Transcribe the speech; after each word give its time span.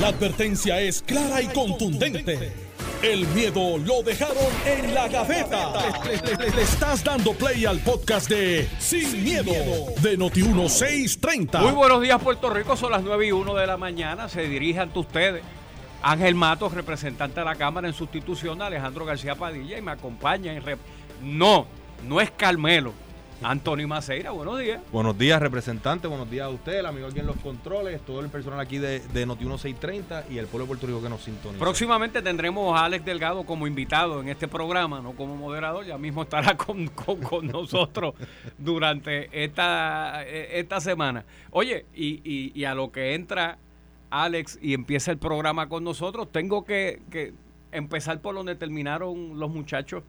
La 0.00 0.08
advertencia 0.08 0.80
es 0.80 1.02
clara 1.02 1.40
y 1.40 1.46
contundente. 1.48 2.52
El 3.02 3.26
miedo 3.28 3.76
lo 3.78 4.02
dejaron 4.02 4.36
en 4.66 4.94
la 4.94 5.08
gaveta. 5.08 5.72
Le, 6.04 6.62
estás 6.62 7.04
dando 7.04 7.32
play 7.34 7.64
al 7.66 7.78
podcast 7.80 8.28
de 8.30 8.68
Sin, 8.78 9.22
miedo, 9.22 9.52
de 10.00 10.18
Noti1630. 10.18 11.60
Muy 11.60 11.72
buenos 11.72 12.00
días, 12.02 12.20
Puerto 12.22 12.50
Rico. 12.50 12.76
Son 12.76 12.90
las 12.90 13.02
9 13.02 13.26
y 13.26 13.32
1 13.32 13.54
de 13.54 13.66
la 13.66 13.76
mañana. 13.76 14.28
Se 14.28 14.48
dirige 14.48 14.80
ante 14.80 14.98
ustedes 14.98 15.42
Ángel 16.02 16.34
Matos, 16.34 16.72
representante 16.72 17.40
de 17.40 17.46
la 17.46 17.54
Cámara 17.56 17.86
en 17.86 17.94
sustitución 17.94 18.58
de 18.58 18.64
Alejandro 18.64 19.04
García 19.04 19.34
Padilla. 19.34 19.78
Y 19.78 19.82
me 19.82 19.92
acompaña 19.92 20.52
en. 20.54 20.62
rep- 20.64 20.78
No, 21.22 21.66
no 22.06 22.20
es 22.20 22.30
Carmelo. 22.30 22.92
Antonio 23.46 23.86
Maceira, 23.86 24.30
buenos 24.30 24.58
días. 24.58 24.80
Buenos 24.90 25.18
días, 25.18 25.38
representante. 25.38 26.08
Buenos 26.08 26.30
días 26.30 26.46
a 26.46 26.48
usted, 26.48 26.78
el 26.78 26.86
amigo 26.86 27.08
aquí 27.08 27.18
en 27.18 27.26
los 27.26 27.36
controles, 27.36 28.00
todo 28.00 28.20
el 28.20 28.30
personal 28.30 28.58
aquí 28.58 28.78
de, 28.78 29.00
de 29.00 29.26
Noti 29.26 29.44
1630 29.44 30.24
y 30.30 30.38
el 30.38 30.46
pueblo 30.46 30.64
de 30.64 30.68
Puerto 30.68 30.86
Rico 30.86 31.02
que 31.02 31.10
nos 31.10 31.22
sintoniza. 31.22 31.58
Próximamente 31.62 32.22
tendremos 32.22 32.74
a 32.74 32.86
Alex 32.86 33.04
Delgado 33.04 33.44
como 33.44 33.66
invitado 33.66 34.22
en 34.22 34.30
este 34.30 34.48
programa, 34.48 35.02
no 35.02 35.12
como 35.12 35.36
moderador. 35.36 35.84
Ya 35.84 35.98
mismo 35.98 36.22
estará 36.22 36.56
con, 36.56 36.86
con- 36.88 37.20
con 37.20 37.46
nosotros 37.46 38.14
durante 38.56 39.28
esta, 39.44 40.22
eh, 40.26 40.58
esta 40.60 40.80
semana. 40.80 41.26
Oye, 41.50 41.84
y, 41.94 42.22
y- 42.24 42.52
y 42.54 42.64
a 42.64 42.74
lo 42.74 42.90
que 42.92 43.14
entra 43.14 43.58
Alex 44.08 44.58
y 44.62 44.72
empieza 44.72 45.10
el 45.10 45.18
programa 45.18 45.68
con 45.68 45.84
nosotros, 45.84 46.32
tengo 46.32 46.64
que, 46.64 47.02
que 47.10 47.34
empezar 47.72 48.20
por 48.22 48.34
donde 48.34 48.54
terminaron 48.54 49.38
los 49.38 49.50
muchachos. 49.50 50.02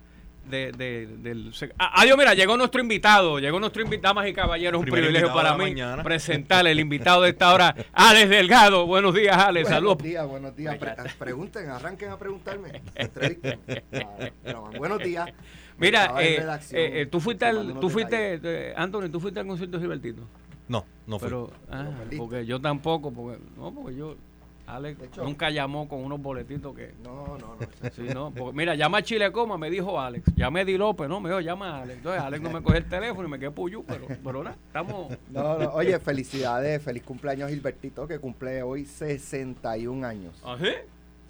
De, 0.50 0.72
de- 0.74 1.08
del 1.08 1.52
Ah, 1.80 2.02
adiós, 2.02 2.18
mira, 2.18 2.34
llegó 2.36 2.56
nuestro 2.56 2.80
invitado, 2.80 3.40
llegó 3.40 3.60
nuestro 3.60 3.82
invitado, 3.82 4.14
damas 4.14 4.30
y 4.30 4.34
caballeros, 4.34 4.80
un 4.80 4.86
privilegio 4.86 5.34
para 5.34 5.54
mí 5.58 5.64
mañana. 5.72 6.04
presentarle 6.04 6.72
el 6.72 6.80
invitado 6.80 7.24
de 7.24 7.30
esta 7.30 7.52
hora, 7.54 7.76
Alex 7.94 8.30
Delgado. 8.30 8.86
Buenos 8.86 9.16
días, 9.16 9.36
Alex, 9.36 9.70
saludos. 9.70 9.98
Buenos 9.98 10.12
días, 10.12 10.28
buenos 10.28 10.56
días. 10.56 10.78
Pre- 10.78 10.96
pregunten, 11.18 11.70
arranquen 11.70 12.10
a 12.12 12.18
preguntarme. 12.20 12.82
Ah, 13.94 14.70
buenos 14.78 15.00
días. 15.00 15.30
Mira, 15.78 16.14
eh, 16.22 16.38
eh, 16.72 17.02
eh, 17.02 17.06
tú 17.08 17.20
fuiste, 17.20 17.46
al, 17.46 17.80
tú 17.80 17.90
fuiste, 17.90 18.40
eh, 18.44 18.74
Anthony, 18.78 19.10
tú 19.12 19.20
fuiste 19.20 19.40
al 19.40 19.48
concierto 19.48 19.78
de 19.78 19.82
Gilbertito. 19.84 20.22
No, 20.68 20.86
no 21.06 21.20
fue. 21.20 21.28
Pero, 21.28 21.52
ah, 21.70 21.90
porque 22.18 22.46
yo 22.46 22.62
tampoco, 22.62 23.12
porque, 23.12 23.40
no, 23.58 23.74
porque 23.74 23.96
yo, 23.96 24.16
Alex, 24.68 25.00
hecho- 25.04 25.24
nunca 25.24 25.50
llamó 25.52 25.88
con 25.88 26.04
unos 26.04 26.20
boletitos 26.22 26.76
que, 26.76 26.94
No, 27.04 27.38
no, 27.38 27.56
no. 27.56 27.58
sí, 27.96 28.02
no, 28.14 28.32
porque, 28.32 28.58
mira, 28.58 28.74
llama 28.76 28.98
a 28.98 29.02
Chile 29.04 29.32
Coma, 29.32 29.58
me 29.60 29.70
dijo 29.70 30.00
Alex, 30.02 30.26
llamé 30.36 30.62
a 30.62 30.64
Eddie 30.64 30.78
López, 30.80 31.08
no, 31.08 31.20
me 31.22 31.30
dijo, 31.30 31.40
llama 31.42 31.70
a 31.78 31.82
Alex, 31.84 31.98
entonces 31.98 32.22
Alex 32.22 32.42
no 32.44 32.50
me 32.50 32.62
cogió 32.64 32.78
el 32.80 32.90
teléfono 32.90 33.28
y 33.28 33.32
me 33.32 33.38
quedé 33.40 33.52
puyú, 33.52 33.84
pero, 33.86 34.08
pero 34.24 34.44
nada, 34.44 34.56
estamos, 34.68 35.16
No, 35.32 35.58
no. 35.60 35.70
Oye, 35.74 36.00
felicidades, 36.00 36.82
feliz 36.82 37.04
cumpleaños 37.04 37.50
Gilbertito, 37.52 38.08
que 38.08 38.18
cumple 38.20 38.64
hoy 38.64 38.86
61 38.86 40.04
años. 40.04 40.34
¿ah, 40.44 40.58
sí? 40.60 40.70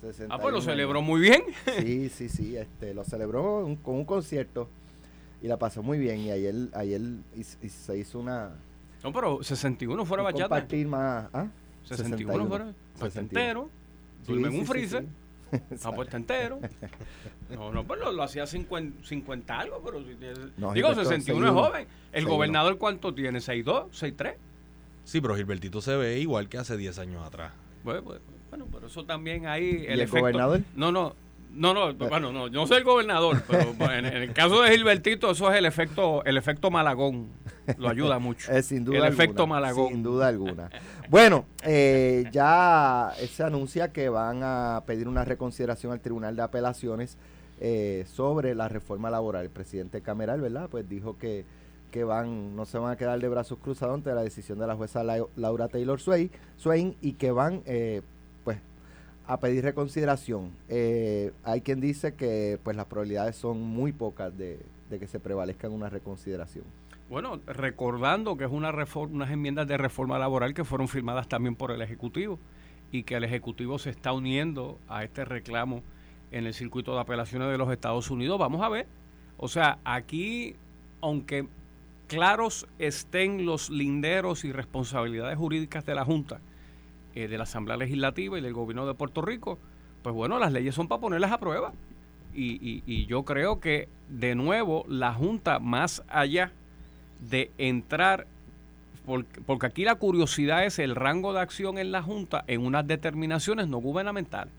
61 0.02 0.34
Ah, 0.34 0.38
pues 0.40 0.52
lo 0.52 0.58
años. 0.60 0.66
celebró 0.66 1.02
muy 1.02 1.20
bien. 1.20 1.44
Sí, 1.80 2.10
sí, 2.10 2.30
sí. 2.30 2.56
Este, 2.56 2.94
lo 2.94 3.04
celebró 3.04 3.66
un- 3.66 3.76
con 3.76 3.96
un 3.96 4.06
concierto 4.06 4.70
y 5.42 5.48
la 5.48 5.58
pasó 5.58 5.82
muy 5.84 5.98
bien. 5.98 6.20
Y 6.20 6.32
ayer, 6.32 6.54
ayer 6.74 7.02
hiz- 7.36 7.58
hiz- 7.62 7.70
se 7.70 7.98
hizo 7.98 8.20
una. 8.20 8.52
No, 9.04 9.12
pero 9.12 9.44
61 9.44 10.06
fuera 10.06 10.24
bachata. 10.24 10.44
compartir 10.50 10.88
más. 10.88 11.28
¿ah? 11.34 11.48
61 11.86 12.48
fuera, 12.48 12.66
pues 12.66 12.76
está 12.94 13.06
61. 13.06 13.22
entero, 13.42 13.70
Sí, 14.26 14.32
duerme 14.32 14.48
en 14.48 14.54
sí, 14.54 14.60
un 14.60 14.66
freezer. 14.66 15.04
sí. 15.04 15.58
Está 15.72 16.18
entero. 16.18 16.60
No, 17.50 17.72
no, 17.72 17.84
pues 17.86 18.00
lo, 18.00 18.12
lo 18.12 18.24
hacía 18.24 18.48
50, 18.48 19.06
50 19.08 19.60
algo, 19.60 19.80
pero 19.86 20.00
si 20.00 20.16
tiene- 20.16 20.34
No, 20.58 20.74
digo, 20.74 20.90
Gilberto, 20.90 21.04
61 21.04 21.16
es 21.16 21.54
61. 21.54 21.54
joven. 21.54 21.82
El 21.82 21.88
61. 22.24 22.30
gobernador, 22.34 22.78
¿cuánto 22.80 23.14
tiene? 23.14 23.38
¿6'2? 23.40 23.90
¿6'3? 23.92 24.36
Sí, 25.04 25.22
pero 25.22 25.36
Gilbertito 25.36 25.80
se 25.82 25.96
ve 25.96 26.20
igual 26.20 26.50
que 26.50 26.58
hace 26.58 26.76
10 26.76 26.98
años 26.98 27.26
atrás. 27.26 27.54
Bueno, 27.84 28.02
pues, 28.04 28.20
bueno, 28.50 28.68
pero 28.74 28.88
eso 28.88 29.06
también 29.06 29.46
ahí. 29.46 29.86
¿Y 29.88 29.92
el 29.92 30.08
gobernador? 30.08 30.62
No, 30.76 30.92
no. 30.92 31.16
No, 31.56 31.74
no, 31.74 31.94
bueno, 31.96 32.32
no, 32.32 32.48
yo 32.48 32.62
no 32.62 32.68
soy 32.68 32.78
el 32.78 32.84
gobernador, 32.84 33.42
pero 33.48 33.62
en, 33.94 34.06
en 34.06 34.14
el 34.24 34.34
caso 34.34 34.62
de 34.62 34.72
Gilbertito, 34.72 35.32
eso 35.32 35.52
es 35.52 35.58
el 35.58 35.66
efecto, 35.66 36.24
el 36.26 36.38
efecto 36.38 36.70
Malagón. 36.70 37.30
Lo 37.78 37.90
ayuda 37.90 38.20
mucho. 38.20 38.52
Eh, 38.52 38.62
sin 38.62 38.86
duda 38.86 38.98
el 38.98 39.04
alguna, 39.06 39.24
efecto 39.24 39.48
Malagón. 39.48 39.88
Sin 39.90 40.04
duda 40.04 40.28
alguna. 40.28 40.70
Bueno, 41.10 41.46
eh, 41.64 42.26
ya 42.32 43.12
se 43.32 43.44
anuncia 43.44 43.92
que 43.92 44.10
van 44.10 44.42
a 44.44 44.84
pedir 44.86 45.08
una 45.08 45.26
reconsideración 45.26 45.92
al 45.94 46.00
Tribunal 46.02 46.36
de 46.36 46.42
Apelaciones 46.44 47.18
eh, 47.60 48.06
sobre 48.14 48.54
la 48.54 48.68
reforma 48.68 49.10
laboral. 49.10 49.44
El 49.46 49.50
presidente 49.50 50.02
Cameral, 50.02 50.42
¿verdad? 50.42 50.68
Pues 50.70 50.88
dijo 50.88 51.18
que, 51.18 51.46
que 51.90 52.04
van, 52.04 52.56
no 52.56 52.66
se 52.66 52.78
van 52.78 52.92
a 52.92 52.98
quedar 52.98 53.20
de 53.20 53.30
brazos 53.30 53.58
cruzados 53.60 53.96
ante 53.96 54.14
la 54.14 54.22
decisión 54.24 54.60
de 54.60 54.68
la 54.68 54.76
jueza 54.76 55.04
La- 55.04 55.26
Laura 55.36 55.68
Taylor 55.70 56.00
Swain, 56.00 56.30
Swain 56.58 56.96
y 57.02 57.14
que 57.14 57.32
van, 57.32 57.62
eh, 57.66 58.02
a 59.28 59.40
pedir 59.40 59.64
reconsideración. 59.64 60.52
Eh, 60.70 61.32
hay 61.44 61.62
quien 61.62 61.82
dice 61.82 62.14
que, 62.14 62.60
pues, 62.64 62.76
las 62.78 62.86
probabilidades 62.86 63.36
son 63.36 63.62
muy 63.62 63.92
pocas 63.92 64.36
de, 64.38 64.60
de 64.90 65.00
que 65.00 65.08
se 65.08 65.20
prevalezca 65.20 65.68
en 65.68 65.74
una 65.74 65.90
reconsideración. 65.90 66.66
Bueno, 67.10 67.40
recordando 67.46 68.36
que 68.36 68.46
es 68.46 68.52
una 68.52 68.72
reforma, 68.72 69.16
unas 69.16 69.32
enmiendas 69.32 69.68
de 69.68 69.78
reforma 69.78 70.18
laboral 70.18 70.54
que 70.54 70.64
fueron 70.64 70.88
firmadas 70.88 71.28
también 71.28 71.56
por 71.56 71.72
el 71.72 71.82
Ejecutivo 71.82 72.40
y 72.92 73.04
que 73.04 73.16
el 73.16 73.24
Ejecutivo 73.24 73.78
se 73.78 73.92
está 73.92 74.12
uniendo 74.12 74.80
a 74.88 75.04
este 75.04 75.24
reclamo 75.24 75.84
en 76.32 76.48
el 76.48 76.54
circuito 76.54 76.94
de 76.96 77.02
apelaciones 77.02 77.50
de 77.50 77.58
los 77.58 77.72
Estados 77.72 78.10
Unidos. 78.10 78.40
Vamos 78.40 78.62
a 78.62 78.70
ver. 78.70 78.88
O 79.38 79.48
sea, 79.48 79.78
aquí, 79.84 80.56
aunque 81.02 81.48
claros 82.08 82.68
estén 82.80 83.46
los 83.46 83.70
linderos 83.70 84.46
y 84.46 84.52
responsabilidades 84.52 85.38
jurídicas 85.38 85.86
de 85.86 85.96
la 85.96 86.06
Junta, 86.06 86.40
eh, 87.16 87.28
de 87.28 87.38
la 87.38 87.44
Asamblea 87.44 87.78
Legislativa 87.78 88.38
y 88.38 88.42
del 88.42 88.54
Gobierno 88.54 88.86
de 88.86 88.94
Puerto 88.94 89.22
Rico, 89.22 89.58
pues 90.04 90.14
bueno, 90.16 90.38
las 90.40 90.52
leyes 90.52 90.76
son 90.76 90.88
para 90.88 91.02
ponerlas 91.02 91.32
a 91.32 91.40
prueba. 91.40 91.74
Y, 92.34 92.56
y- 92.56 92.84
y 92.86 93.06
yo 93.06 93.24
creo 93.24 93.60
que, 93.60 93.88
de 94.10 94.36
nuevo, 94.36 94.86
la 94.90 95.14
Junta, 95.14 95.60
más 95.60 96.04
allá 96.10 96.52
de 97.30 97.50
entrar, 97.58 98.28
porque, 99.06 99.42
porque 99.46 99.66
aquí 99.68 99.84
la 99.86 99.96
curiosidad 99.96 100.66
es 100.66 100.78
el 100.80 100.96
rango 100.96 101.32
de 101.34 101.40
acción 101.40 101.78
en 101.78 101.92
la 101.92 102.02
Junta 102.02 102.44
en 102.48 102.66
unas 102.66 102.86
determinaciones 102.86 103.68
no 103.68 103.78
gubernamentales. 103.78 104.54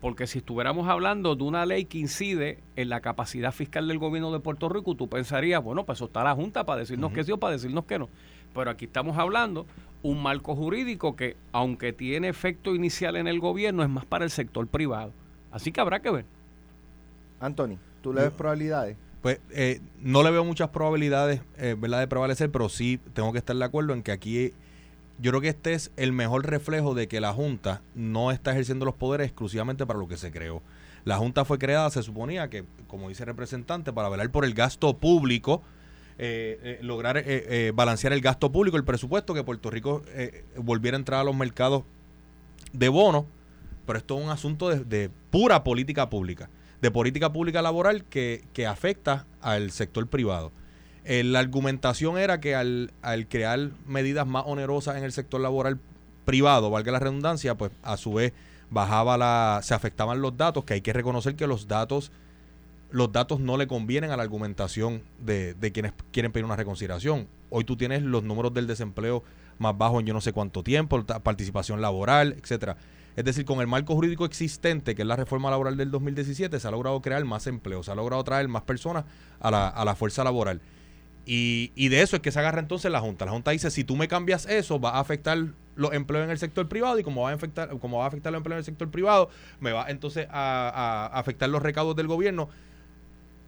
Porque 0.00 0.26
si 0.26 0.38
estuviéramos 0.38 0.88
hablando 0.88 1.36
de 1.36 1.44
una 1.44 1.64
ley 1.64 1.84
que 1.84 1.98
incide 1.98 2.58
en 2.74 2.88
la 2.88 3.00
capacidad 3.00 3.52
fiscal 3.52 3.86
del 3.86 3.98
gobierno 3.98 4.32
de 4.32 4.40
Puerto 4.40 4.68
Rico, 4.68 4.96
tú 4.96 5.08
pensarías, 5.08 5.62
bueno, 5.62 5.84
pues 5.84 5.98
eso 5.98 6.06
está 6.06 6.24
la 6.24 6.34
Junta 6.34 6.64
para 6.64 6.80
decirnos 6.80 7.12
que 7.12 7.22
sí 7.22 7.30
o 7.30 7.38
para 7.38 7.52
decirnos 7.52 7.84
que 7.84 7.98
no. 8.00 8.08
Pero 8.54 8.70
aquí 8.70 8.86
estamos 8.86 9.18
hablando 9.18 9.66
un 10.02 10.22
marco 10.22 10.56
jurídico 10.56 11.16
que, 11.16 11.36
aunque 11.52 11.92
tiene 11.92 12.28
efecto 12.28 12.74
inicial 12.74 13.16
en 13.16 13.28
el 13.28 13.40
gobierno, 13.40 13.82
es 13.82 13.88
más 13.88 14.04
para 14.04 14.24
el 14.24 14.30
sector 14.30 14.66
privado. 14.66 15.12
Así 15.50 15.70
que 15.72 15.80
habrá 15.80 16.00
que 16.00 16.10
ver. 16.10 16.24
Anthony, 17.40 17.78
¿tú 18.02 18.12
le 18.12 18.22
ves 18.22 18.30
probabilidades? 18.32 18.96
Pues 19.20 19.38
eh, 19.50 19.80
no 20.00 20.22
le 20.22 20.30
veo 20.30 20.44
muchas 20.44 20.70
probabilidades, 20.70 21.40
eh, 21.56 21.76
¿verdad?, 21.78 22.00
de 22.00 22.08
prevalecer, 22.08 22.50
pero 22.50 22.68
sí 22.68 22.98
tengo 23.14 23.32
que 23.32 23.38
estar 23.38 23.54
de 23.54 23.64
acuerdo 23.64 23.92
en 23.92 24.02
que 24.02 24.10
aquí 24.10 24.52
yo 25.18 25.30
creo 25.30 25.40
que 25.40 25.48
este 25.48 25.74
es 25.74 25.92
el 25.96 26.12
mejor 26.12 26.46
reflejo 26.46 26.94
de 26.94 27.06
que 27.06 27.20
la 27.20 27.32
Junta 27.32 27.82
no 27.94 28.32
está 28.32 28.50
ejerciendo 28.50 28.84
los 28.84 28.94
poderes 28.94 29.28
exclusivamente 29.28 29.86
para 29.86 29.98
lo 29.98 30.08
que 30.08 30.16
se 30.16 30.32
creó. 30.32 30.62
La 31.04 31.18
Junta 31.18 31.44
fue 31.44 31.58
creada, 31.58 31.90
se 31.90 32.02
suponía 32.02 32.48
que, 32.48 32.64
como 32.88 33.08
dice 33.08 33.22
el 33.22 33.28
representante, 33.28 33.92
para 33.92 34.08
velar 34.08 34.30
por 34.30 34.44
el 34.44 34.54
gasto 34.54 34.96
público, 34.96 35.62
eh, 36.18 36.58
eh, 36.62 36.78
lograr 36.82 37.22
eh, 37.24 37.72
balancear 37.74 38.12
el 38.12 38.20
gasto 38.20 38.52
público, 38.52 38.76
el 38.76 38.84
presupuesto, 38.84 39.34
que 39.34 39.44
Puerto 39.44 39.70
Rico 39.70 40.02
volviera 40.56 40.96
a 40.96 41.00
entrar 41.00 41.20
a 41.20 41.24
los 41.24 41.36
mercados 41.36 41.84
de 42.72 42.88
bonos, 42.88 43.24
pero 43.86 43.98
esto 43.98 44.18
es 44.18 44.24
un 44.24 44.30
asunto 44.30 44.68
de, 44.68 45.10
pura 45.30 45.64
política 45.64 46.10
pública, 46.10 46.50
de 46.80 46.90
política 46.90 47.32
pública 47.32 47.62
laboral 47.62 48.04
que, 48.04 48.44
que 48.52 48.66
afecta 48.66 49.26
al 49.40 49.70
sector 49.70 50.06
privado. 50.08 50.52
La 51.04 51.40
argumentación 51.40 52.16
era 52.16 52.40
que 52.40 52.54
al, 52.54 52.92
al 53.02 53.26
crear 53.26 53.70
medidas 53.86 54.26
más 54.26 54.44
onerosas 54.46 54.96
en 54.96 55.04
el 55.04 55.12
sector 55.12 55.40
laboral 55.40 55.80
privado, 56.24 56.70
valga 56.70 56.92
la 56.92 57.00
redundancia, 57.00 57.56
pues 57.56 57.72
a 57.82 57.96
su 57.96 58.14
vez 58.14 58.32
bajaba 58.70 59.18
la, 59.18 59.60
se 59.62 59.74
afectaban 59.74 60.22
los 60.22 60.36
datos, 60.36 60.64
que 60.64 60.74
hay 60.74 60.80
que 60.80 60.92
reconocer 60.92 61.36
que 61.36 61.46
los 61.46 61.68
datos, 61.68 62.10
los 62.92 63.10
datos 63.10 63.40
no 63.40 63.56
le 63.56 63.66
convienen 63.66 64.10
a 64.10 64.16
la 64.16 64.22
argumentación 64.22 65.02
de, 65.18 65.56
quienes 65.72 65.92
quieren 66.12 66.30
pedir 66.30 66.44
una 66.44 66.56
reconsideración. 66.56 67.26
Hoy 67.50 67.64
tú 67.64 67.76
tienes 67.76 68.02
los 68.02 68.22
números 68.22 68.52
del 68.52 68.66
desempleo 68.66 69.24
más 69.58 69.76
bajos 69.76 70.00
en 70.00 70.06
yo 70.06 70.14
no 70.14 70.20
sé 70.20 70.32
cuánto 70.32 70.62
tiempo, 70.62 71.02
participación 71.04 71.80
laboral, 71.80 72.36
etcétera. 72.38 72.76
Es 73.16 73.24
decir, 73.24 73.44
con 73.44 73.60
el 73.60 73.66
marco 73.66 73.94
jurídico 73.94 74.24
existente, 74.24 74.94
que 74.94 75.02
es 75.02 75.08
la 75.08 75.16
reforma 75.16 75.50
laboral 75.50 75.76
del 75.76 75.90
2017, 75.90 76.60
se 76.60 76.68
ha 76.68 76.70
logrado 76.70 77.00
crear 77.00 77.24
más 77.24 77.46
empleo, 77.46 77.82
se 77.82 77.90
ha 77.90 77.94
logrado 77.94 78.22
traer 78.24 78.48
más 78.48 78.62
personas 78.62 79.04
a 79.40 79.50
la, 79.50 79.68
a 79.68 79.84
la 79.84 79.94
fuerza 79.94 80.22
laboral. 80.22 80.60
Y, 81.24 81.72
y 81.74 81.88
de 81.88 82.02
eso 82.02 82.16
es 82.16 82.22
que 82.22 82.32
se 82.32 82.38
agarra 82.38 82.60
entonces 82.60 82.90
la 82.90 83.00
Junta. 83.00 83.24
La 83.24 83.32
Junta 83.32 83.52
dice, 83.52 83.70
si 83.70 83.84
tú 83.84 83.96
me 83.96 84.08
cambias 84.08 84.46
eso, 84.46 84.80
va 84.80 84.90
a 84.90 85.00
afectar 85.00 85.38
los 85.76 85.92
empleos 85.92 86.24
en 86.24 86.30
el 86.30 86.38
sector 86.38 86.68
privado 86.68 86.98
y 86.98 87.04
como 87.04 87.22
va 87.22 87.30
a 87.30 87.34
afectar, 87.34 87.78
como 87.78 87.98
va 87.98 88.04
a 88.04 88.08
afectar 88.08 88.32
los 88.32 88.40
empleos 88.40 88.56
en 88.56 88.58
el 88.58 88.64
sector 88.64 88.90
privado, 88.90 89.30
me 89.60 89.72
va 89.72 89.86
entonces 89.88 90.26
a, 90.30 91.08
a 91.12 91.18
afectar 91.18 91.48
los 91.48 91.62
recaudos 91.62 91.96
del 91.96 92.06
gobierno. 92.06 92.48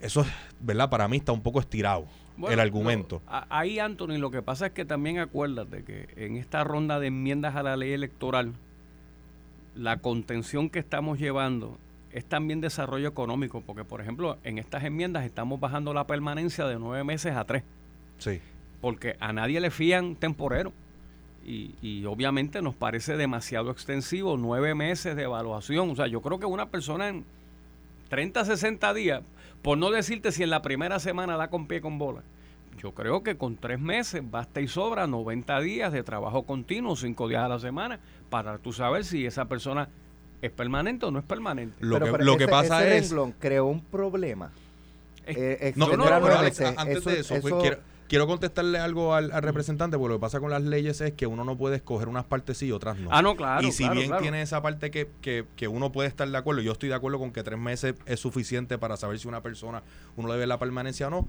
Eso, 0.01 0.23
es, 0.23 0.29
¿verdad? 0.61 0.91
Para 0.91 1.09
mí 1.09 1.17
está 1.17 1.33
un 1.33 1.41
poco 1.41 1.61
estirado 1.61 2.07
Bueno, 2.37 2.53
el 2.53 2.61
argumento. 2.61 3.23
ahí, 3.27 3.79
Anthony, 3.79 4.19
lo 4.19 4.31
que 4.31 4.43
pasa 4.43 4.67
es 4.67 4.73
que 4.73 4.85
también 4.85 5.19
acuérdate 5.19 5.85
que 5.85 6.09
en 6.17 6.37
esta 6.37 6.65
ronda 6.65 7.01
de 7.01 7.09
enmiendas 7.09 7.57
a 7.57 7.63
la 7.63 7.77
ley 7.77 7.93
electoral, 7.93 8.53
la 9.75 9.99
contención 9.99 10.71
que 10.71 10.79
estamos 10.79 11.19
llevando 11.19 11.79
es 12.13 12.25
también 12.25 12.61
desarrollo 12.61 13.09
económico, 13.09 13.61
porque 13.61 13.85
por 13.85 14.01
ejemplo 14.01 14.39
en 14.45 14.59
estas 14.59 14.85
enmiendas 14.85 15.25
estamos 15.25 15.59
bajando 15.59 15.93
la 15.93 16.07
permanencia 16.07 16.65
de 16.67 16.79
nueve 16.79 17.03
meses 17.03 17.35
a 17.35 17.45
tres. 17.45 17.65
Sí. 18.19 18.41
Porque 18.81 19.17
a 19.19 19.33
nadie 19.33 19.61
le 19.61 19.71
fían 19.71 20.15
temporero. 20.15 20.73
Y, 21.47 21.75
y, 21.83 22.07
obviamente 22.07 22.63
nos 22.63 22.75
parece 22.75 23.19
demasiado 23.19 23.71
extensivo, 23.71 24.39
nueve 24.39 24.75
meses 24.75 25.15
de 25.15 25.25
evaluación. 25.25 25.91
O 25.91 25.95
sea, 25.97 26.07
yo 26.07 26.23
creo 26.23 26.39
que 26.39 26.47
una 26.47 26.71
persona 26.71 27.09
en 27.09 27.27
30, 28.09 28.47
60 28.47 28.95
días, 28.95 29.23
por 29.65 29.79
no 29.79 29.91
decirte 29.91 30.31
si 30.31 30.43
en 30.43 30.51
la 30.51 30.61
primera 30.61 31.01
semana 31.01 31.39
da 31.39 31.49
con 31.49 31.67
pie 31.67 31.81
con 31.81 31.99
bola, 31.99 32.23
yo 32.77 32.93
creo 32.93 33.23
que 33.23 33.39
con 33.39 33.57
tres 33.57 33.81
meses 33.81 34.23
basta 34.23 34.61
y 34.61 34.69
sobra 34.69 35.07
90 35.07 35.59
días 35.61 35.91
de 35.91 36.03
trabajo 36.03 36.43
continuo, 36.43 36.97
cinco 36.97 37.29
días 37.29 37.43
a 37.43 37.49
la 37.49 37.59
semana, 37.59 37.99
para 38.29 38.59
tú 38.59 38.75
saber 38.75 39.07
si 39.07 39.25
esa 39.25 39.47
persona 39.47 39.89
es 40.43 40.51
permanente 40.51 41.07
o 41.07 41.11
no 41.11 41.19
es 41.19 41.25
permanente. 41.25 41.77
Lo 41.81 41.99
que, 41.99 42.23
lo 42.23 42.37
que 42.37 42.47
pasa 42.47 42.87
es... 42.87 43.15
creó 43.39 43.65
un 43.65 43.81
problema. 43.81 44.53
Eh, 45.25 45.73
no, 45.77 45.97
no, 45.97 46.05
antes 46.05 47.03
de 47.03 47.21
eso, 47.21 47.41
pues, 47.41 47.55
quiero, 47.63 47.79
quiero, 48.09 48.27
contestarle 48.27 48.79
algo 48.79 49.15
al, 49.15 49.31
representante, 49.43 49.97
porque 49.99 50.15
lo 50.15 50.19
que 50.19 50.23
pasa 50.23 50.41
con 50.41 50.51
las 50.51 50.63
leyes 50.63 51.01
es 51.01 51.13
que 51.13 51.27
uno 51.27 51.45
no 51.45 51.57
puede 51.57 51.77
escoger 51.77 52.09
unas 52.09 52.25
partes 52.25 52.59
sí 52.59 52.67
y 52.67 52.73
otras 52.73 52.99
no. 52.99 53.11
Ah, 53.13 53.23
no, 53.23 53.37
claro. 53.37 53.67
Y 53.67 53.73
si 53.73 53.89
bien 53.89 54.13
tiene 54.21 54.43
esa 54.43 54.63
parte 54.63 54.91
que, 54.91 55.09
que, 55.21 55.45
que, 55.57 55.69
uno 55.69 55.93
puede 55.93 56.09
estar 56.09 56.29
de 56.29 56.37
acuerdo, 56.37 56.63
yo 56.63 56.73
estoy 56.73 56.89
de 56.89 56.95
acuerdo 56.95 57.19
con 57.19 57.33
que 57.33 57.43
tres 57.43 57.59
meses 57.59 57.95
es 58.07 58.21
suficiente 58.21 58.79
para 58.79 58.97
saber 58.97 59.19
si 59.19 59.29
una 59.29 59.43
persona, 59.43 59.83
uno 60.17 60.33
debe 60.33 60.47
la 60.47 60.59
permanencia 60.59 61.09
o 61.09 61.11
no. 61.11 61.27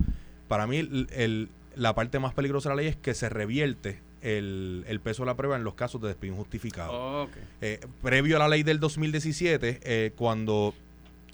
Para 0.48 0.68
mí, 0.68 0.78
el, 0.78 1.50
la 1.76 1.96
parte 1.96 2.20
más 2.20 2.34
peligrosa 2.34 2.70
de 2.70 2.76
la 2.76 2.82
ley 2.82 2.90
es 2.90 2.96
que 2.96 3.14
se 3.14 3.30
revierte 3.30 4.02
el, 4.22 5.00
peso 5.04 5.24
de 5.24 5.28
la 5.28 5.36
prueba 5.36 5.56
en 5.56 5.64
los 5.64 5.76
casos 5.76 6.02
de 6.02 6.10
despido 6.10 6.34
injustificado. 6.34 7.28
Eh, 7.62 7.80
previo 8.02 8.38
a 8.38 8.40
la 8.40 8.48
ley 8.48 8.64
del 8.64 8.80
2017, 8.80 9.80
eh, 9.84 10.14
cuando 10.16 10.74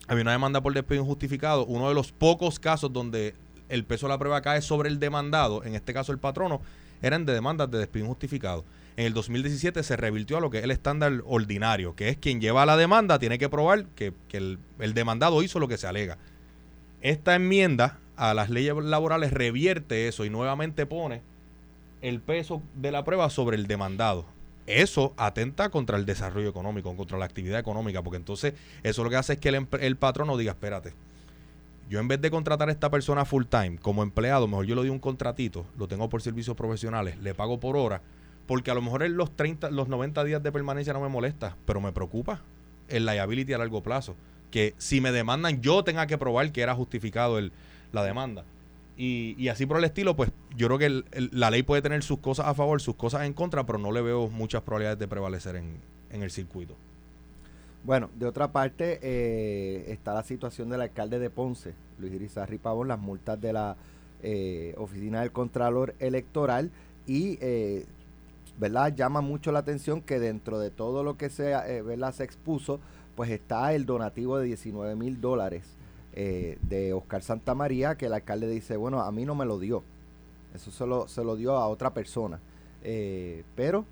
había 0.08 0.24
una 0.24 0.32
demanda 0.32 0.62
por 0.62 0.74
despido 0.74 1.02
injustificado, 1.04 1.66
uno 1.66 1.88
de 1.88 1.96
los 1.96 2.12
pocos 2.12 2.60
casos 2.60 2.92
donde 2.92 3.36
el 3.72 3.86
peso 3.86 4.08
de 4.08 4.14
la 4.14 4.20
prueba 4.20 4.42
cae 4.42 4.62
sobre 4.62 4.90
el 4.90 5.00
demandado, 5.00 5.64
en 5.64 5.76
este 5.76 5.94
caso 5.94 6.12
el 6.12 6.20
patrono, 6.20 6.62
eran 7.02 7.26
de 7.26 7.34
demandas 7.34 7.72
de 7.72 7.80
despido 7.80 8.06
injustificado. 8.06 8.64
En 8.98 9.06
el 9.06 9.14
2017 9.14 9.84
se 9.84 9.96
revirtió 9.96 10.38
a 10.38 10.42
lo 10.42 10.50
que 10.50 10.60
es 10.60 10.64
el 10.64 10.72
estándar 10.72 11.14
ordinario, 11.26 11.96
que 11.96 12.10
es 12.10 12.18
quien 12.18 12.42
lleva 12.42 12.66
la 12.66 12.78
demanda 12.78 13.20
tiene 13.20 13.40
que 13.40 13.50
probar 13.50 13.86
que, 13.96 14.14
el, 14.34 14.60
demandado 14.94 15.42
hizo 15.42 15.60
lo 15.60 15.68
que 15.68 15.78
se 15.78 15.88
alega. 15.88 16.18
Esta 17.02 17.36
enmienda 17.36 17.98
a 18.18 18.34
las 18.34 18.50
leyes 18.50 18.76
laborales 18.76 19.32
revierte 19.32 20.08
eso 20.08 20.26
y 20.26 20.30
nuevamente 20.30 20.86
pone 20.86 21.22
el 22.02 22.20
peso 22.20 22.62
de 22.76 22.92
la 22.92 23.04
prueba 23.04 23.30
sobre 23.30 23.56
el 23.56 23.68
demandado. 23.68 24.26
Eso 24.68 25.14
atenta 25.18 25.70
contra 25.70 25.98
el 25.98 26.06
desarrollo 26.06 26.50
económico, 26.50 26.96
contra 26.96 27.18
la 27.18 27.26
actividad 27.26 27.60
económica, 27.60 28.04
porque 28.04 28.18
entonces 28.18 28.54
eso 28.84 29.04
lo 29.04 29.10
que 29.10 29.16
hace 29.16 29.34
es 29.34 29.40
que 29.40 29.50
el, 29.50 29.68
el 29.80 29.96
patrón 29.96 30.28
no 30.28 30.38
diga, 30.38 30.52
espérate, 30.52 30.94
yo 31.92 32.00
en 32.00 32.08
vez 32.08 32.22
de 32.22 32.32
contratar 32.32 32.70
a 32.70 32.72
esta 32.72 32.90
persona 32.90 33.26
full 33.26 33.44
time 33.44 33.78
como 33.78 34.02
empleado, 34.02 34.48
mejor 34.48 34.66
yo 34.66 34.76
le 34.76 34.82
doy 34.82 34.90
un 34.90 35.00
contratito, 35.00 35.66
lo 35.78 35.90
tengo 35.90 36.08
por 36.08 36.22
servicios 36.22 36.56
profesionales, 36.56 37.18
le 37.20 37.36
pago 37.36 37.60
por 37.60 37.76
hora, 37.76 38.02
porque 38.48 38.72
a 38.72 38.74
lo 38.74 38.82
mejor 38.82 39.04
en 39.04 39.18
los 39.18 39.36
30, 39.36 39.72
los 39.72 39.90
90 39.90 40.24
días 40.24 40.42
de 40.42 40.54
permanencia 40.54 40.94
no 40.94 41.02
me 41.02 41.10
molesta, 41.10 41.58
pero 41.66 41.82
me 41.82 41.92
preocupa 41.92 42.40
el 42.88 43.06
liability 43.06 43.52
a 43.52 43.58
largo 43.58 43.84
plazo, 43.84 44.16
que 44.52 44.74
si 44.78 45.02
me 45.02 45.12
demandan 45.12 45.62
yo 45.62 45.84
tenga 45.84 46.08
que 46.08 46.18
probar 46.18 46.54
que 46.54 46.62
era 46.62 46.74
justificado 46.76 47.38
el, 47.38 47.52
la 47.92 48.06
demanda. 48.06 48.46
Y, 48.96 49.50
así 49.50 49.66
por 49.66 49.78
el 49.78 49.84
estilo, 49.84 50.16
pues 50.16 50.32
yo 50.56 50.68
creo 50.68 50.78
que 50.78 51.04
la 51.32 51.52
ley 51.52 51.64
puede 51.64 51.82
tener 51.82 52.04
sus 52.04 52.20
cosas 52.20 52.48
a 52.48 52.54
favor, 52.54 52.80
sus 52.82 52.96
cosas 52.96 53.26
en 53.26 53.34
contra, 53.34 53.66
pero 53.66 53.80
no 53.80 53.92
le 53.92 54.02
veo 54.02 54.30
muchas 54.30 54.62
probabilidades 54.62 55.00
de 55.00 55.08
prevalecer 55.10 55.58
en, 55.58 55.82
el 56.12 56.32
circuito. 56.32 56.78
Bueno, 57.84 58.12
de 58.16 58.28
otra 58.28 58.52
parte 58.52 59.00
eh, 59.02 59.86
está 59.88 60.14
la 60.14 60.24
situación 60.24 60.70
del 60.70 60.82
alcalde 60.82 61.18
de 61.18 61.32
Ponce, 61.32 61.74
Luis 61.98 62.14
Irizarri 62.14 62.60
Pavón, 62.60 62.88
las 62.88 63.00
multas 63.00 63.42
de 63.42 63.54
la 63.54 63.76
eh, 64.22 64.76
Oficina 64.78 65.22
del 65.22 65.32
Contralor 65.32 65.96
Electoral 65.98 66.70
y, 67.08 67.40
eh, 67.42 67.88
¿verdad? 68.60 68.94
Llama 68.96 69.22
mucho 69.22 69.52
la 69.52 69.60
atención 69.60 70.02
que 70.02 70.20
dentro 70.20 70.60
de 70.60 70.70
todo 70.70 71.04
lo 71.04 71.18
que 71.18 71.32
se, 71.32 71.56
¿verdad? 71.82 72.14
se 72.14 72.24
expuso, 72.24 72.80
pues 73.16 73.32
está 73.32 73.74
el 73.74 73.88
donativo 73.88 74.38
de 74.38 74.46
19 74.46 74.96
mil 74.96 75.20
dólares 75.20 75.64
de 76.14 76.92
Oscar 76.94 77.24
Santamaría, 77.24 77.96
que 77.96 78.08
el 78.08 78.14
alcalde 78.14 78.48
dice, 78.48 78.76
bueno, 78.76 79.00
a 79.02 79.12
mí 79.14 79.26
no 79.26 79.34
me 79.34 79.46
lo 79.46 79.58
dio. 79.58 79.82
Eso 80.54 80.70
se 80.70 80.86
lo, 80.86 81.08
se 81.08 81.24
lo 81.24 81.38
dio 81.38 81.56
a 81.56 81.68
otra 81.68 81.94
persona. 81.94 82.40
Pero 83.56 83.86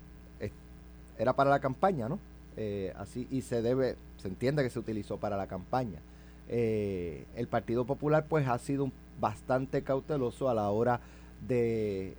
era 1.18 1.32
para 1.32 1.50
la 1.50 1.60
campaña, 1.60 2.08
¿no? 2.08 2.18
Eh, 2.62 2.92
así, 2.98 3.26
y 3.30 3.40
se 3.40 3.62
debe, 3.62 3.96
se 4.18 4.28
entiende 4.28 4.62
que 4.62 4.68
se 4.68 4.78
utilizó 4.78 5.16
para 5.16 5.36
la 5.38 5.46
campaña. 5.46 6.00
el 6.48 7.46
Partido 7.48 7.86
Popular 7.86 8.26
pues 8.28 8.46
ha 8.46 8.58
sido 8.58 8.90
bastante 9.18 9.82
cauteloso 9.82 10.50
a 10.50 10.54
la 10.54 10.68
hora 10.68 11.00
de 11.46 12.16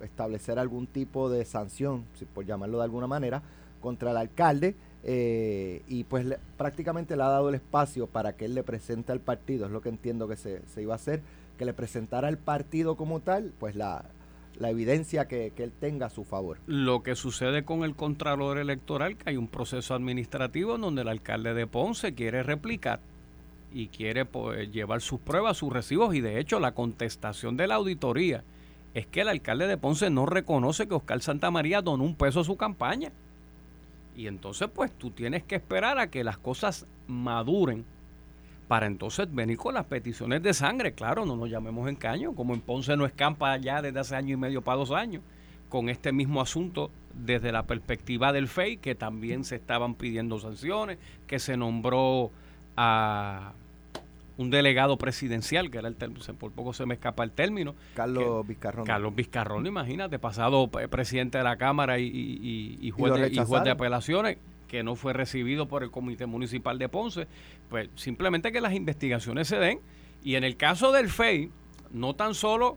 establecer 0.00 0.58
algún 0.58 0.86
tipo 0.86 1.28
de 1.28 1.44
sanción, 1.44 2.04
si 2.14 2.24
por 2.24 2.46
llamarlo 2.46 2.78
de 2.78 2.84
alguna 2.84 3.06
manera, 3.06 3.42
contra 3.80 4.12
el 4.12 4.16
alcalde 4.16 4.74
eh, 5.06 5.82
y 5.86 6.04
pues 6.04 6.26
prácticamente 6.56 7.14
le 7.14 7.22
ha 7.22 7.28
dado 7.28 7.50
el 7.50 7.56
espacio 7.56 8.06
para 8.06 8.32
que 8.32 8.46
él 8.46 8.54
le 8.54 8.62
presente 8.62 9.12
al 9.12 9.20
partido, 9.20 9.66
es 9.66 9.72
lo 9.72 9.82
que 9.82 9.90
entiendo 9.90 10.26
que 10.26 10.36
se, 10.36 10.62
iba 10.78 10.94
a 10.94 10.96
hacer, 10.96 11.20
que 11.58 11.66
le 11.66 11.74
presentara 11.74 12.28
al 12.28 12.38
partido 12.38 12.96
como 12.96 13.20
tal, 13.20 13.52
pues 13.60 13.76
la, 13.76 14.06
evidencia 14.62 15.26
que, 15.26 15.52
él 15.56 15.72
tenga 15.78 16.06
a 16.06 16.10
su 16.10 16.24
favor. 16.24 16.58
Lo 16.66 17.02
que 17.02 17.16
sucede 17.16 17.64
con 17.64 17.84
el 17.84 17.94
Contralor 17.94 18.58
Electoral, 18.58 19.16
que 19.16 19.30
hay 19.30 19.36
un 19.36 19.48
proceso 19.48 19.94
administrativo 19.94 20.76
en 20.76 20.82
donde 20.82 21.02
el 21.02 21.08
alcalde 21.08 21.54
de 21.54 21.66
Ponce 21.66 22.14
quiere 22.14 22.42
replicar 22.42 23.00
y 23.72 23.88
quiere 23.88 24.24
pues, 24.24 24.70
llevar 24.70 25.00
sus 25.00 25.20
pruebas, 25.20 25.56
sus 25.56 25.72
recibos, 25.72 26.14
y 26.14 26.20
de 26.20 26.38
hecho 26.38 26.60
la 26.60 26.72
contestación 26.72 27.56
de 27.56 27.66
la 27.66 27.74
auditoría 27.76 28.44
es 28.94 29.06
que 29.06 29.22
el 29.22 29.28
alcalde 29.28 29.66
de 29.66 29.76
Ponce 29.76 30.08
no 30.08 30.24
reconoce 30.24 30.86
que 30.86 30.94
Oscar 30.94 31.20
Santamaría 31.20 31.82
donó 31.82 32.04
un 32.04 32.14
peso 32.14 32.40
a 32.40 32.44
su 32.44 32.56
campaña. 32.56 33.10
Y 34.16 34.28
entonces 34.28 34.68
pues 34.72 34.92
tú 34.92 35.10
tienes 35.10 35.42
que 35.42 35.56
esperar 35.56 35.98
a 35.98 36.08
que 36.08 36.22
las 36.22 36.38
cosas 36.38 36.86
maduren 37.08 37.84
para 38.68 38.86
entonces 38.86 39.32
venir 39.32 39.56
con 39.58 39.74
las 39.74 39.84
peticiones 39.84 40.42
de 40.42 40.54
sangre. 40.54 40.92
Claro, 40.92 41.24
no 41.24 41.36
nos 41.36 41.50
llamemos 41.50 41.88
en 41.88 41.96
caño, 41.96 42.34
como 42.34 42.54
en 42.54 42.60
Ponce 42.60 42.96
no 42.96 43.06
escampa 43.06 43.56
ya 43.56 43.82
desde 43.82 44.00
hace 44.00 44.16
año 44.16 44.34
y 44.34 44.36
medio 44.36 44.62
para 44.62 44.78
dos 44.78 44.90
años, 44.90 45.22
con 45.68 45.88
este 45.88 46.12
mismo 46.12 46.40
asunto 46.40 46.90
desde 47.14 47.52
la 47.52 47.64
perspectiva 47.64 48.32
del 48.32 48.48
FEI, 48.48 48.78
que 48.78 48.94
también 48.94 49.44
se 49.44 49.56
estaban 49.56 49.94
pidiendo 49.94 50.38
sanciones, 50.38 50.98
que 51.26 51.38
se 51.38 51.56
nombró 51.56 52.30
a 52.76 53.52
un 54.36 54.50
delegado 54.50 54.96
presidencial, 54.96 55.70
que 55.70 55.78
era 55.78 55.88
el 55.88 55.96
término, 55.96 56.20
por 56.38 56.50
poco 56.52 56.72
se 56.72 56.86
me 56.86 56.94
escapa 56.94 57.22
el 57.22 57.30
término. 57.30 57.74
Carlos 57.94 58.46
Vizcarrón. 58.46 58.84
Carlos 58.84 59.14
Vizcarrón, 59.14 59.66
imagínate, 59.66 60.18
pasado 60.18 60.68
presidente 60.68 61.38
de 61.38 61.44
la 61.44 61.56
Cámara 61.56 61.98
y, 61.98 62.90
juez, 62.96 63.14
de, 63.14 63.70
apelaciones, 63.70 64.38
que 64.74 64.82
no 64.82 64.96
fue 64.96 65.12
recibido 65.12 65.68
por 65.68 65.84
el 65.84 65.92
Comité 65.92 66.26
Municipal 66.26 66.80
de 66.80 66.88
Ponce. 66.88 67.28
Pues 67.68 67.88
simplemente 67.94 68.50
que 68.50 68.60
las 68.60 68.72
investigaciones 68.72 69.46
se 69.46 69.56
den. 69.58 69.78
Y 70.24 70.34
en 70.34 70.42
el 70.42 70.56
caso 70.56 70.90
del 70.90 71.10
FEI, 71.10 71.52
no 71.92 72.14
tan 72.14 72.34
solo 72.34 72.76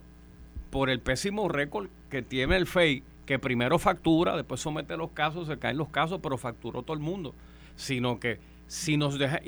por 0.69 0.91
el 0.91 0.99
pésimo 0.99 1.49
récord 1.49 1.87
que 2.11 2.21
tiene 2.21 2.55
el 2.55 2.67
FEI, 2.67 3.01
que 3.25 3.39
primero 3.39 3.79
factura, 3.79 4.35
después 4.35 4.61
somete 4.61 4.95
los 4.95 5.09
casos, 5.09 5.47
se 5.47 5.57
caen 5.57 5.79
los 5.79 5.89
casos, 5.89 6.19
pero 6.21 6.37
facturó 6.37 6.83
todo 6.83 6.93
el 6.93 7.01
mundo, 7.01 7.33
sino 7.75 8.19
que 8.19 8.37
si 8.67 8.95
nos 8.95 9.17
deja, 9.17 9.39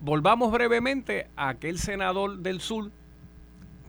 volvamos 0.00 0.50
brevemente 0.50 1.28
a 1.36 1.50
aquel 1.50 1.78
senador 1.78 2.38
del 2.38 2.60
sur 2.60 2.90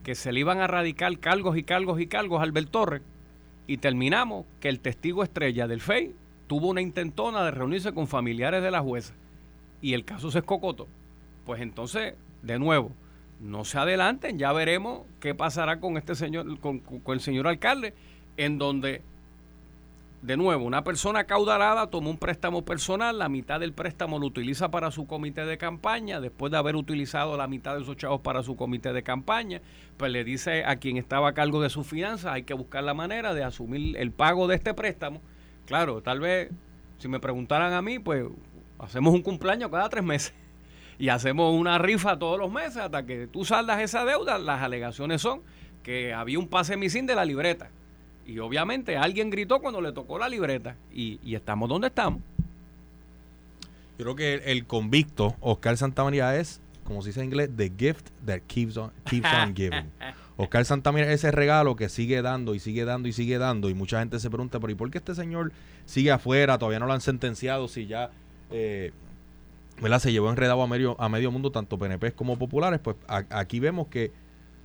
que 0.04 0.14
se 0.14 0.30
le 0.30 0.38
iban 0.38 0.60
a 0.60 0.68
radicar 0.68 1.18
cargos 1.18 1.56
y 1.56 1.64
cargos 1.64 2.00
y 2.00 2.06
cargos 2.06 2.38
a 2.38 2.44
Albert 2.44 2.70
Torres 2.70 3.02
y 3.66 3.78
terminamos 3.78 4.46
que 4.60 4.68
el 4.68 4.78
testigo 4.78 5.24
estrella 5.24 5.66
del 5.66 5.80
FEI 5.80 6.14
tuvo 6.46 6.68
una 6.68 6.80
intentona 6.80 7.44
de 7.44 7.50
reunirse 7.50 7.92
con 7.92 8.06
familiares 8.06 8.62
de 8.62 8.70
la 8.70 8.80
jueza 8.80 9.14
y 9.80 9.94
el 9.94 10.04
caso 10.04 10.30
se 10.30 10.38
escocotó. 10.38 10.86
Pues 11.44 11.60
entonces, 11.60 12.14
de 12.42 12.58
nuevo, 12.58 12.92
no 13.40 13.64
se 13.64 13.78
adelanten, 13.78 14.38
ya 14.38 14.52
veremos 14.52 15.02
qué 15.20 15.34
pasará 15.34 15.80
con 15.80 15.96
este 15.96 16.14
señor, 16.14 16.58
con 16.58 16.82
el 17.08 17.20
señor 17.20 17.46
alcalde, 17.46 17.94
en 18.36 18.58
donde 18.58 19.02
de 20.26 20.36
nuevo, 20.36 20.64
una 20.64 20.82
persona 20.82 21.22
caudalada 21.22 21.86
toma 21.88 22.10
un 22.10 22.16
préstamo 22.16 22.64
personal, 22.64 23.16
la 23.16 23.28
mitad 23.28 23.60
del 23.60 23.72
préstamo 23.72 24.18
lo 24.18 24.26
utiliza 24.26 24.72
para 24.72 24.90
su 24.90 25.06
comité 25.06 25.44
de 25.44 25.56
campaña, 25.56 26.20
después 26.20 26.50
de 26.50 26.58
haber 26.58 26.74
utilizado 26.74 27.36
la 27.36 27.46
mitad 27.46 27.76
de 27.76 27.82
esos 27.82 27.96
chavos 27.96 28.22
para 28.22 28.42
su 28.42 28.56
comité 28.56 28.92
de 28.92 29.04
campaña, 29.04 29.60
pues 29.96 30.10
le 30.10 30.24
dice 30.24 30.64
a 30.64 30.76
quien 30.76 30.96
estaba 30.96 31.28
a 31.28 31.32
cargo 31.32 31.62
de 31.62 31.70
sus 31.70 31.86
finanzas, 31.86 32.32
hay 32.32 32.42
que 32.42 32.54
buscar 32.54 32.82
la 32.82 32.92
manera 32.92 33.34
de 33.34 33.44
asumir 33.44 33.96
el 33.98 34.10
pago 34.10 34.48
de 34.48 34.56
este 34.56 34.74
préstamo. 34.74 35.20
Claro, 35.66 36.00
tal 36.00 36.20
vez, 36.20 36.50
si 36.98 37.08
me 37.08 37.20
preguntaran 37.20 37.72
a 37.72 37.82
mí, 37.82 37.98
pues 37.98 38.24
hacemos 38.78 39.12
un 39.14 39.22
cumpleaños 39.22 39.70
cada 39.70 39.88
tres 39.88 40.04
meses 40.04 40.32
y 40.98 41.08
hacemos 41.08 41.54
una 41.54 41.78
rifa 41.78 42.18
todos 42.18 42.38
los 42.38 42.50
meses 42.50 42.78
hasta 42.78 43.04
que 43.04 43.26
tú 43.26 43.44
saldas 43.44 43.80
esa 43.80 44.04
deuda. 44.04 44.38
Las 44.38 44.62
alegaciones 44.62 45.20
son 45.20 45.42
que 45.82 46.14
había 46.14 46.38
un 46.38 46.48
pase 46.48 46.76
misín 46.76 47.06
de 47.06 47.14
la 47.14 47.24
libreta 47.24 47.70
y 48.26 48.38
obviamente 48.40 48.96
alguien 48.96 49.30
gritó 49.30 49.60
cuando 49.60 49.80
le 49.80 49.92
tocó 49.92 50.18
la 50.18 50.28
libreta 50.28 50.76
y, 50.92 51.34
estamos 51.34 51.68
donde 51.68 51.88
estamos. 51.88 52.20
Yo 53.98 54.04
creo 54.04 54.16
que 54.16 54.34
el, 54.34 54.40
el 54.42 54.66
convicto, 54.66 55.36
Oscar 55.40 55.76
Santamaría, 55.76 56.36
es, 56.36 56.60
como 56.84 57.02
se 57.02 57.10
dice 57.10 57.20
en 57.20 57.26
inglés, 57.26 57.50
the 57.56 57.72
gift 57.76 58.08
that 58.26 58.40
keeps 58.46 58.76
on, 58.76 58.90
keeps 59.08 59.28
on 59.32 59.54
giving. 59.56 59.90
Oscar 60.36 60.64
Santamaría 60.64 61.08
es 61.08 61.20
ese 61.20 61.30
regalo 61.30 61.76
que 61.76 61.88
sigue 61.88 62.20
dando 62.20 62.54
y 62.54 62.58
sigue 62.58 62.84
dando 62.84 63.08
y 63.08 63.12
sigue 63.12 63.38
dando. 63.38 63.70
Y 63.70 63.74
mucha 63.74 64.00
gente 64.00 64.18
se 64.20 64.28
pregunta, 64.28 64.60
pero 64.60 64.72
¿y 64.72 64.74
por 64.74 64.90
qué 64.90 64.98
este 64.98 65.14
señor 65.14 65.52
sigue 65.86 66.10
afuera? 66.10 66.58
Todavía 66.58 66.78
no 66.78 66.86
lo 66.86 66.92
han 66.92 67.00
sentenciado 67.00 67.68
si 67.68 67.86
ya... 67.86 68.10
Eh, 68.50 68.92
¿verdad? 69.80 69.98
Se 69.98 70.12
llevó 70.12 70.30
enredado 70.30 70.62
a 70.62 70.66
medio, 70.66 71.00
a 71.00 71.08
medio 71.08 71.30
mundo, 71.30 71.50
tanto 71.50 71.78
PNP 71.78 72.12
como 72.12 72.38
populares. 72.38 72.80
Pues 72.80 72.96
aquí 73.08 73.60
vemos 73.60 73.88
que 73.88 74.12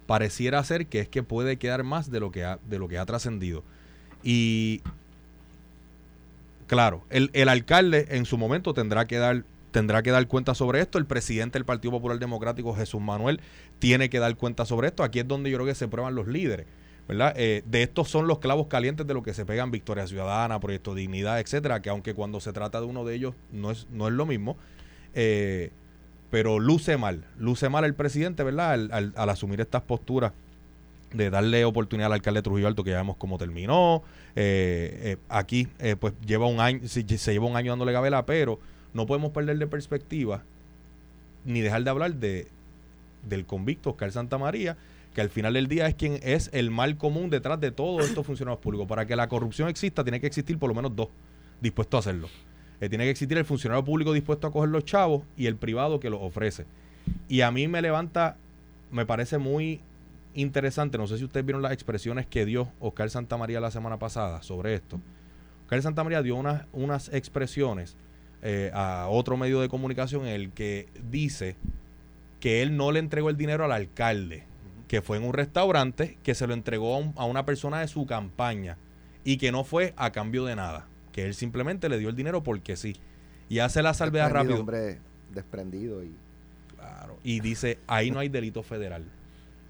pareciera 0.07 0.63
ser 0.63 0.87
que 0.87 0.99
es 0.99 1.07
que 1.07 1.23
puede 1.23 1.57
quedar 1.57 1.83
más 1.83 2.11
de 2.11 2.19
lo 2.19 2.31
que 2.31 2.43
ha, 2.43 2.59
de 2.67 2.79
lo 2.79 2.87
que 2.87 2.97
ha 2.97 3.05
trascendido. 3.05 3.63
Y 4.23 4.81
claro, 6.67 7.03
el, 7.09 7.29
el 7.33 7.49
alcalde 7.49 8.07
en 8.11 8.25
su 8.25 8.37
momento 8.37 8.73
tendrá 8.73 9.07
que 9.07 9.17
dar 9.17 9.43
tendrá 9.71 10.03
que 10.03 10.11
dar 10.11 10.27
cuenta 10.27 10.53
sobre 10.55 10.81
esto. 10.81 10.97
El 10.97 11.05
presidente 11.05 11.57
del 11.57 11.65
Partido 11.65 11.91
Popular 11.91 12.19
Democrático, 12.19 12.75
Jesús 12.75 13.01
Manuel, 13.01 13.39
tiene 13.79 14.09
que 14.09 14.19
dar 14.19 14.35
cuenta 14.35 14.65
sobre 14.65 14.87
esto. 14.89 15.03
Aquí 15.03 15.19
es 15.19 15.27
donde 15.27 15.49
yo 15.49 15.57
creo 15.57 15.67
que 15.67 15.75
se 15.75 15.87
prueban 15.87 16.15
los 16.15 16.27
líderes. 16.27 16.65
¿verdad? 17.07 17.33
Eh, 17.35 17.63
de 17.65 17.83
estos 17.83 18.09
son 18.09 18.27
los 18.27 18.39
clavos 18.39 18.67
calientes 18.67 19.05
de 19.05 19.13
lo 19.13 19.21
que 19.23 19.33
se 19.33 19.45
pegan 19.45 19.69
Victoria 19.71 20.07
Ciudadana, 20.07 20.59
Proyecto 20.61 20.93
Dignidad, 20.95 21.39
etcétera, 21.41 21.81
que 21.81 21.89
aunque 21.89 22.13
cuando 22.13 22.39
se 22.39 22.53
trata 22.53 22.79
de 22.79 22.85
uno 22.85 23.03
de 23.03 23.15
ellos 23.15 23.33
no 23.51 23.71
es, 23.71 23.87
no 23.91 24.07
es 24.07 24.13
lo 24.13 24.25
mismo, 24.25 24.55
eh, 25.13 25.71
pero 26.29 26.59
luce 26.59 26.95
mal, 26.95 27.25
luce 27.37 27.67
mal 27.67 27.83
el 27.83 27.95
presidente, 27.95 28.43
¿verdad? 28.43 28.71
Al, 28.71 28.89
al- 28.93 29.13
al 29.17 29.29
asumir 29.29 29.59
estas 29.59 29.81
posturas 29.81 30.31
de 31.11 31.29
darle 31.29 31.65
oportunidad 31.65 32.05
al 32.05 32.13
alcalde 32.13 32.41
Trujillo 32.41 32.67
Alto, 32.67 32.83
que 32.85 32.91
ya 32.91 32.97
vemos 32.97 33.17
cómo 33.17 33.37
terminó. 33.37 34.03
Eh, 34.37 34.99
eh, 35.03 35.17
aquí, 35.27 35.67
eh, 35.79 35.97
pues 35.99 36.13
lleva 36.25 36.45
un 36.45 36.61
año, 36.61 36.87
se, 36.87 37.05
se 37.17 37.33
lleva 37.33 37.47
un 37.47 37.57
año 37.57 37.73
dándole 37.73 37.91
gabela, 37.91 38.25
pero 38.25 38.59
no 38.93 39.05
podemos 39.05 39.31
perder 39.31 39.57
de 39.57 39.67
perspectiva 39.67 40.43
ni 41.45 41.61
dejar 41.61 41.83
de 41.83 41.89
hablar 41.89 42.15
de 42.15 42.47
del 43.27 43.45
convicto 43.45 43.91
Oscar 43.91 44.11
Santamaría, 44.11 44.77
que 45.13 45.21
al 45.21 45.29
final 45.29 45.53
del 45.53 45.67
día 45.67 45.87
es 45.87 45.95
quien 45.95 46.19
es 46.23 46.49
el 46.53 46.71
mal 46.71 46.97
común 46.97 47.29
detrás 47.29 47.59
de 47.59 47.71
todos 47.71 48.05
estos 48.07 48.25
funcionarios 48.25 48.59
públicos. 48.61 48.87
Para 48.87 49.05
que 49.05 49.15
la 49.15 49.27
corrupción 49.27 49.69
exista, 49.69 50.03
tiene 50.03 50.19
que 50.19 50.27
existir 50.27 50.57
por 50.57 50.69
lo 50.69 50.75
menos 50.75 50.95
dos 50.95 51.09
dispuestos 51.59 51.97
a 51.97 52.09
hacerlo. 52.09 52.29
Eh, 52.79 52.89
tiene 52.89 53.03
que 53.03 53.11
existir 53.11 53.37
el 53.37 53.45
funcionario 53.45 53.83
público 53.83 54.13
dispuesto 54.13 54.47
a 54.47 54.51
coger 54.51 54.69
los 54.69 54.85
chavos 54.85 55.23
y 55.37 55.45
el 55.45 55.55
privado 55.55 55.99
que 55.99 56.09
los 56.09 56.21
ofrece. 56.21 56.65
Y 57.27 57.41
a 57.41 57.51
mí 57.51 57.67
me 57.67 57.81
levanta, 57.81 58.37
me 58.91 59.05
parece 59.05 59.37
muy 59.37 59.81
interesante, 60.33 60.97
no 60.97 61.07
sé 61.07 61.17
si 61.17 61.25
ustedes 61.25 61.45
vieron 61.45 61.61
las 61.61 61.73
expresiones 61.73 62.25
que 62.25 62.45
dio 62.45 62.69
Oscar 62.79 63.09
Santamaría 63.09 63.59
la 63.59 63.69
semana 63.69 63.97
pasada 63.97 64.41
sobre 64.41 64.73
esto. 64.73 64.99
Oscar 65.63 65.81
Santamaría 65.81 66.21
dio 66.21 66.35
unas, 66.35 66.63
unas 66.71 67.13
expresiones 67.13 67.95
eh, 68.41 68.71
a 68.73 69.07
otro 69.09 69.37
medio 69.37 69.61
de 69.61 69.69
comunicación 69.69 70.25
en 70.25 70.33
el 70.33 70.51
que 70.51 70.87
dice 71.09 71.55
que 72.39 72.61
él 72.61 72.75
no 72.75 72.91
le 72.91 72.99
entregó 72.99 73.29
el 73.29 73.37
dinero 73.37 73.63
al 73.65 73.71
alcalde, 73.71 74.43
que 74.87 75.01
fue 75.01 75.17
en 75.17 75.23
un 75.23 75.33
restaurante, 75.33 76.17
que 76.23 76.33
se 76.35 76.47
lo 76.47 76.53
entregó 76.53 76.95
a, 76.95 76.97
un- 76.97 77.13
a 77.15 77.25
una 77.25 77.45
persona 77.45 77.79
de 77.81 77.87
su 77.87 78.05
campaña 78.05 78.77
y 79.23 79.37
que 79.37 79.51
no 79.51 79.63
fue 79.63 79.93
a 79.95 80.11
cambio 80.11 80.43
de 80.45 80.55
nada, 80.55 80.87
que 81.11 81.25
él 81.25 81.33
simplemente 81.35 81.87
le 81.89 81.99
dio 81.99 82.09
el 82.09 82.15
dinero 82.15 82.41
porque 82.43 82.75
sí. 82.75 82.95
Y 83.47 83.59
hace 83.59 83.83
la 83.83 83.93
salvedad 83.93 84.31
rápido. 84.31 84.59
hombre 84.61 84.99
desprendido 85.33 86.03
y 86.03 86.13
Claro. 86.77 87.17
Y 87.23 87.41
dice, 87.41 87.77
ahí 87.85 88.09
no 88.09 88.19
hay 88.19 88.29
delito 88.29 88.63
federal. 88.63 89.05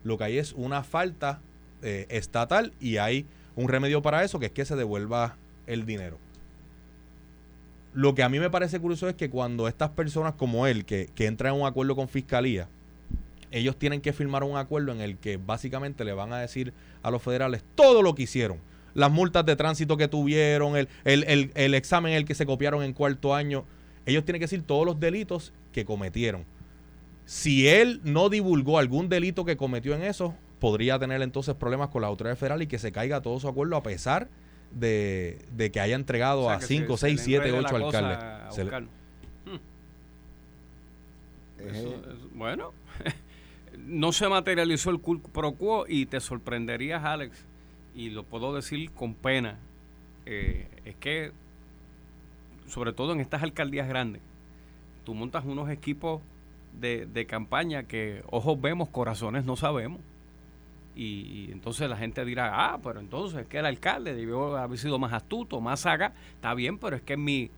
Lo 0.05 0.17
que 0.17 0.23
hay 0.23 0.37
es 0.37 0.53
una 0.53 0.83
falta 0.83 1.41
eh, 1.81 2.05
estatal 2.09 2.71
y 2.79 2.97
hay 2.97 3.25
un 3.55 3.67
remedio 3.67 4.01
para 4.01 4.23
eso, 4.23 4.39
que 4.39 4.45
es 4.45 4.51
que 4.53 4.63
se 4.63 4.77
devuelva 4.77 5.35
el 5.67 5.85
dinero. 5.85 6.17
Lo 7.93 8.15
que 8.15 8.23
a 8.23 8.29
mí 8.29 8.39
me 8.39 8.49
parece 8.49 8.79
curioso 8.79 9.09
es 9.09 9.15
que 9.15 9.29
cuando 9.29 9.67
estas 9.67 9.89
personas 9.89 10.35
como 10.35 10.65
él, 10.67 10.85
que, 10.85 11.09
que 11.13 11.25
entran 11.25 11.53
en 11.53 11.61
un 11.61 11.67
acuerdo 11.67 11.95
con 11.95 12.07
fiscalía, 12.07 12.69
ellos 13.51 13.77
tienen 13.77 13.99
que 13.99 14.13
firmar 14.13 14.43
un 14.43 14.57
acuerdo 14.57 14.93
en 14.93 15.01
el 15.01 15.17
que 15.17 15.37
básicamente 15.37 16.05
le 16.05 16.13
van 16.13 16.31
a 16.31 16.39
decir 16.39 16.73
a 17.03 17.11
los 17.11 17.21
federales 17.21 17.63
todo 17.75 18.01
lo 18.01 18.15
que 18.15 18.23
hicieron. 18.23 18.59
Las 18.93 19.11
multas 19.11 19.45
de 19.45 19.55
tránsito 19.55 19.97
que 19.97 20.07
tuvieron, 20.07 20.77
el, 20.77 20.87
el, 21.03 21.23
el, 21.25 21.51
el 21.55 21.73
examen 21.73 22.13
en 22.13 22.19
el 22.19 22.25
que 22.25 22.35
se 22.35 22.45
copiaron 22.45 22.83
en 22.83 22.93
cuarto 22.93 23.35
año. 23.35 23.65
Ellos 24.05 24.25
tienen 24.25 24.39
que 24.39 24.45
decir 24.45 24.63
todos 24.63 24.85
los 24.85 24.99
delitos 24.99 25.53
que 25.73 25.85
cometieron. 25.85 26.45
Si 27.25 27.67
él 27.67 28.01
no 28.03 28.29
divulgó 28.29 28.79
algún 28.79 29.09
delito 29.09 29.45
que 29.45 29.57
cometió 29.57 29.95
en 29.95 30.03
eso, 30.03 30.33
podría 30.59 30.99
tener 30.99 31.21
entonces 31.21 31.55
problemas 31.55 31.89
con 31.89 32.01
la 32.01 32.07
autoridad 32.07 32.37
federal 32.37 32.61
y 32.61 32.67
que 32.67 32.79
se 32.79 32.91
caiga 32.91 33.21
todo 33.21 33.39
su 33.39 33.47
acuerdo 33.47 33.75
a 33.75 33.83
pesar 33.83 34.27
de, 34.27 34.40
de 35.51 35.71
que 35.71 35.79
haya 35.79 35.95
entregado 35.95 36.41
O 36.41 36.45
sea, 36.45 36.55
a 36.55 36.59
que 36.59 36.65
5, 36.65 36.97
se- 36.97 37.01
se 37.01 37.07
6, 37.07 37.17
le 37.19 37.23
7, 37.25 37.47
enrede 37.49 37.65
8 37.65 37.77
la 37.77 37.83
cosa 37.85 37.97
alcaldes. 37.99 38.23
a 38.23 38.51
Se 38.51 38.63
le- 38.63 38.69
Oscar. 38.69 38.83
es, 41.59 41.77
Eso- 41.77 41.89
eh, 41.89 42.01
eso- 42.17 42.29
bueno, 42.33 42.71
no 43.77 44.11
se 44.11 44.27
materializó 44.27 44.89
el 44.89 44.99
pro 44.99 45.51
quo 45.53 45.85
y 45.87 46.05
te 46.05 46.19
sorprenderías, 46.19 47.03
Alex, 47.03 47.45
y 47.95 48.09
lo 48.09 48.23
puedo 48.23 48.53
decir 48.55 48.91
con 48.91 49.13
pena, 49.13 49.57
eh, 50.25 50.67
es 50.85 50.95
que, 50.95 51.31
sobre 52.67 52.93
todo 52.93 53.11
en 53.13 53.19
estas 53.19 53.43
alcaldías 53.43 53.87
grandes, 53.87 54.21
tú 55.05 55.13
montas 55.13 55.43
unos 55.45 55.69
equipos 55.69 56.21
de, 56.79 57.05
de 57.05 57.25
campaña 57.25 57.83
que 57.83 58.23
ojos 58.31 58.59
vemos, 58.61 58.87
corazones 58.89 59.43
no 59.45 59.55
sabemos. 59.57 59.99
Y, 60.95 61.49
entonces 61.51 61.89
la 61.89 61.97
gente 61.97 62.25
dirá, 62.25 62.73
ah, 62.73 62.79
pero 62.83 62.99
entonces 62.99 63.41
es 63.41 63.47
que 63.47 63.59
el 63.59 63.65
alcalde 63.65 64.13
debió 64.13 64.57
haber 64.57 64.77
sido 64.77 64.99
más 64.99 65.13
astuto, 65.13 65.61
más 65.61 65.81
saga, 65.81 66.13
está 66.35 66.53
bien, 66.53 66.77
pero 66.77 66.97
es 66.97 67.01
que 67.01 67.15
mi, 67.17 67.49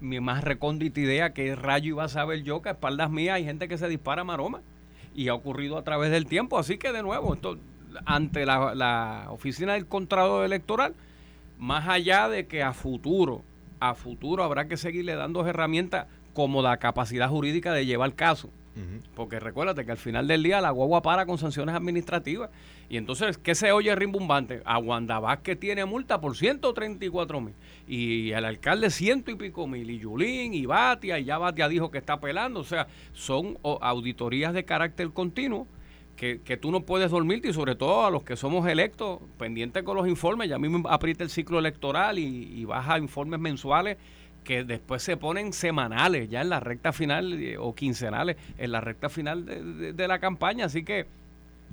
mi 0.00 0.20
más 0.20 0.44
recóndita 0.44 1.00
idea, 1.00 1.32
que 1.32 1.54
rayo 1.56 1.88
iba 1.88 2.04
a 2.04 2.08
saber 2.08 2.42
yo 2.42 2.62
que 2.62 2.68
a 2.68 2.72
espaldas 2.72 3.10
mías 3.10 3.36
hay 3.36 3.44
gente 3.44 3.68
que 3.68 3.78
se 3.78 3.88
dispara 3.88 4.24
maroma. 4.24 4.60
Y 5.16 5.28
ha 5.28 5.34
ocurrido 5.34 5.78
a 5.78 5.84
través 5.84 6.10
del 6.10 6.26
tiempo. 6.26 6.58
Así 6.58 6.76
que, 6.76 6.90
de 6.90 7.00
nuevo, 7.00 7.34
esto, 7.34 7.56
ante 8.04 8.44
la, 8.44 8.74
la 8.74 9.26
oficina 9.30 9.74
del 9.74 9.86
Contralor 9.86 10.44
Electoral, 10.44 10.92
más 11.58 11.88
allá 11.88 12.28
de 12.28 12.46
que 12.46 12.64
a 12.64 12.72
futuro, 12.72 13.42
a 13.78 13.94
futuro 13.94 14.42
habrá 14.42 14.66
que 14.66 14.76
seguirle 14.76 15.14
dando 15.14 15.46
herramientas 15.46 16.06
como 16.32 16.62
la 16.62 16.78
capacidad 16.78 17.28
jurídica 17.28 17.72
de 17.72 17.86
llevar 17.86 18.12
caso. 18.14 18.50
Porque 19.14 19.38
recuérdate 19.38 19.84
que 19.84 19.92
al 19.92 19.98
final 19.98 20.26
del 20.26 20.42
día 20.42 20.60
la 20.60 20.70
guagua 20.70 21.00
para 21.00 21.26
con 21.26 21.38
sanciones 21.38 21.74
administrativas. 21.74 22.50
Y 22.88 22.96
entonces, 22.96 23.38
¿qué 23.38 23.54
se 23.54 23.70
oye 23.70 23.94
rimbombante? 23.94 24.62
A 24.64 24.78
Wanda 24.78 25.20
Vázquez 25.20 25.58
tiene 25.58 25.84
multa 25.84 26.20
por 26.20 26.36
134 26.36 27.40
mil. 27.40 27.54
Y 27.86 28.32
el 28.32 28.44
alcalde 28.44 28.90
ciento 28.90 29.30
y 29.30 29.36
pico 29.36 29.66
mil. 29.68 29.88
Y 29.88 29.98
Yulín 30.00 30.54
y 30.54 30.66
Batia. 30.66 31.18
Y 31.20 31.24
ya 31.24 31.38
Batia 31.38 31.68
dijo 31.68 31.90
que 31.90 31.98
está 31.98 32.14
apelando. 32.14 32.60
O 32.60 32.64
sea, 32.64 32.88
son 33.12 33.58
auditorías 33.62 34.52
de 34.52 34.64
carácter 34.64 35.10
continuo 35.10 35.68
que, 36.16 36.40
que 36.40 36.56
tú 36.56 36.72
no 36.72 36.80
puedes 36.80 37.12
dormirte. 37.12 37.48
Y 37.48 37.52
sobre 37.52 37.76
todo 37.76 38.04
a 38.04 38.10
los 38.10 38.24
que 38.24 38.34
somos 38.34 38.66
electos, 38.66 39.20
pendientes 39.38 39.84
con 39.84 39.96
los 39.96 40.08
informes. 40.08 40.48
Ya 40.48 40.58
mismo 40.58 40.88
aprieta 40.88 41.22
el 41.22 41.30
ciclo 41.30 41.60
electoral 41.60 42.18
y, 42.18 42.24
y 42.24 42.64
baja 42.64 42.98
informes 42.98 43.38
mensuales 43.38 43.98
que 44.44 44.62
después 44.64 45.02
se 45.02 45.16
ponen 45.16 45.52
semanales, 45.52 46.28
ya 46.28 46.42
en 46.42 46.50
la 46.50 46.60
recta 46.60 46.92
final 46.92 47.32
eh, 47.42 47.56
o 47.58 47.74
quincenales, 47.74 48.36
en 48.58 48.70
la 48.72 48.80
recta 48.80 49.08
final 49.08 49.44
de, 49.46 49.62
de- 49.62 49.92
de 49.94 50.08
la 50.08 50.18
campaña. 50.18 50.66
Así 50.66 50.84
que, 50.84 51.06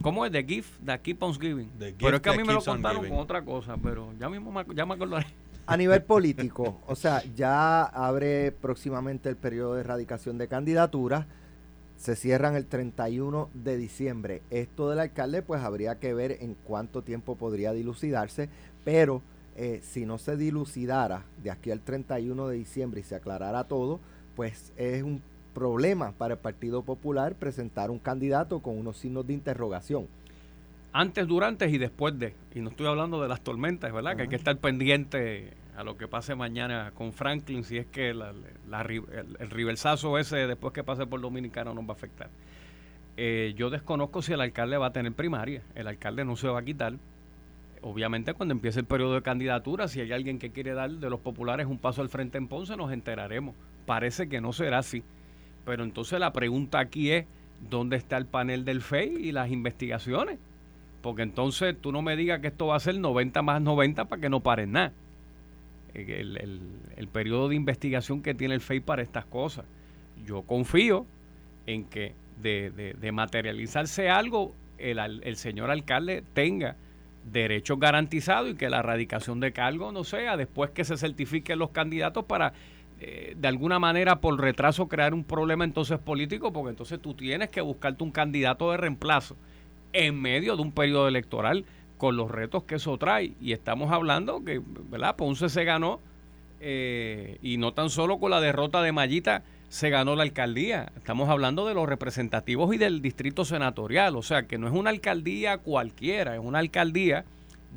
¿cómo 0.02 0.26
es? 0.26 0.32
The 0.32 0.44
gift 0.44 0.70
that 0.86 1.02
keeps 1.02 1.22
on 1.22 1.34
giving. 1.34 1.70
The 1.78 1.94
pero 2.00 2.16
es 2.18 2.22
que 2.22 2.30
a 2.30 2.34
mí 2.34 2.44
me 2.44 2.54
lo 2.54 2.64
contaron 2.64 3.08
con 3.08 3.20
otra 3.20 3.42
cosa, 3.44 3.76
pero 3.78 4.14
ya 4.20 4.30
mismo 4.30 4.52
me, 4.52 4.64
ya 4.74 4.86
me 4.86 4.94
acordaré. 4.96 5.28
a 5.68 5.78
nivel 5.78 6.02
político, 6.04 6.80
o 6.88 6.96
sea, 6.96 7.22
ya 7.36 7.84
abre 7.84 8.52
próximamente 8.52 9.30
el 9.30 9.36
periodo 9.36 9.76
de 9.76 9.82
erradicación 9.82 10.38
de 10.38 10.48
candidaturas, 10.48 11.26
se 11.98 12.16
cierran 12.16 12.56
el 12.56 12.66
31 12.66 13.50
de 13.54 13.78
diciembre. 13.78 14.42
Esto 14.50 14.90
del 14.90 15.00
alcalde, 15.00 15.44
pues 15.44 15.62
habría 15.62 16.00
que 16.00 16.14
ver 16.16 16.38
en 16.42 16.56
cuánto 16.64 17.04
tiempo 17.04 17.36
podría 17.36 17.74
dilucidarse, 17.74 18.50
pero 18.84 19.22
eh, 19.56 19.80
si 19.84 20.06
no 20.06 20.18
se 20.18 20.38
dilucidara 20.38 21.24
de 21.44 21.52
aquí 21.52 21.72
al 21.72 21.82
31 21.82 22.48
de 22.48 22.58
diciembre 22.58 23.02
y 23.02 23.04
se 23.04 23.16
aclarara 23.16 23.64
todo, 23.66 24.00
pues 24.36 24.72
es 24.78 25.04
un 25.04 25.22
problema 25.54 26.14
para 26.14 26.36
el 26.36 26.40
Partido 26.40 26.82
Popular 26.84 27.36
presentar 27.36 27.92
un 27.92 28.00
candidato 28.00 28.60
con 28.60 28.78
unos 28.78 28.98
signos 28.98 29.28
de 29.28 29.34
interrogación. 29.34 30.08
Antes, 30.94 31.28
durante 31.28 31.70
y 31.70 31.78
después 31.78 32.18
de. 32.20 32.34
Y 32.54 32.60
no 32.60 32.70
estoy 32.70 32.88
hablando 32.88 33.22
de 33.22 33.30
las 33.30 33.42
tormentas, 33.42 33.92
¿verdad? 33.94 34.16
Que 34.16 34.24
hay 34.24 34.28
que 34.28 34.36
estar 34.36 34.58
pendiente 34.58 35.54
a 35.78 35.84
lo 35.86 35.98
que 35.98 36.08
pase 36.08 36.36
mañana 36.36 36.92
con 36.94 37.14
Franklin, 37.14 37.64
si 37.64 37.78
es 37.78 37.86
que 37.88 38.14
la- 38.14 38.34
la 38.70 38.84
ri- 38.84 39.06
el, 39.14 39.38
el 39.40 39.50
riversazo 39.50 40.18
ese 40.18 40.36
después 40.48 40.74
que 40.74 40.84
pase 40.84 41.06
por 41.08 41.22
Dominicano 41.22 41.74
nos 41.74 41.86
va 41.86 41.90
a 41.90 41.94
afectar. 41.94 42.30
Eh, 43.18 43.54
yo 43.56 43.70
desconozco 43.70 44.22
si 44.22 44.34
el 44.34 44.42
alcalde 44.42 44.78
va 44.78 44.88
a 44.88 44.94
tener 44.94 45.14
primaria. 45.14 45.62
El 45.76 45.88
alcalde 45.88 46.26
no 46.26 46.36
se 46.36 46.48
va 46.48 46.60
a 46.60 46.64
quitar. 46.64 46.94
Obviamente 47.84 48.34
cuando 48.34 48.54
empiece 48.54 48.80
el 48.80 48.86
periodo 48.86 49.16
de 49.16 49.22
candidatura, 49.24 49.88
si 49.88 50.02
hay 50.02 50.12
alguien 50.12 50.38
que 50.38 50.52
quiere 50.52 50.74
dar 50.74 50.92
de 50.92 51.10
los 51.10 51.20
populares 51.20 51.66
un 51.66 51.80
paso 51.80 52.02
al 52.02 52.10
frente 52.10 52.38
en 52.38 52.48
Ponce, 52.48 52.78
nos 52.78 52.92
enteraremos. 52.92 53.56
Parece 53.88 54.30
que 54.30 54.40
no 54.40 54.54
será 54.54 54.80
así. 54.80 55.04
Pero 55.66 55.84
entonces 55.84 56.20
la 56.20 56.32
pregunta 56.32 56.80
aquí 56.80 57.12
es, 57.12 57.26
¿dónde 57.70 57.98
está 57.98 58.18
el 58.18 58.28
panel 58.28 58.66
del 58.66 58.82
FEI 58.82 59.16
y 59.28 59.32
las 59.32 59.50
investigaciones? 59.50 60.38
Porque 61.02 61.24
entonces 61.24 61.76
tú 61.80 61.92
no 61.92 62.04
me 62.04 62.16
digas 62.16 62.40
que 62.42 62.48
esto 62.48 62.68
va 62.68 62.76
a 62.76 62.80
ser 62.80 63.00
90 63.00 63.42
más 63.42 63.62
90 63.62 64.06
para 64.06 64.22
que 64.22 64.30
no 64.30 64.42
paren 64.42 64.74
nada. 64.74 64.94
el, 65.96 66.62
el, 66.96 67.08
periodo 67.08 67.50
de 67.50 67.56
investigación 67.56 68.22
que 68.22 68.36
tiene 68.36 68.54
el 68.54 68.62
FEI 68.62 68.82
para 68.82 69.02
estas 69.02 69.26
cosas. 69.26 69.66
Yo 70.24 70.44
confío 70.44 71.08
en 71.66 71.86
que 71.86 72.14
de, 72.42 72.70
de, 73.00 73.12
materializarse 73.12 74.10
algo, 74.10 74.54
el, 74.78 75.00
el 75.00 75.36
señor 75.36 75.72
alcalde 75.72 76.24
tenga 76.34 76.76
derechos 77.24 77.80
garantizados 77.80 78.52
y 78.52 78.56
que 78.56 78.70
la 78.70 78.80
erradicación 78.80 79.40
de 79.40 79.52
cargo 79.52 79.92
no 79.92 80.04
sea 80.04 80.38
después 80.38 80.72
que 80.72 80.84
se 80.84 80.98
certifiquen 80.98 81.60
los 81.60 81.70
candidatos 81.70 82.26
para 82.26 82.54
eh, 83.00 83.34
de 83.36 83.48
alguna 83.48 83.80
manera 83.80 84.22
por 84.22 84.40
retraso 84.40 84.88
crear 84.88 85.14
un 85.14 85.24
problema 85.24 85.64
entonces 85.64 85.98
político, 85.98 86.54
porque 86.54 86.70
entonces 86.70 87.02
tú 87.02 87.16
tienes 87.16 87.50
que 87.50 87.62
buscarte 87.62 88.04
un 88.04 88.12
candidato 88.12 88.70
de 88.72 88.78
reemplazo 88.78 89.36
en 89.94 90.22
medio 90.22 90.56
de 90.56 90.62
un 90.62 90.72
periodo 90.72 91.08
electoral 91.08 91.66
con 91.98 92.16
los 92.16 92.30
retos 92.30 92.64
que 92.64 92.76
eso 92.76 92.98
trae. 92.98 93.34
Y 93.42 93.54
estamos 93.54 93.92
hablando 93.92 94.44
que, 94.44 94.62
¿verdad? 94.90 95.16
Ponce 95.16 95.50
se 95.50 95.64
ganó 95.64 96.00
eh, 96.60 97.40
y 97.42 97.58
no 97.58 97.74
tan 97.74 97.90
solo 97.90 98.20
con 98.20 98.30
la 98.30 98.40
derrota 98.40 98.84
de 98.84 98.92
Mayita 98.92 99.44
se 99.72 99.90
ganó 99.90 100.18
la 100.18 100.24
alcaldía. 100.24 100.92
Estamos 100.98 101.30
hablando 101.30 101.66
de 101.66 101.74
los 101.74 101.88
representativos 101.88 102.76
y 102.76 102.78
del 102.78 103.02
distrito 103.02 103.46
senatorial. 103.46 104.18
O 104.18 104.22
sea, 104.22 104.44
que 104.44 104.58
no 104.58 104.68
es 104.68 104.74
una 104.74 104.90
alcaldía 104.90 105.60
cualquiera, 105.60 106.36
es 106.36 106.42
una 106.44 106.60
alcaldía 106.60 107.24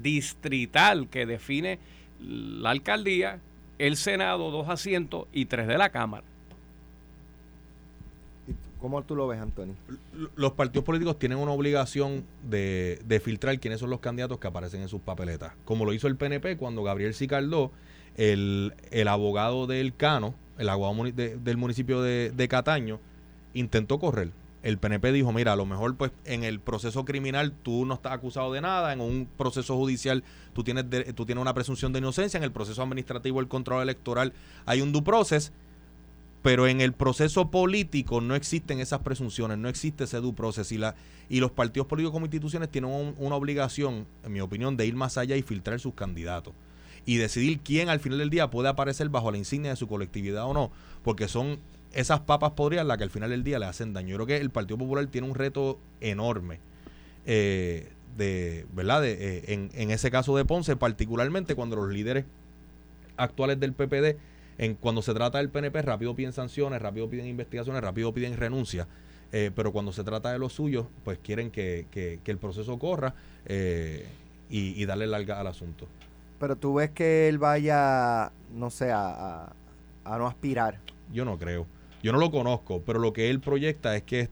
distrital 0.03 1.09
que 1.09 1.25
define 1.25 1.79
la 2.19 2.71
alcaldía, 2.71 3.39
el 3.79 3.97
Senado, 3.97 4.51
dos 4.51 4.69
asientos 4.69 5.29
y 5.33 5.45
tres 5.45 5.69
de 5.69 5.79
la 5.79 5.91
Cámara. 5.91 6.25
¿Cómo 8.81 9.01
tú 9.03 9.15
lo 9.15 9.29
ves, 9.29 9.41
Antonio? 9.41 9.77
Los 10.35 10.53
partidos 10.55 10.85
políticos 10.85 11.17
tienen 11.21 11.39
una 11.39 11.53
obligación 11.53 12.25
de, 12.43 13.23
filtrar 13.23 13.61
quiénes 13.61 13.79
son 13.79 13.91
los 13.91 14.01
candidatos 14.01 14.41
que 14.41 14.49
aparecen 14.49 14.83
en 14.83 14.89
sus 14.89 15.01
papeletas. 15.01 15.53
Como 15.65 15.85
lo 15.85 15.93
hizo 15.93 16.09
el 16.09 16.17
PNP 16.17 16.57
cuando 16.57 16.83
Gabriel 16.83 17.15
Sicardó, 17.15 17.71
el, 18.17 18.75
el 18.91 19.07
abogado 19.07 19.69
del 19.69 19.95
Cano, 19.95 20.35
el 20.59 20.69
abogado 20.69 21.11
del 21.13 21.57
municipio 21.57 22.03
de, 22.03 22.49
Cataño, 22.49 23.01
intentó 23.53 23.99
correr. 23.99 24.31
El 24.63 24.79
PNP 24.79 25.13
dijo, 25.13 25.31
mira, 25.31 25.53
a 25.53 25.57
lo 25.57 25.67
mejor 25.67 25.95
pues 25.97 26.11
en 26.25 26.43
el 26.43 26.59
proceso 26.59 27.05
criminal 27.05 27.53
tú 27.53 27.85
no 27.85 27.95
estás 27.95 28.13
acusado 28.13 28.51
de 28.53 28.63
nada, 28.63 28.95
en 28.95 29.03
un 29.03 29.29
proceso 29.37 29.77
judicial 29.77 30.25
tú 30.55 30.65
tienes, 30.65 30.87
tú 31.15 31.27
tienes 31.27 31.43
una 31.43 31.53
presunción 31.53 31.93
de 31.93 31.99
inocencia, 31.99 32.39
en 32.39 32.45
el 32.45 32.53
proceso 32.53 32.83
administrativo 32.83 33.41
el 33.41 33.49
control 33.49 33.83
electoral 33.83 34.33
hay 34.65 34.81
un 34.81 34.91
due 34.91 35.03
process, 35.03 35.53
pero 36.41 36.67
en 36.67 36.81
el 36.81 36.95
proceso 36.95 37.51
político 37.51 38.23
no 38.23 38.35
existen 38.35 38.81
esas 38.81 39.01
presunciones, 39.01 39.59
no 39.59 39.69
existe 39.69 40.05
ese 40.05 40.19
due 40.21 40.33
process 40.33 40.73
y, 40.73 40.79
la, 40.79 40.95
y 41.29 41.41
los 41.41 41.51
partidos 41.51 41.87
políticos 41.87 42.13
como 42.15 42.25
instituciones 42.25 42.71
tienen 42.71 43.15
una 43.19 43.35
obligación, 43.35 44.07
en 44.25 44.33
mi 44.33 44.41
opinión, 44.41 44.79
de 44.79 44.87
ir 44.87 44.95
más 44.95 45.19
allá 45.19 45.37
y 45.37 45.43
filtrar 45.43 45.79
sus 45.79 45.93
candidatos 45.93 46.55
y 47.07 47.17
decidir 47.17 47.61
quién 47.61 47.89
al 47.89 48.01
final 48.01 48.19
del 48.19 48.31
día 48.31 48.51
puede 48.51 48.69
aparecer 48.69 49.09
bajo 49.09 49.31
la 49.31 49.39
insignia 49.39 49.71
de 49.71 49.77
su 49.77 49.89
colectividad 49.89 50.45
o 50.45 50.55
no, 50.55 50.71
porque 51.03 51.29
son 51.29 51.59
esas 51.95 52.21
papas 52.21 52.53
podrían 52.53 52.89
las 52.89 52.99
que 52.99 53.05
al 53.05 53.11
final 53.11 53.31
del 53.31 53.45
día 53.45 53.59
le 53.59 53.67
hacen 53.67 53.93
daño. 53.93 54.11
Yo 54.11 54.17
creo 54.17 54.27
que 54.27 54.37
el 54.39 54.51
Partido 54.51 54.79
Popular 54.79 55.07
tiene 55.07 55.29
un 55.29 55.35
reto 55.35 55.79
enorme. 56.01 56.59
Eh, 57.27 57.89
de 58.17 58.67
verdad 58.73 59.03
de, 59.03 59.13
eh, 59.13 59.71
en, 59.73 59.91
ese 59.91 60.11
caso 60.11 60.37
de 60.37 60.45
Ponce 60.45 60.77
particularmente 60.77 61.55
cuando 61.57 61.75
los 61.75 61.89
líderes 61.89 62.25
actuales 63.17 63.59
del 63.59 63.73
PPD 63.73 64.19
en 64.59 64.75
cuando 64.75 65.03
se 65.03 65.15
trata 65.15 65.39
del 65.39 65.49
PNP 65.49 65.83
rápido 65.83 66.15
piden 66.15 66.33
sanciones 66.33 66.81
rápido 66.81 67.11
piden 67.11 67.27
investigaciones 67.27 67.83
rápido 67.83 68.15
piden 68.15 68.37
renuncia 68.37 68.87
eh, 69.33 69.51
pero 69.57 69.73
cuando 69.73 69.93
se 69.93 70.05
trata 70.05 70.31
de 70.31 70.39
los 70.39 70.53
suyos 70.53 70.87
pues 71.03 71.19
quieren 71.19 71.51
que, 71.51 71.87
que, 71.91 72.21
el 72.25 72.39
proceso 72.39 72.79
corra 72.79 73.15
y, 73.49 74.81
y, 74.81 74.85
darle 74.85 75.09
larga 75.09 75.41
al 75.41 75.49
asunto 75.49 75.89
pero 76.45 76.57
tú 76.57 76.75
ves 76.75 76.91
que 76.91 77.27
él 77.31 77.39
vaya, 77.39 78.31
no 78.53 78.69
sé, 78.69 78.91
a, 78.93 79.51
no 80.05 80.27
aspirar. 80.27 80.79
Yo 81.11 81.25
no 81.25 81.39
creo. 81.39 81.67
Yo 82.03 82.13
no 82.13 82.19
lo 82.19 82.31
conozco, 82.31 82.83
pero 82.83 82.99
lo 82.99 83.15
que 83.15 83.31
él 83.31 83.41
proyecta 83.41 83.97
es 83.97 84.03
que 84.03 84.29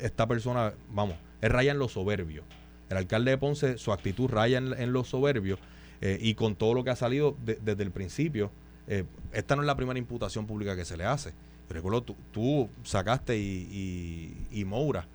esta 0.00 0.26
persona, 0.26 0.72
vamos, 0.90 1.14
es 1.40 1.48
raya 1.48 1.70
en 1.70 1.78
lo 1.78 1.88
soberbio. 1.88 2.42
El 2.88 2.96
alcalde 2.96 3.30
de 3.30 3.38
Ponce, 3.38 3.78
su 3.78 3.92
actitud 3.92 4.28
raya 4.28 4.58
en, 4.58 4.72
en 4.72 4.92
lo 4.92 5.04
soberbio 5.04 5.58
eh, 6.00 6.18
y 6.20 6.34
con 6.34 6.56
todo 6.56 6.74
lo 6.74 6.82
que 6.82 6.90
ha 6.90 6.96
salido 6.96 7.36
desde 7.40 7.84
el 7.84 7.92
principio, 7.92 8.50
eh, 8.88 9.04
esta 9.32 9.54
no 9.54 9.62
es 9.62 9.66
la 9.66 9.76
primera 9.76 10.00
imputación 10.00 10.44
pública 10.44 10.74
que 10.74 10.84
se 10.84 10.96
le 10.96 11.04
hace. 11.04 11.34
Recuerdo, 11.70 12.02
tú, 12.02 12.16
tú 12.32 12.68
sacaste 12.82 13.38
y, 13.38 14.48
y, 14.50 14.64
Moura 14.64 15.06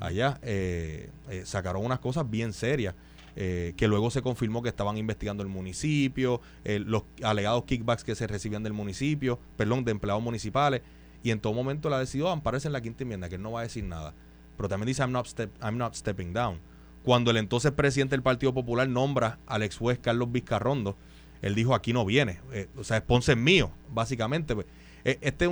allá 0.00 0.38
eh, 0.42 1.08
sacaron 1.44 1.86
unas 1.86 2.00
cosas 2.00 2.28
bien 2.28 2.52
serias 2.52 2.94
eh, 3.36 3.74
que 3.76 3.88
luego 3.88 4.10
se 4.10 4.22
confirmó 4.22 4.62
que 4.62 4.68
estaban 4.68 4.96
investigando 4.96 5.42
el 5.42 5.48
municipio, 5.48 6.40
eh, 6.64 6.78
los 6.78 7.02
alegados 7.22 7.64
kickbacks 7.64 8.04
que 8.04 8.14
se 8.14 8.26
recibían 8.28 8.62
del 8.62 8.72
municipio, 8.72 9.40
perdón, 9.56 9.84
de 9.84 9.90
empleados 9.90 10.22
municipales, 10.22 10.82
y 11.22 11.30
en 11.30 11.40
todo 11.40 11.52
momento 11.52 11.90
la 11.90 11.98
decidió 11.98 12.28
ampararse 12.30 12.68
en 12.68 12.72
la 12.72 12.80
quinta 12.80 13.02
enmienda, 13.02 13.28
que 13.28 13.36
él 13.36 13.42
no 13.42 13.50
va 13.50 13.60
a 13.60 13.62
decir 13.64 13.82
nada. 13.84 14.14
Pero 14.56 14.68
también 14.68 14.86
dice, 14.86 15.02
I'm 15.02 15.10
not, 15.12 15.94
stepping 15.94 16.32
down. 16.32 16.60
Cuando 17.02 17.30
el 17.32 17.38
entonces 17.38 17.72
presidente 17.72 18.14
del 18.14 18.22
Partido 18.22 18.54
Popular 18.54 18.88
nombra 18.88 19.38
al 19.46 19.62
ex 19.62 19.76
juez 19.78 19.98
Carlos 19.98 20.30
Vizcarrondo, 20.30 20.96
él 21.42 21.54
dijo, 21.54 21.74
aquí 21.74 21.92
no 21.92 22.04
viene. 22.04 22.40
Eh, 22.52 22.68
o 22.76 22.84
sea, 22.84 22.98
es 22.98 23.02
Ponce 23.02 23.34
mío, 23.34 23.72
básicamente. 23.90 24.54
Pues. 24.54 24.66
este 25.02 25.48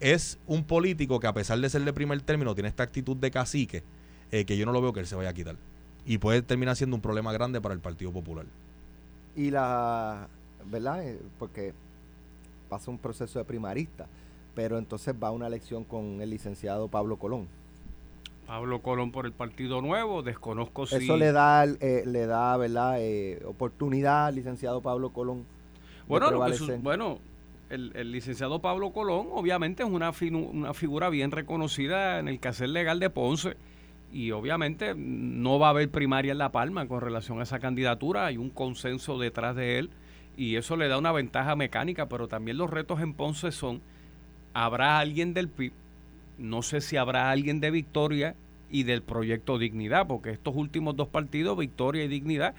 es 0.00 0.38
un 0.46 0.64
político 0.64 1.18
que 1.18 1.26
a 1.26 1.32
pesar 1.32 1.58
de 1.60 1.70
ser 1.70 1.82
de 1.82 1.92
primer 1.92 2.20
término, 2.20 2.54
tiene 2.54 2.68
esta 2.68 2.82
actitud 2.82 3.16
de 3.16 3.30
cacique, 3.30 3.82
que 4.30 4.56
yo 4.56 4.66
no 4.66 4.72
lo 4.72 4.82
veo 4.82 4.92
que 4.92 5.00
él 5.00 5.06
se 5.06 5.14
vaya 5.14 5.30
a 5.30 5.34
quitar 5.34 5.56
y 6.04 6.18
puede 6.18 6.42
terminar 6.42 6.76
siendo 6.76 6.96
un 6.96 7.02
problema 7.02 7.32
grande 7.32 7.60
para 7.60 7.74
el 7.74 7.80
Partido 7.80 8.12
Popular. 8.12 8.46
Y 9.36 9.50
la, 9.50 10.28
¿verdad? 10.66 11.06
Eh, 11.06 11.20
porque 11.38 11.72
pasa 12.68 12.90
un 12.90 12.98
proceso 12.98 13.38
de 13.38 13.44
primarista, 13.44 14.06
pero 14.54 14.78
entonces 14.78 15.14
va 15.20 15.28
a 15.28 15.30
una 15.30 15.46
elección 15.46 15.84
con 15.84 16.20
el 16.20 16.30
licenciado 16.30 16.88
Pablo 16.88 17.16
Colón. 17.16 17.48
Pablo 18.46 18.82
Colón 18.82 19.12
por 19.12 19.24
el 19.24 19.32
Partido 19.32 19.80
Nuevo, 19.80 20.22
desconozco 20.22 20.86
si... 20.86 20.96
Eso 20.96 21.16
le 21.16 21.32
da, 21.32 21.64
eh, 21.64 22.02
le 22.04 22.26
da 22.26 22.56
¿verdad? 22.56 22.96
Eh, 22.98 23.42
oportunidad 23.46 24.26
al 24.26 24.34
licenciado 24.34 24.80
Pablo 24.80 25.10
Colón. 25.10 25.44
Bueno, 26.08 26.30
bueno 26.80 27.18
el, 27.70 28.12
licenciado 28.12 28.60
Pablo 28.60 28.90
Colón 28.90 29.28
obviamente 29.32 29.82
es 29.82 29.88
una, 29.88 30.12
una 30.30 30.74
figura 30.74 31.08
bien 31.08 31.30
reconocida 31.30 32.18
en 32.18 32.28
el 32.28 32.40
quehacer 32.40 32.68
legal 32.68 33.00
de 33.00 33.08
Ponce 33.08 33.56
y 34.12 34.30
obviamente 34.32 34.94
no 34.94 35.58
va 35.58 35.68
a 35.68 35.70
haber 35.70 35.90
primaria 35.90 36.32
en 36.32 36.38
La 36.38 36.52
Palma 36.52 36.86
con 36.86 37.00
relación 37.00 37.40
a 37.40 37.44
esa 37.44 37.58
candidatura, 37.58 38.26
hay 38.26 38.36
un 38.36 38.50
consenso 38.50 39.18
detrás 39.18 39.56
de 39.56 39.78
él 39.78 39.90
y 40.36 40.56
eso 40.56 40.76
le 40.76 40.88
da 40.88 40.98
una 40.98 41.12
ventaja 41.12 41.56
mecánica, 41.56 42.08
pero 42.08 42.28
también 42.28 42.58
los 42.58 42.70
retos 42.70 43.00
en 43.00 43.14
Ponce 43.14 43.52
son, 43.52 43.80
habrá 44.54 44.98
alguien 44.98 45.34
del 45.34 45.48
PIB, 45.48 45.72
no 46.38 46.62
sé 46.62 46.80
si 46.80 46.96
habrá 46.96 47.30
alguien 47.30 47.60
de 47.60 47.70
Victoria 47.70 48.34
y 48.70 48.84
del 48.84 49.02
proyecto 49.02 49.58
Dignidad, 49.58 50.06
porque 50.06 50.30
estos 50.30 50.54
últimos 50.56 50.96
dos 50.96 51.08
partidos, 51.08 51.58
Victoria 51.58 52.04
y 52.04 52.08
Dignidad, 52.08 52.54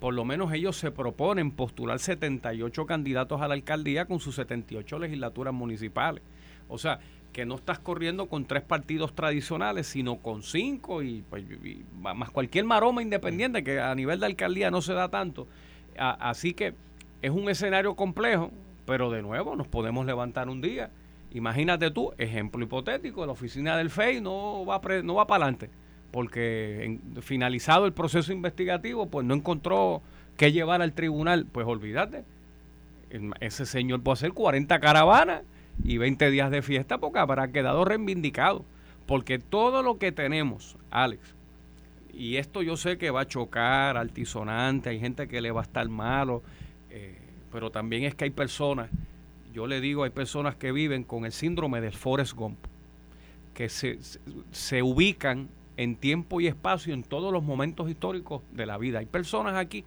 por 0.00 0.14
lo 0.14 0.24
menos 0.24 0.52
ellos 0.52 0.76
se 0.76 0.90
proponen 0.90 1.50
postular 1.50 1.98
78 1.98 2.86
candidatos 2.86 3.40
a 3.40 3.48
la 3.48 3.54
alcaldía 3.54 4.04
con 4.04 4.20
sus 4.20 4.36
78 4.36 4.98
legislaturas 4.98 5.52
municipales. 5.52 6.22
O 6.68 6.78
sea, 6.78 7.00
que 7.32 7.46
no 7.46 7.56
estás 7.56 7.78
corriendo 7.78 8.26
con 8.26 8.46
tres 8.46 8.62
partidos 8.62 9.14
tradicionales, 9.14 9.86
sino 9.86 10.16
con 10.16 10.42
cinco 10.42 11.02
y, 11.02 11.22
pues, 11.28 11.44
más 11.92 12.30
cualquier 12.30 12.64
maroma 12.64 13.02
independiente 13.02 13.62
que 13.62 13.80
a 13.80 13.94
nivel 13.94 14.20
de 14.20 14.26
alcaldía 14.26 14.70
no 14.70 14.82
se 14.82 14.94
da 14.94 15.08
tanto. 15.08 15.46
así 15.96 16.54
que 16.54 16.74
es 17.22 17.30
un 17.30 17.48
escenario 17.48 17.94
complejo, 17.94 18.50
pero 18.86 19.10
de 19.10 19.22
nuevo 19.22 19.56
nos 19.56 19.66
podemos 19.66 20.06
levantar 20.06 20.48
un 20.48 20.60
día. 20.60 20.90
Imagínate 21.32 21.90
tú, 21.90 22.12
ejemplo 22.18 22.64
hipotético, 22.64 23.26
la 23.26 23.32
oficina 23.32 23.76
del 23.76 23.90
FEI 23.90 24.20
no 24.20 24.64
va, 24.64 24.80
no 25.02 25.14
va 25.14 25.26
para 25.26 25.44
adelante, 25.44 25.70
porque 26.10 26.98
finalizado 27.20 27.86
el 27.86 27.92
proceso 27.92 28.32
investigativo, 28.32 29.06
pues 29.06 29.26
no 29.26 29.34
encontró 29.34 30.02
qué 30.36 30.52
llevar 30.52 30.80
al 30.80 30.92
tribunal. 30.92 31.46
Pues 31.50 31.66
olvídate, 31.66 32.24
ese 33.40 33.66
señor 33.66 34.02
puede 34.02 34.14
hacer 34.14 34.32
40 34.32 34.80
caravanas 34.80 35.42
y 35.84 35.98
20 35.98 36.30
días 36.30 36.50
de 36.50 36.62
fiesta 36.62 36.98
porque 36.98 37.18
habrá 37.18 37.48
quedado 37.48 37.84
reivindicado. 37.84 38.64
Porque 39.06 39.38
todo 39.38 39.82
lo 39.82 39.98
que 39.98 40.12
tenemos, 40.12 40.76
Alex, 40.90 41.34
y 42.12 42.36
esto 42.36 42.62
yo 42.62 42.76
sé 42.76 42.98
que 42.98 43.10
va 43.10 43.22
a 43.22 43.26
chocar, 43.26 43.96
altisonante, 43.96 44.90
hay 44.90 45.00
gente 45.00 45.28
que 45.28 45.40
le 45.40 45.50
va 45.50 45.60
a 45.60 45.64
estar 45.64 45.88
malo, 45.88 46.42
eh, 46.90 47.16
pero 47.50 47.70
también 47.70 48.04
es 48.04 48.14
que 48.14 48.24
hay 48.24 48.30
personas, 48.30 48.90
yo 49.54 49.66
le 49.66 49.80
digo, 49.80 50.04
hay 50.04 50.10
personas 50.10 50.56
que 50.56 50.72
viven 50.72 51.04
con 51.04 51.24
el 51.24 51.32
síndrome 51.32 51.80
del 51.80 51.94
Forrest 51.94 52.34
Gump, 52.34 52.58
que 53.54 53.68
se, 53.68 53.98
se 54.52 54.82
ubican 54.82 55.48
en 55.78 55.96
tiempo 55.96 56.40
y 56.40 56.48
espacio 56.48 56.92
en 56.92 57.02
todos 57.02 57.32
los 57.32 57.42
momentos 57.42 57.88
históricos 57.88 58.42
de 58.52 58.66
la 58.66 58.76
vida. 58.78 58.98
Hay 58.98 59.06
personas 59.06 59.54
aquí 59.54 59.84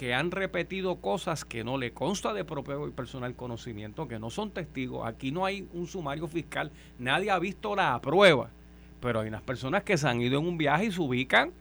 que 0.00 0.14
han 0.14 0.30
repetido 0.30 0.96
cosas 0.96 1.44
que 1.44 1.62
no 1.62 1.76
le 1.76 1.92
consta 1.92 2.32
de 2.32 2.42
propio 2.42 2.88
y 2.88 2.90
personal 2.90 3.36
conocimiento, 3.36 4.08
que 4.08 4.18
no 4.18 4.30
son 4.30 4.50
testigos. 4.50 5.06
Aquí 5.06 5.30
no 5.30 5.44
hay 5.44 5.68
un 5.74 5.86
sumario 5.86 6.26
fiscal, 6.26 6.70
nadie 6.98 7.30
ha 7.30 7.38
visto 7.38 7.76
la 7.76 8.00
prueba, 8.00 8.48
pero 9.02 9.20
hay 9.20 9.28
unas 9.28 9.42
personas 9.42 9.82
que 9.82 9.98
se 9.98 10.08
han 10.08 10.22
ido 10.22 10.38
en 10.38 10.46
un 10.46 10.56
viaje 10.56 10.86
y 10.86 10.90
se 10.90 11.02
ubican 11.02 11.52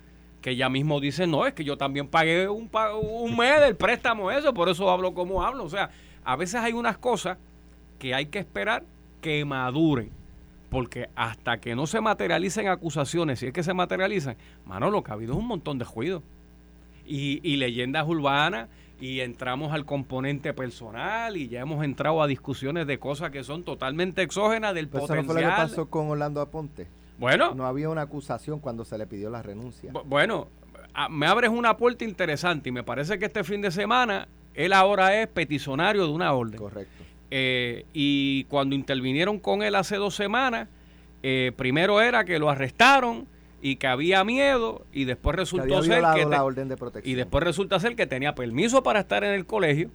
que 0.41 0.55
ya 0.55 0.69
mismo 0.69 1.01
dicen, 1.01 1.31
no, 1.31 1.45
es 1.45 1.53
que 1.53 1.65
yo 1.65 1.75
también 1.77 2.07
pagué 2.07 2.47
un, 2.47 2.69
un 3.01 3.35
mes 3.35 3.59
del 3.59 3.75
préstamo 3.75 4.31
eso, 4.31 4.53
por 4.53 4.69
eso 4.69 4.89
hablo 4.89 5.13
como 5.13 5.43
hablo. 5.43 5.65
O 5.65 5.69
sea, 5.69 5.89
a 6.23 6.37
veces 6.37 6.61
hay 6.61 6.71
unas 6.71 6.97
cosas 6.97 7.37
que 7.97 8.15
hay 8.15 8.27
que 8.27 8.39
esperar 8.39 8.85
que 9.19 9.43
maduren. 9.43 10.11
Porque 10.69 11.09
hasta 11.13 11.59
que 11.59 11.75
no 11.75 11.87
se 11.87 11.99
materialicen 11.99 12.69
acusaciones, 12.69 13.39
si 13.39 13.47
es 13.47 13.51
que 13.51 13.63
se 13.63 13.73
materializan, 13.73 14.37
mano, 14.65 14.89
lo 14.89 15.03
que 15.03 15.11
ha 15.11 15.15
habido 15.15 15.33
es 15.33 15.39
un 15.39 15.47
montón 15.47 15.77
de 15.77 15.83
juicio. 15.83 16.23
Y, 17.11 17.39
y 17.43 17.57
leyendas 17.57 18.07
urbanas, 18.07 18.69
y 19.01 19.21
entramos 19.21 19.73
al 19.73 19.83
componente 19.85 20.53
personal, 20.53 21.35
y 21.37 21.47
ya 21.47 21.61
hemos 21.61 21.83
entrado 21.83 22.21
a 22.21 22.27
discusiones 22.27 22.85
de 22.85 22.99
cosas 22.99 23.31
que 23.31 23.43
son 23.43 23.63
totalmente 23.63 24.21
exógenas 24.21 24.75
del 24.75 24.87
Pues 24.87 25.01
potencial. 25.01 25.25
eso 25.25 25.27
no 25.27 25.33
fue 25.33 25.41
lo 25.41 25.49
que 25.49 25.55
pasó 25.55 25.89
con 25.89 26.09
Orlando 26.09 26.39
Aponte. 26.41 26.87
Bueno, 27.17 27.55
No 27.55 27.65
había 27.65 27.89
una 27.89 28.01
acusación 28.03 28.59
cuando 28.59 28.85
se 28.85 28.97
le 28.97 29.07
pidió 29.07 29.29
la 29.29 29.41
renuncia. 29.41 29.91
Bu- 29.91 30.03
Bueno, 30.05 30.47
me 31.09 31.25
abres 31.25 31.49
una 31.49 31.75
puerta 31.77 32.05
interesante 32.05 32.69
y 32.69 32.71
me 32.71 32.83
parece 32.83 33.17
que 33.17 33.25
este 33.25 33.43
fin 33.43 33.61
de 33.61 33.71
semana 33.71 34.27
él 34.53 34.71
ahora 34.73 35.19
es 35.21 35.27
peticionario 35.27 36.05
de 36.05 36.11
una 36.13 36.31
orden. 36.33 36.57
Correcto. 36.59 37.03
Eh, 37.31 37.85
y 37.93 38.43
cuando 38.45 38.75
intervinieron 38.75 39.39
con 39.39 39.63
él 39.63 39.75
hace 39.75 39.95
dos 39.97 40.15
semanas, 40.15 40.67
eh, 41.23 41.51
primero 41.55 42.01
era 42.01 42.23
que 42.25 42.37
lo 42.39 42.49
arrestaron 42.49 43.27
y 43.61 43.75
que 43.77 43.87
había 43.87 44.23
miedo 44.23 44.85
y 44.93 45.05
después 45.05 45.33
Que 45.35 45.41
resultó 45.41 45.77
había 45.77 46.01
ser 46.01 46.03
que 46.15 46.23
te- 46.25 46.29
la 46.29 46.43
orden 46.43 46.67
de 46.69 46.77
protección. 46.77 47.11
y 47.11 47.15
después 47.15 47.43
resulta 47.43 47.79
ser 47.79 47.95
que 47.95 48.07
tenía 48.07 48.35
permiso 48.35 48.83
para 48.83 49.01
estar 49.01 49.23
en 49.23 49.31
el 49.33 49.45
colegio 49.45 49.91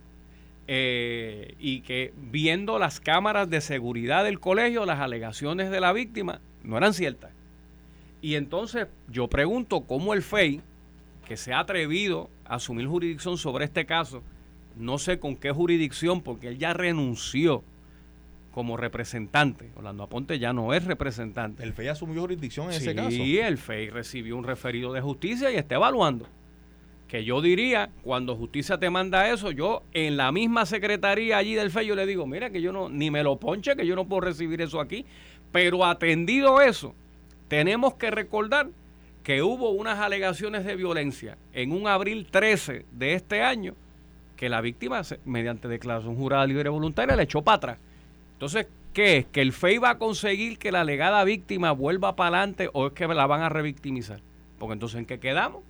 eh, 0.66 1.54
y 1.58 1.80
que 1.80 2.12
viendo 2.30 2.78
las 2.78 3.00
cámaras 3.00 3.50
de 3.50 3.60
seguridad 3.60 4.24
del 4.24 4.40
colegio, 4.40 4.86
las 4.86 5.00
alegaciones 5.00 5.70
de 5.70 5.80
la 5.80 5.92
víctima 5.92 6.40
no 6.62 6.76
eran 6.78 6.94
ciertas. 6.94 7.32
Y 8.22 8.36
entonces 8.36 8.86
yo 9.08 9.28
pregunto 9.28 9.82
cómo 9.82 10.14
el 10.14 10.22
FEI, 10.22 10.62
que 11.26 11.36
se 11.36 11.52
ha 11.52 11.60
atrevido 11.60 12.30
a 12.46 12.54
asumir 12.56 12.86
jurisdicción 12.86 13.36
sobre 13.36 13.66
este 13.66 13.84
caso, 13.84 14.22
no 14.76 14.98
sé 14.98 15.18
con 15.18 15.36
qué 15.36 15.50
jurisdicción, 15.52 16.22
porque 16.22 16.48
él 16.48 16.58
ya 16.58 16.72
renunció 16.72 17.62
como 18.54 18.76
representante. 18.76 19.72
Orlando 19.74 20.04
Aponte 20.04 20.38
ya 20.38 20.52
no 20.52 20.72
es 20.74 20.84
representante. 20.84 21.64
El 21.64 21.72
FEI 21.72 21.88
asumió 21.88 22.20
jurisdicción 22.20 22.66
en 22.66 22.74
sí, 22.74 22.88
ese 22.88 22.94
caso. 22.94 23.10
el 23.10 23.58
FEI 23.58 23.90
recibió 23.90 24.36
un 24.36 24.44
referido 24.44 24.92
de 24.92 25.00
justicia 25.00 25.50
y 25.50 25.56
está 25.56 25.74
evaluando. 25.74 26.28
Que 27.08 27.24
yo 27.24 27.42
diría, 27.42 27.90
cuando 28.02 28.36
justicia 28.36 28.78
te 28.78 28.90
manda 28.90 29.28
eso, 29.28 29.50
yo 29.50 29.82
en 29.92 30.16
la 30.16 30.30
misma 30.30 30.66
secretaría 30.66 31.36
allí 31.36 31.54
del 31.54 31.72
FEI, 31.72 31.88
yo 31.88 31.96
le 31.96 32.06
digo, 32.06 32.28
mira 32.28 32.50
que 32.50 32.62
yo 32.62 32.70
no, 32.72 32.88
ni 32.88 33.10
me 33.10 33.24
lo 33.24 33.40
ponche, 33.40 33.74
que 33.74 33.88
yo 33.88 33.96
no 33.96 34.04
puedo 34.04 34.20
recibir 34.20 34.62
eso 34.62 34.80
aquí. 34.80 35.04
Pero 35.50 35.84
atendido 35.84 36.60
eso, 36.60 36.94
tenemos 37.48 37.94
que 37.94 38.12
recordar 38.12 38.68
que 39.24 39.42
hubo 39.42 39.70
unas 39.70 39.98
alegaciones 39.98 40.64
de 40.64 40.76
violencia 40.76 41.38
en 41.52 41.72
un 41.72 41.88
abril 41.88 42.28
13 42.30 42.86
de 42.92 43.14
este 43.14 43.42
año 43.42 43.74
que 44.36 44.48
la 44.48 44.60
víctima, 44.60 45.02
mediante 45.24 45.66
declaración 45.66 46.14
jurada 46.14 46.46
libre 46.46 46.68
y 46.68 46.72
voluntaria, 46.72 47.16
le 47.16 47.24
echó 47.24 47.42
para 47.42 47.56
atrás. 47.56 47.78
Entonces, 48.34 48.66
¿qué 48.92 49.18
es? 49.18 49.26
¿Que 49.26 49.40
el 49.40 49.52
FEI 49.52 49.78
va 49.78 49.90
a 49.90 49.98
conseguir 49.98 50.58
que 50.58 50.70
la 50.70 50.82
alegada 50.82 51.24
víctima 51.24 51.72
vuelva 51.72 52.14
para 52.16 52.38
adelante 52.38 52.68
o 52.72 52.88
es 52.88 52.92
que 52.92 53.08
la 53.08 53.26
van 53.26 53.42
a 53.42 53.48
revictimizar? 53.48 54.20
Porque 54.58 54.74
entonces, 54.74 54.98
¿en 54.98 55.06
qué 55.06 55.18
quedamos? 55.18 55.62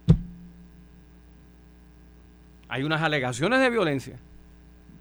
Hay 2.68 2.82
unas 2.82 3.02
alegaciones 3.02 3.60
de 3.60 3.70
violencia. 3.70 4.18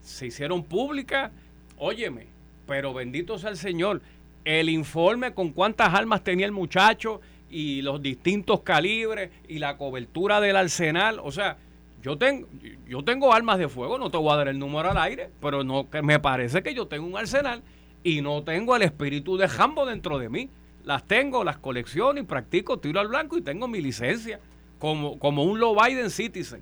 Se 0.01 0.27
hicieron 0.27 0.63
públicas, 0.63 1.31
óyeme, 1.77 2.27
pero 2.67 2.93
bendito 2.93 3.37
sea 3.37 3.49
el 3.49 3.57
Señor. 3.57 4.01
El 4.45 4.69
informe 4.69 5.33
con 5.33 5.51
cuántas 5.51 5.93
armas 5.93 6.23
tenía 6.23 6.45
el 6.45 6.51
muchacho 6.51 7.21
y 7.49 7.81
los 7.81 8.01
distintos 8.01 8.61
calibres 8.61 9.31
y 9.47 9.59
la 9.59 9.77
cobertura 9.77 10.41
del 10.41 10.55
arsenal. 10.55 11.19
O 11.23 11.31
sea, 11.31 11.57
yo 12.03 12.17
tengo, 12.17 12.49
yo 12.85 13.01
tengo 13.03 13.33
armas 13.33 13.57
de 13.57 13.69
fuego, 13.69 13.97
no 13.97 14.11
te 14.11 14.17
voy 14.17 14.33
a 14.33 14.35
dar 14.35 14.49
el 14.49 14.59
número 14.59 14.91
al 14.91 14.97
aire, 14.97 15.29
pero 15.41 15.63
no 15.63 15.89
que 15.89 16.01
me 16.01 16.19
parece 16.19 16.61
que 16.61 16.73
yo 16.73 16.85
tengo 16.85 17.07
un 17.07 17.17
arsenal 17.17 17.63
y 18.03 18.21
no 18.21 18.43
tengo 18.43 18.75
el 18.75 18.81
espíritu 18.81 19.37
de 19.37 19.47
Jambo 19.47 19.85
dentro 19.85 20.19
de 20.19 20.27
mí. 20.27 20.49
Las 20.83 21.05
tengo, 21.05 21.45
las 21.45 21.57
colecciono 21.57 22.19
y 22.19 22.23
practico 22.23 22.77
tiro 22.77 22.99
al 22.99 23.07
blanco 23.07 23.37
y 23.37 23.41
tengo 23.41 23.69
mi 23.69 23.79
licencia 23.79 24.41
como, 24.79 25.17
como 25.17 25.43
un 25.43 25.61
low 25.61 25.81
Biden 25.81 26.09
citizen. 26.09 26.61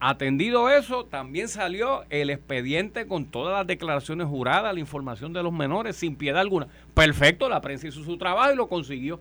Atendido 0.00 0.70
eso, 0.70 1.04
también 1.04 1.48
salió 1.48 2.04
el 2.08 2.30
expediente 2.30 3.06
con 3.06 3.26
todas 3.26 3.58
las 3.58 3.66
declaraciones 3.66 4.26
juradas, 4.26 4.72
la 4.72 4.80
información 4.80 5.34
de 5.34 5.42
los 5.42 5.52
menores, 5.52 5.96
sin 5.96 6.16
piedad 6.16 6.40
alguna. 6.40 6.66
Perfecto, 6.94 7.46
la 7.50 7.60
prensa 7.60 7.88
hizo 7.88 8.02
su 8.02 8.16
trabajo 8.16 8.54
y 8.54 8.56
lo 8.56 8.68
consiguió. 8.68 9.20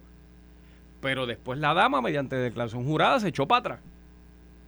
Pero 1.01 1.25
después 1.25 1.59
la 1.59 1.73
dama, 1.73 2.01
mediante 2.01 2.37
declaración 2.37 2.85
jurada, 2.85 3.19
se 3.19 3.27
echó 3.27 3.47
para 3.47 3.59
atrás. 3.59 3.90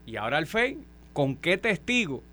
Y 0.05 0.17
ahora 0.17 0.37
el 0.39 0.47
FEI, 0.47 0.79
¿con 1.13 1.35
qué 1.35 1.57
testigo 1.57 2.23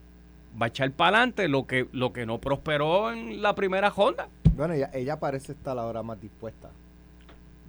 va 0.61 0.67
a 0.67 0.69
echar 0.69 0.91
para 0.93 1.19
adelante 1.19 1.49
lo 1.49 1.67
que, 1.67 1.87
lo 1.93 2.13
que 2.13 2.27
no 2.27 2.39
prosperó 2.39 3.13
en 3.13 3.41
la 3.43 3.55
primera 3.55 3.93
Honda? 3.95 4.29
Bueno, 4.57 4.75
ella, 4.75 4.91
ella 4.93 5.19
parece 5.21 5.53
estar 5.53 5.79
ahora 5.79 6.03
más 6.03 6.21
dispuesta. 6.21 6.71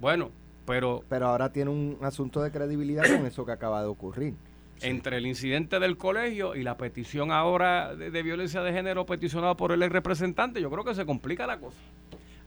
Bueno, 0.00 0.30
pero 0.66 1.04
Pero 1.08 1.28
ahora 1.28 1.52
tiene 1.52 1.70
un 1.70 1.98
asunto 2.02 2.42
de 2.42 2.50
credibilidad 2.50 3.04
con 3.04 3.26
eso 3.26 3.46
que 3.46 3.52
acaba 3.52 3.80
de 3.82 3.88
ocurrir. 3.88 4.34
entre 4.80 5.18
el 5.18 5.26
incidente 5.26 5.78
del 5.78 5.96
colegio 5.96 6.56
y 6.56 6.64
la 6.64 6.76
petición 6.76 7.30
ahora 7.30 7.94
de, 7.94 8.10
de 8.10 8.22
violencia 8.24 8.62
de 8.62 8.72
género 8.72 9.06
peticionada 9.06 9.56
por 9.56 9.70
el 9.70 9.80
ex 9.82 9.92
representante, 9.92 10.60
yo 10.60 10.70
creo 10.70 10.84
que 10.84 10.94
se 10.96 11.06
complica 11.06 11.46
la 11.46 11.58
cosa. 11.60 11.78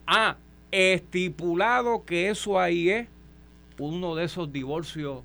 Ah, 0.06 0.36
estipulado 0.70 2.04
que 2.04 2.28
eso 2.28 2.60
ahí 2.60 2.90
es 2.90 3.08
uno 3.78 4.14
de 4.14 4.24
esos 4.24 4.52
divorcios 4.52 5.22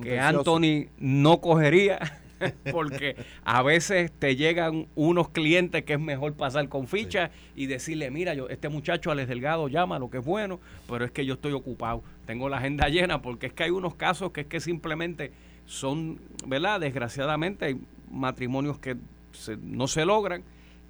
que. 0.00 0.10
Anthony 0.38 0.88
no 0.98 1.40
cogería, 1.40 1.98
porque 2.72 3.16
a 3.44 3.62
veces 3.62 4.10
te 4.18 4.34
llegan 4.36 4.86
unos 4.94 5.28
clientes 5.28 5.84
que 5.84 5.92
es 5.94 6.00
mejor 6.00 6.34
pasar 6.34 6.68
con 6.68 6.86
ficha 6.88 7.30
y 7.54 7.66
decirle, 7.66 8.10
mira, 8.10 8.34
yo 8.34 8.48
este 8.48 8.68
muchacho 8.68 9.10
Alex 9.10 9.28
Delgado 9.28 9.68
llama 9.68 9.98
lo 9.98 10.10
que 10.10 10.18
es 10.18 10.24
bueno, 10.24 10.58
pero 10.88 11.04
es 11.04 11.10
que 11.12 11.24
yo 11.24 11.34
estoy 11.34 11.52
ocupado, 11.52 12.02
tengo 12.26 12.48
la 12.48 12.56
agenda 12.58 12.88
llena, 12.88 13.22
porque 13.22 13.46
es 13.46 13.52
que 13.52 13.64
hay 13.64 13.70
unos 13.70 13.94
casos 13.94 14.32
que 14.32 14.42
es 14.42 14.46
que 14.46 14.60
simplemente 14.60 15.30
son, 15.66 16.18
¿verdad? 16.46 16.80
Desgraciadamente 16.80 17.64
hay 17.66 17.80
matrimonios 18.10 18.78
que 18.78 18.96
se- 19.32 19.56
no 19.56 19.86
se 19.88 20.04
logran 20.04 20.42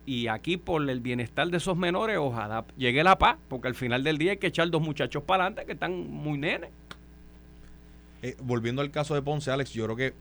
y 0.05 0.27
aquí 0.27 0.57
por 0.57 0.88
el 0.91 1.01
bienestar 1.01 1.49
de 1.49 1.59
esos 1.59 1.77
menores, 1.77 2.17
ojalá 2.19 2.65
llegue 2.77 3.05
la 3.05 3.19
paz, 3.19 3.37
porque 3.49 3.69
al 3.69 3.75
final 3.77 4.03
del 4.03 4.19
día 4.19 4.33
hay 4.33 4.38
que 4.38 4.49
echar 4.49 4.69
dos 4.71 4.83
muchachos 4.83 5.23
para 5.23 5.45
adelante 5.45 5.67
que 5.67 5.73
están 5.73 6.11
muy 6.11 6.38
nenes. 6.38 6.71
Eh, 8.23 8.37
volviendo 8.41 8.83
al 8.83 8.91
caso 8.91 9.15
de 9.15 9.23
Ponce, 9.23 9.51
Alex, 9.51 9.73
yo 9.73 9.85
creo 9.85 9.97
que 9.97 10.15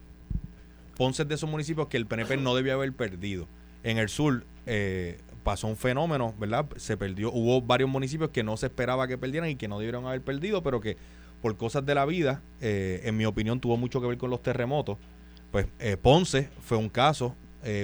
Ponce 0.97 1.23
es 1.23 1.27
de 1.27 1.35
esos 1.35 1.49
municipios 1.49 1.87
que 1.87 1.97
el 1.97 2.05
PNP 2.05 2.37
no 2.37 2.55
debió 2.55 2.73
haber 2.73 2.93
perdido. 2.93 3.47
En 3.83 3.97
el 3.97 4.09
sur 4.09 4.43
eh, 4.65 5.19
pasó 5.43 5.67
un 5.67 5.77
fenómeno, 5.77 6.35
¿verdad? 6.37 6.67
Se 6.75 6.97
perdió, 6.97 7.31
hubo 7.31 7.61
varios 7.61 7.89
municipios 7.89 8.29
que 8.29 8.43
no 8.43 8.57
se 8.57 8.67
esperaba 8.67 9.07
que 9.07 9.17
perdieran 9.17 9.49
y 9.49 9.55
que 9.55 9.67
no 9.67 9.79
debieron 9.79 10.05
haber 10.05 10.21
perdido, 10.21 10.61
pero 10.61 10.81
que 10.81 10.97
por 11.41 11.57
cosas 11.57 11.85
de 11.85 11.95
la 11.95 12.05
vida, 12.05 12.41
eh, 12.59 13.01
en 13.05 13.17
mi 13.17 13.25
opinión, 13.25 13.59
tuvo 13.59 13.77
mucho 13.77 13.99
que 13.99 14.07
ver 14.07 14.17
con 14.17 14.29
los 14.29 14.43
terremotos. 14.43 14.97
Pues 15.51 15.67
eh, 15.79 15.97
Ponce 15.97 16.49
fue 16.61 16.77
un 16.77 16.89
caso, 16.89 17.35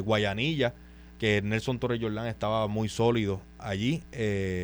Guayanilla, 0.03 0.73
que 1.19 1.41
Nelson 1.43 1.77
Torres 1.79 1.99
Jordán 2.01 2.25
estaba 2.27 2.67
muy 2.67 2.89
sólido 2.89 3.41
allí, 3.59 4.03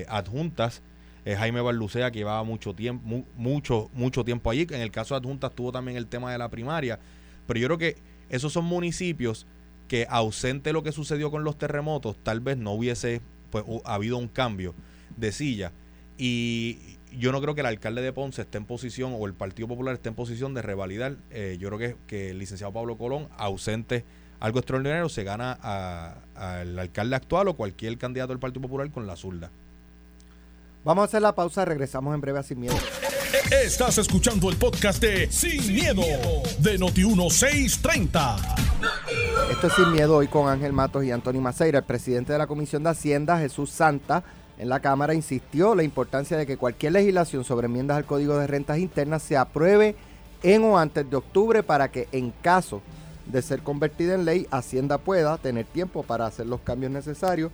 adjuntas, 0.08 0.82
eh, 1.26 1.36
Jaime 1.36 1.62
Barlucea 1.62 2.12
que 2.12 2.20
llevaba 2.20 2.44
mucho 2.44 2.74
tiempo, 2.74 3.06
mu- 3.06 3.26
mucho, 3.36 3.90
mucho 3.94 4.24
tiempo 4.24 4.50
allí. 4.50 4.68
En 4.70 4.82
el 4.82 4.92
caso 4.92 5.14
de 5.14 5.20
adjuntas 5.20 5.54
tuvo 5.54 5.72
también 5.72 5.98
el 5.98 6.08
tema 6.08 6.32
de 6.32 6.38
la 6.38 6.50
primaria. 6.50 7.00
Pero 7.48 7.60
yo 7.60 7.68
creo 7.68 7.78
que 7.78 7.98
esos 8.30 8.54
son 8.54 8.66
municipios 8.66 9.46
que 9.88 10.08
ausente 10.10 10.74
lo 10.74 10.82
que 10.84 10.92
sucedió 10.92 11.30
con 11.30 11.44
los 11.44 11.58
terremotos, 11.58 12.18
tal 12.24 12.40
vez 12.40 12.58
no 12.58 12.72
hubiese 12.72 13.22
pues, 13.52 13.64
habido 13.86 14.18
un 14.18 14.28
cambio 14.28 14.74
de 15.18 15.32
silla. 15.32 15.72
Y 16.18 16.98
yo 17.12 17.32
no 17.32 17.42
creo 17.42 17.54
que 17.54 17.62
el 17.62 17.68
alcalde 17.68 18.02
de 18.02 18.14
Ponce 18.14 18.42
esté 18.42 18.58
en 18.58 18.66
posición, 18.66 19.14
o 19.18 19.26
el 19.28 19.34
Partido 19.34 19.68
Popular 19.68 19.94
esté 19.94 20.10
en 20.10 20.16
posición 20.16 20.54
de 20.54 20.62
revalidar. 20.62 21.18
Eh, 21.32 21.58
yo 21.60 21.70
creo 21.70 21.80
que, 21.80 21.96
que 22.08 22.30
el 22.32 22.40
licenciado 22.40 22.72
Pablo 22.74 22.98
Colón, 22.98 23.28
ausente 23.38 24.04
algo 24.40 24.60
extraordinario, 24.60 25.10
se 25.10 25.24
gana 25.24 25.52
al 26.36 26.80
alcalde 26.80 27.16
actual 27.16 27.48
o 27.50 27.54
cualquier 27.56 27.98
candidato 27.98 28.34
del 28.34 28.40
Partido 28.40 28.62
Popular 28.62 28.90
con 28.92 29.06
la 29.06 29.16
zurda. 29.16 29.52
Vamos 30.84 31.04
a 31.04 31.06
hacer 31.06 31.22
la 31.22 31.34
pausa, 31.34 31.64
regresamos 31.64 32.14
en 32.14 32.20
breve 32.20 32.40
a 32.40 32.44
Sin 32.44 32.60
Miedo. 32.60 32.76
Estás 33.64 33.98
escuchando 34.00 34.50
el 34.50 34.58
podcast 34.58 35.02
de 35.02 35.32
Sin, 35.32 35.74
miedo, 35.74 36.02
de 36.60 36.78
Noti1630. 36.78 38.36
Esto 39.50 39.68
es 39.68 39.74
Sin 39.74 39.94
Miedo 39.94 40.18
hoy 40.18 40.28
con 40.28 40.50
Ángel 40.50 40.74
Matos 40.74 41.06
y 41.06 41.12
Antonio 41.12 41.40
Maceira. 41.40 41.80
El 41.80 41.86
presidente 41.86 42.34
de 42.34 42.38
la 42.38 42.48
Comisión 42.48 42.84
de 42.84 42.90
Hacienda, 42.90 43.40
Jesús 43.40 43.70
Santa, 43.70 44.26
en 44.58 44.68
la 44.68 44.82
Cámara 44.82 45.14
insistió 45.14 45.74
la 45.74 45.84
importancia 45.84 46.36
de 46.36 46.46
que 46.46 46.58
cualquier 46.58 46.92
legislación 46.92 47.46
sobre 47.46 47.68
enmiendas 47.68 47.96
al 47.96 48.06
Código 48.06 48.38
de 48.38 48.48
Rentas 48.48 48.78
Internas 48.78 49.24
se 49.24 49.38
apruebe 49.38 49.96
en 50.44 50.66
o 50.66 50.78
antes 50.78 51.10
de 51.10 51.16
octubre 51.16 51.64
para 51.64 51.92
que 51.92 52.10
en 52.12 52.32
caso 52.42 52.82
de 53.28 53.42
ser 53.42 53.64
convertida 53.64 54.16
en 54.16 54.26
ley, 54.26 54.48
Hacienda 54.52 54.98
pueda 54.98 55.38
tener 55.38 55.66
tiempo 55.66 56.04
para 56.04 56.26
hacer 56.26 56.46
los 56.46 56.60
cambios 56.60 56.92
necesarios 56.92 57.54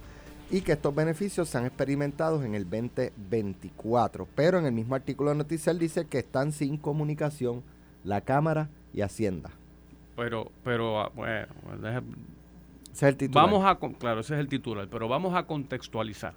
y 0.52 0.62
que 0.62 0.72
estos 0.72 0.94
beneficios 0.96 1.48
sean 1.48 1.66
experimentados 1.66 2.44
en 2.44 2.56
el 2.56 2.64
2024. 2.64 4.28
Pero 4.36 4.58
en 4.58 4.66
el 4.66 4.72
mismo 4.72 4.96
artículo 4.96 5.30
de 5.30 5.38
Noticiel 5.38 5.78
dice 5.78 6.06
que 6.06 6.20
están 6.20 6.52
sin 6.52 6.78
comunicación 6.78 7.64
la 8.04 8.22
Cámara 8.22 8.70
y 8.94 9.02
Hacienda. 9.02 9.52
Pero, 10.16 10.52
pero, 10.64 11.00
ah, 11.00 11.12
bueno, 11.16 11.48
Ese 12.92 12.94
es 12.94 13.04
el 13.04 13.18
titular. 13.18 13.46
Vamos 13.46 13.66
a, 13.66 13.78
claro, 13.98 14.22
ese 14.22 14.34
es 14.34 14.40
el 14.40 14.48
titular, 14.48 14.88
pero 14.90 15.08
vamos 15.08 15.36
a 15.36 15.44
contextualizar. 15.44 16.34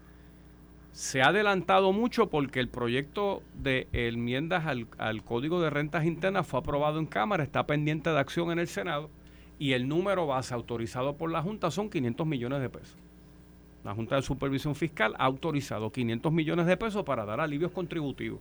Se 0.93 1.23
ha 1.23 1.29
adelantado 1.29 1.93
mucho 1.93 2.29
porque 2.29 2.61
el 2.61 2.69
proyecto 2.69 3.43
de 3.55 3.89
enmiendas 3.93 4.67
al, 4.67 4.87
al 4.99 5.25
Código 5.25 5.61
de 5.63 5.71
Rentas 5.71 6.05
Internas 6.05 6.47
fue 6.47 6.61
aprobado 6.61 6.99
en 6.99 7.07
Cámara, 7.07 7.43
está 7.43 7.67
pendiente 7.67 8.11
de 8.11 8.19
acción 8.19 8.53
en 8.53 8.59
el 8.59 8.69
Senado 8.69 9.09
y 9.59 9.73
el 9.73 9.89
número 9.89 10.27
base 10.27 10.53
autorizado 10.53 11.17
por 11.17 11.31
la 11.31 11.41
Junta 11.41 11.71
son 11.71 11.89
500 11.89 12.27
millones 12.27 12.61
de 12.61 12.69
pesos. 12.69 12.97
La 13.85 13.95
Junta 13.95 14.17
de 14.17 14.23
Supervisión 14.23 14.75
Fiscal 14.75 15.15
ha 15.19 15.25
autorizado 15.25 15.91
500 15.91 16.33
millones 16.33 16.67
de 16.67 16.77
pesos 16.77 17.05
para 17.05 17.25
dar 17.25 17.41
alivios 17.41 17.73
contributivos. 17.73 18.41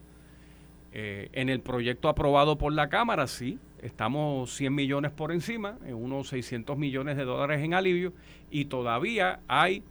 Eh, 0.94 1.30
en 1.34 1.50
el 1.50 1.62
proyecto 1.62 2.10
aprobado 2.10 2.58
por 2.58 2.74
la 2.74 2.90
Cámara, 2.90 3.26
sí, 3.28 3.58
estamos 3.82 4.54
100 4.56 4.76
millones 4.76 5.12
por 5.12 5.32
encima, 5.32 5.78
en 5.86 5.96
unos 5.96 6.28
600 6.28 6.78
millones 6.78 7.18
de 7.18 7.24
dólares 7.24 7.64
en 7.64 7.74
alivio, 7.74 8.14
y 8.52 8.66
todavía 8.66 9.40
hay 9.48 9.84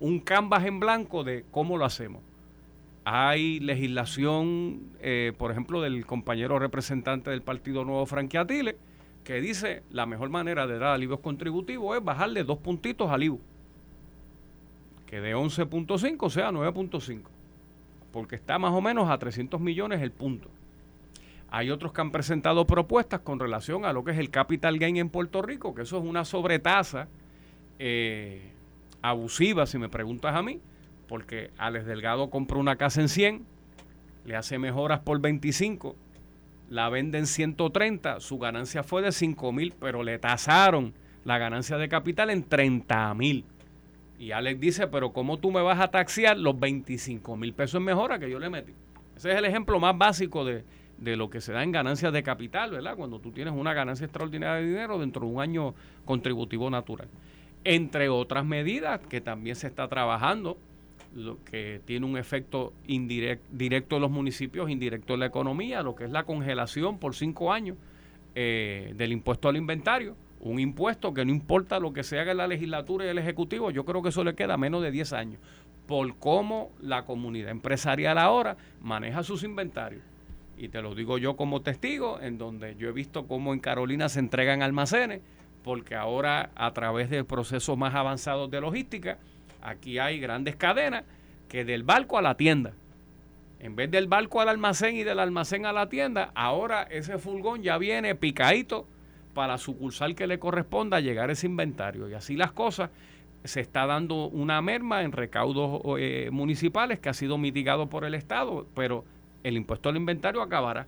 un 0.00 0.20
canvas 0.20 0.64
en 0.64 0.80
blanco 0.80 1.24
de 1.24 1.44
cómo 1.50 1.78
lo 1.78 1.86
hacemos. 1.86 2.22
Hay 3.04 3.60
legislación, 3.60 4.80
eh, 5.00 5.32
por 5.36 5.50
ejemplo, 5.50 5.80
del 5.80 6.06
compañero 6.06 6.58
representante 6.58 7.30
del 7.30 7.42
Partido 7.42 7.84
Nuevo, 7.84 8.06
Frankie 8.06 8.38
Atile, 8.38 8.76
que 9.24 9.40
dice 9.40 9.82
la 9.90 10.06
mejor 10.06 10.28
manera 10.28 10.66
de 10.66 10.78
dar 10.78 10.94
alivios 10.94 11.20
contributivos 11.20 11.96
es 11.96 12.04
bajarle 12.04 12.44
dos 12.44 12.58
puntitos 12.58 13.10
al 13.10 13.22
IVU, 13.22 13.40
que 15.06 15.20
de 15.20 15.34
11.5 15.34 16.30
sea 16.30 16.50
9.5 16.50 17.34
porque 18.14 18.36
está 18.36 18.60
más 18.60 18.72
o 18.72 18.80
menos 18.80 19.10
a 19.10 19.18
300 19.18 19.60
millones 19.60 20.00
el 20.00 20.12
punto. 20.12 20.48
Hay 21.50 21.70
otros 21.70 21.92
que 21.92 22.00
han 22.00 22.12
presentado 22.12 22.64
propuestas 22.64 23.18
con 23.20 23.40
relación 23.40 23.84
a 23.84 23.92
lo 23.92 24.04
que 24.04 24.12
es 24.12 24.18
el 24.18 24.30
capital 24.30 24.78
gain 24.78 24.98
en 24.98 25.08
Puerto 25.08 25.42
Rico, 25.42 25.74
que 25.74 25.82
eso 25.82 25.98
es 25.98 26.04
una 26.04 26.24
sobretasa 26.24 27.08
eh, 27.80 28.52
abusiva, 29.02 29.66
si 29.66 29.78
me 29.78 29.88
preguntas 29.88 30.36
a 30.36 30.42
mí, 30.42 30.60
porque 31.08 31.50
Alex 31.58 31.86
Delgado 31.86 32.30
compró 32.30 32.60
una 32.60 32.76
casa 32.76 33.00
en 33.00 33.08
100, 33.08 33.46
le 34.26 34.36
hace 34.36 34.60
mejoras 34.60 35.00
por 35.00 35.20
25, 35.20 35.96
la 36.70 36.88
vende 36.88 37.18
en 37.18 37.26
130, 37.26 38.20
su 38.20 38.38
ganancia 38.38 38.84
fue 38.84 39.02
de 39.02 39.10
5 39.10 39.50
mil, 39.50 39.74
pero 39.80 40.04
le 40.04 40.20
tasaron 40.20 40.94
la 41.24 41.38
ganancia 41.38 41.78
de 41.78 41.88
capital 41.88 42.30
en 42.30 42.44
30 42.44 43.12
mil. 43.14 43.44
Y 44.18 44.30
Alex 44.30 44.60
dice, 44.60 44.86
pero 44.86 45.12
¿cómo 45.12 45.38
tú 45.38 45.50
me 45.50 45.60
vas 45.60 45.80
a 45.80 45.88
taxiar 45.88 46.38
los 46.38 46.58
25 46.58 47.36
mil 47.36 47.52
pesos 47.52 47.78
en 47.78 47.84
mejora 47.84 48.18
que 48.18 48.30
yo 48.30 48.38
le 48.38 48.48
metí? 48.48 48.72
Ese 49.16 49.32
es 49.32 49.36
el 49.36 49.44
ejemplo 49.44 49.78
más 49.80 49.96
básico 49.96 50.44
de, 50.44 50.64
de 50.98 51.16
lo 51.16 51.30
que 51.30 51.40
se 51.40 51.52
da 51.52 51.62
en 51.62 51.72
ganancias 51.72 52.12
de 52.12 52.22
capital, 52.22 52.70
¿verdad? 52.70 52.96
Cuando 52.96 53.18
tú 53.18 53.32
tienes 53.32 53.54
una 53.54 53.74
ganancia 53.74 54.04
extraordinaria 54.04 54.60
de 54.62 54.66
dinero 54.66 54.98
dentro 54.98 55.26
de 55.26 55.32
un 55.32 55.40
año 55.40 55.74
contributivo 56.04 56.70
natural. 56.70 57.08
Entre 57.64 58.08
otras 58.08 58.44
medidas 58.44 59.00
que 59.08 59.20
también 59.20 59.56
se 59.56 59.66
está 59.66 59.88
trabajando, 59.88 60.58
lo 61.14 61.42
que 61.44 61.80
tiene 61.84 62.06
un 62.06 62.16
efecto 62.18 62.72
indirecto 62.86 63.46
directo 63.52 63.96
en 63.96 64.02
los 64.02 64.10
municipios, 64.10 64.68
indirecto 64.68 65.14
en 65.14 65.20
la 65.20 65.26
economía, 65.26 65.82
lo 65.82 65.94
que 65.94 66.04
es 66.04 66.10
la 66.10 66.24
congelación 66.24 66.98
por 66.98 67.14
cinco 67.14 67.52
años 67.52 67.76
eh, 68.34 68.92
del 68.96 69.12
impuesto 69.12 69.48
al 69.48 69.56
inventario 69.56 70.16
un 70.40 70.60
impuesto 70.60 71.14
que 71.14 71.24
no 71.24 71.30
importa 71.30 71.80
lo 71.80 71.92
que 71.92 72.02
se 72.02 72.18
haga 72.18 72.32
en 72.32 72.38
la 72.38 72.46
legislatura 72.46 73.06
y 73.06 73.08
el 73.08 73.18
ejecutivo, 73.18 73.70
yo 73.70 73.84
creo 73.84 74.02
que 74.02 74.10
eso 74.10 74.24
le 74.24 74.34
queda 74.34 74.56
menos 74.56 74.82
de 74.82 74.90
10 74.90 75.12
años, 75.14 75.40
por 75.86 76.16
cómo 76.16 76.70
la 76.80 77.04
comunidad 77.04 77.50
empresarial 77.50 78.18
ahora 78.18 78.56
maneja 78.80 79.22
sus 79.22 79.42
inventarios. 79.42 80.02
Y 80.56 80.68
te 80.68 80.82
lo 80.82 80.94
digo 80.94 81.18
yo 81.18 81.36
como 81.36 81.62
testigo, 81.62 82.20
en 82.20 82.38
donde 82.38 82.76
yo 82.76 82.88
he 82.88 82.92
visto 82.92 83.26
cómo 83.26 83.52
en 83.52 83.60
Carolina 83.60 84.08
se 84.08 84.20
entregan 84.20 84.62
almacenes, 84.62 85.20
porque 85.62 85.94
ahora 85.94 86.50
a 86.54 86.72
través 86.72 87.10
de 87.10 87.24
procesos 87.24 87.76
más 87.76 87.94
avanzados 87.94 88.50
de 88.50 88.60
logística, 88.60 89.18
aquí 89.62 89.98
hay 89.98 90.20
grandes 90.20 90.56
cadenas 90.56 91.04
que 91.48 91.64
del 91.64 91.82
barco 91.82 92.18
a 92.18 92.22
la 92.22 92.36
tienda. 92.36 92.72
En 93.60 93.76
vez 93.76 93.90
del 93.90 94.08
barco 94.08 94.42
al 94.42 94.50
almacén 94.50 94.94
y 94.96 95.04
del 95.04 95.18
almacén 95.18 95.64
a 95.64 95.72
la 95.72 95.88
tienda, 95.88 96.30
ahora 96.34 96.82
ese 96.82 97.18
furgón 97.18 97.62
ya 97.62 97.78
viene 97.78 98.14
picadito 98.14 98.86
para 99.34 99.54
la 99.54 99.58
sucursal 99.58 100.14
que 100.14 100.26
le 100.26 100.38
corresponda 100.38 101.00
llegar 101.00 101.30
ese 101.30 101.46
inventario. 101.46 102.08
Y 102.08 102.14
así 102.14 102.36
las 102.36 102.52
cosas, 102.52 102.90
se 103.44 103.60
está 103.60 103.84
dando 103.84 104.28
una 104.28 104.62
merma 104.62 105.02
en 105.02 105.12
recaudos 105.12 105.82
eh, 105.98 106.30
municipales 106.32 106.98
que 107.00 107.10
ha 107.10 107.14
sido 107.14 107.36
mitigado 107.36 107.88
por 107.88 108.04
el 108.04 108.14
Estado, 108.14 108.66
pero 108.74 109.04
el 109.42 109.56
impuesto 109.58 109.90
al 109.90 109.96
inventario 109.96 110.40
acabará. 110.40 110.86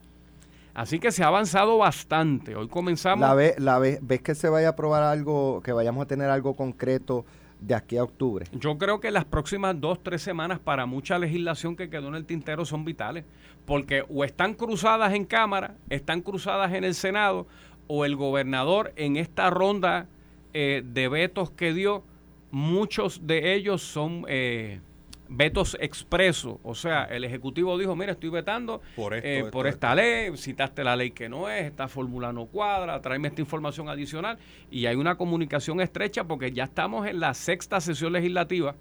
Así 0.72 0.98
que 0.98 1.10
se 1.10 1.22
ha 1.24 1.26
avanzado 1.28 1.78
bastante. 1.78 2.54
Hoy 2.54 2.68
comenzamos... 2.68 3.26
La 3.26 3.34
ve, 3.34 3.54
la 3.58 3.78
ve- 3.78 3.98
¿Ves 4.02 4.22
que 4.22 4.34
se 4.34 4.48
vaya 4.48 4.68
a 4.68 4.70
aprobar 4.70 5.02
algo, 5.02 5.60
que 5.62 5.72
vayamos 5.72 6.02
a 6.04 6.06
tener 6.06 6.28
algo 6.30 6.54
concreto 6.54 7.24
de 7.60 7.74
aquí 7.74 7.96
a 7.96 8.04
octubre? 8.04 8.46
Yo 8.52 8.76
creo 8.76 9.00
que 9.00 9.10
las 9.10 9.24
próximas 9.24 9.78
dos, 9.80 10.02
tres 10.02 10.20
semanas 10.20 10.58
para 10.58 10.84
mucha 10.84 11.18
legislación 11.18 11.76
que 11.76 11.88
quedó 11.88 12.08
en 12.08 12.14
el 12.14 12.26
tintero 12.26 12.66
son 12.66 12.84
vitales, 12.84 13.24
porque 13.64 14.04
o 14.08 14.22
están 14.24 14.52
cruzadas 14.52 15.14
en 15.14 15.24
Cámara, 15.24 15.74
están 15.88 16.20
cruzadas 16.20 16.72
en 16.74 16.84
el 16.84 16.94
Senado, 16.94 17.46
o 17.88 18.04
el 18.04 18.16
gobernador 18.16 18.92
en 18.96 19.16
esta 19.16 19.50
ronda 19.50 20.08
eh, 20.54 20.82
de 20.84 21.08
vetos 21.08 21.50
que 21.50 21.72
dio, 21.72 22.02
muchos 22.50 23.26
de 23.26 23.54
ellos 23.54 23.82
son 23.82 24.24
eh, 24.28 24.80
vetos 25.28 25.76
expresos. 25.80 26.58
O 26.62 26.74
sea, 26.74 27.04
el 27.04 27.24
Ejecutivo 27.24 27.76
dijo, 27.78 27.94
mira, 27.96 28.12
estoy 28.12 28.30
vetando 28.30 28.80
Por 28.94 29.14
esto, 29.14 29.28
eh, 29.28 29.38
esto, 29.38 29.50
por 29.50 29.66
esto. 29.66 29.76
esta 29.76 29.94
ley, 29.94 30.36
citaste 30.36 30.84
la 30.84 30.96
ley 30.96 31.10
que 31.10 31.28
no 31.28 31.48
es, 31.48 31.64
esta 31.64 31.88
fórmula 31.88 32.32
no 32.32 32.46
cuadra, 32.46 33.00
tráeme 33.00 33.28
esta 33.28 33.40
información 33.40 33.88
adicional. 33.88 34.38
Y 34.70 34.86
hay 34.86 34.96
una 34.96 35.16
comunicación 35.16 35.80
estrecha 35.80 36.24
porque 36.24 36.52
ya 36.52 36.64
estamos 36.64 37.06
en 37.06 37.20
la 37.20 37.34
sexta 37.34 37.80
sesión 37.80 38.12
legislativa. 38.12 38.74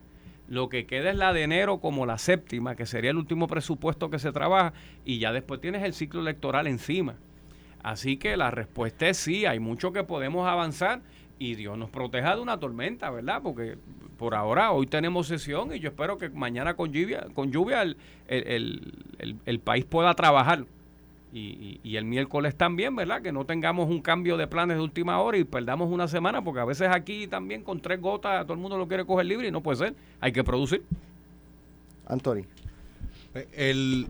Lo 0.47 0.69
que 0.69 0.85
queda 0.85 1.09
es 1.09 1.15
la 1.15 1.33
de 1.33 1.43
enero 1.43 1.79
como 1.79 2.05
la 2.05 2.19
séptima, 2.19 2.75
que 2.75 2.85
sería 2.85 3.09
el 3.09 3.17
último 3.17 3.47
presupuesto 3.47 4.11
que 4.11 4.19
se 4.19 4.31
trabaja, 4.31 4.73
y 5.03 5.17
ya 5.17 5.31
después 5.31 5.59
tienes 5.59 5.83
el 5.83 5.93
ciclo 5.93 6.21
electoral 6.21 6.67
encima. 6.67 7.15
Así 7.85 8.17
que 8.17 8.35
la 8.35 8.49
respuesta 8.49 9.07
es 9.07 9.17
sí, 9.17 9.45
hay 9.45 9.59
mucho 9.59 9.93
que 9.93 10.03
podemos 10.03 10.47
avanzar 10.47 11.01
y 11.37 11.53
Dios 11.53 11.77
nos 11.77 11.91
proteja 11.91 12.35
de 12.35 12.41
una 12.41 12.59
tormenta, 12.59 13.11
¿verdad? 13.11 13.41
Porque 13.43 13.77
por 14.17 14.33
ahora 14.33 14.71
hoy 14.71 14.87
tenemos 14.87 15.27
sesión 15.27 15.71
y 15.71 15.79
yo 15.79 15.89
espero 15.89 16.17
que 16.17 16.29
mañana 16.29 16.73
con 16.75 16.91
lluvia, 16.91 17.27
con 17.35 17.51
lluvia 17.51 17.83
el, 17.83 17.95
el- 18.27 18.47
el- 18.47 18.93
el- 19.19 19.35
el 19.45 19.59
país 19.59 19.85
pueda 19.85 20.15
trabajar. 20.15 20.65
Y, 21.31 21.39
y- 21.39 21.79
y 21.83 21.97
el 21.97 22.05
miércoles 22.05 22.55
también, 22.55 22.95
¿verdad? 22.95 23.21
Que 23.21 23.31
no 23.31 23.45
tengamos 23.45 23.87
un 23.87 24.01
cambio 24.01 24.35
de 24.35 24.47
planes 24.47 24.77
de 24.77 24.83
última 24.83 25.19
hora 25.19 25.37
y 25.37 25.43
perdamos 25.43 25.91
una 25.91 26.07
semana, 26.07 26.41
porque 26.43 26.61
a 26.61 26.65
veces 26.65 26.89
aquí 26.89 27.27
también 27.27 27.61
con 27.61 27.81
tres 27.81 28.01
gotas 28.01 28.45
todo 28.45 28.53
el 28.53 28.59
mundo 28.59 28.79
lo 28.79 28.87
quiere 28.87 29.05
coger 29.05 29.27
libre 29.27 29.47
y 29.47 29.51
no 29.51 29.61
puede 29.61 29.77
ser. 29.77 29.95
Hay 30.21 30.31
que 30.31 30.43
producir. 30.43 30.81
Anthony. 32.07 32.45
Eh, 33.35 33.47
El, 33.53 34.07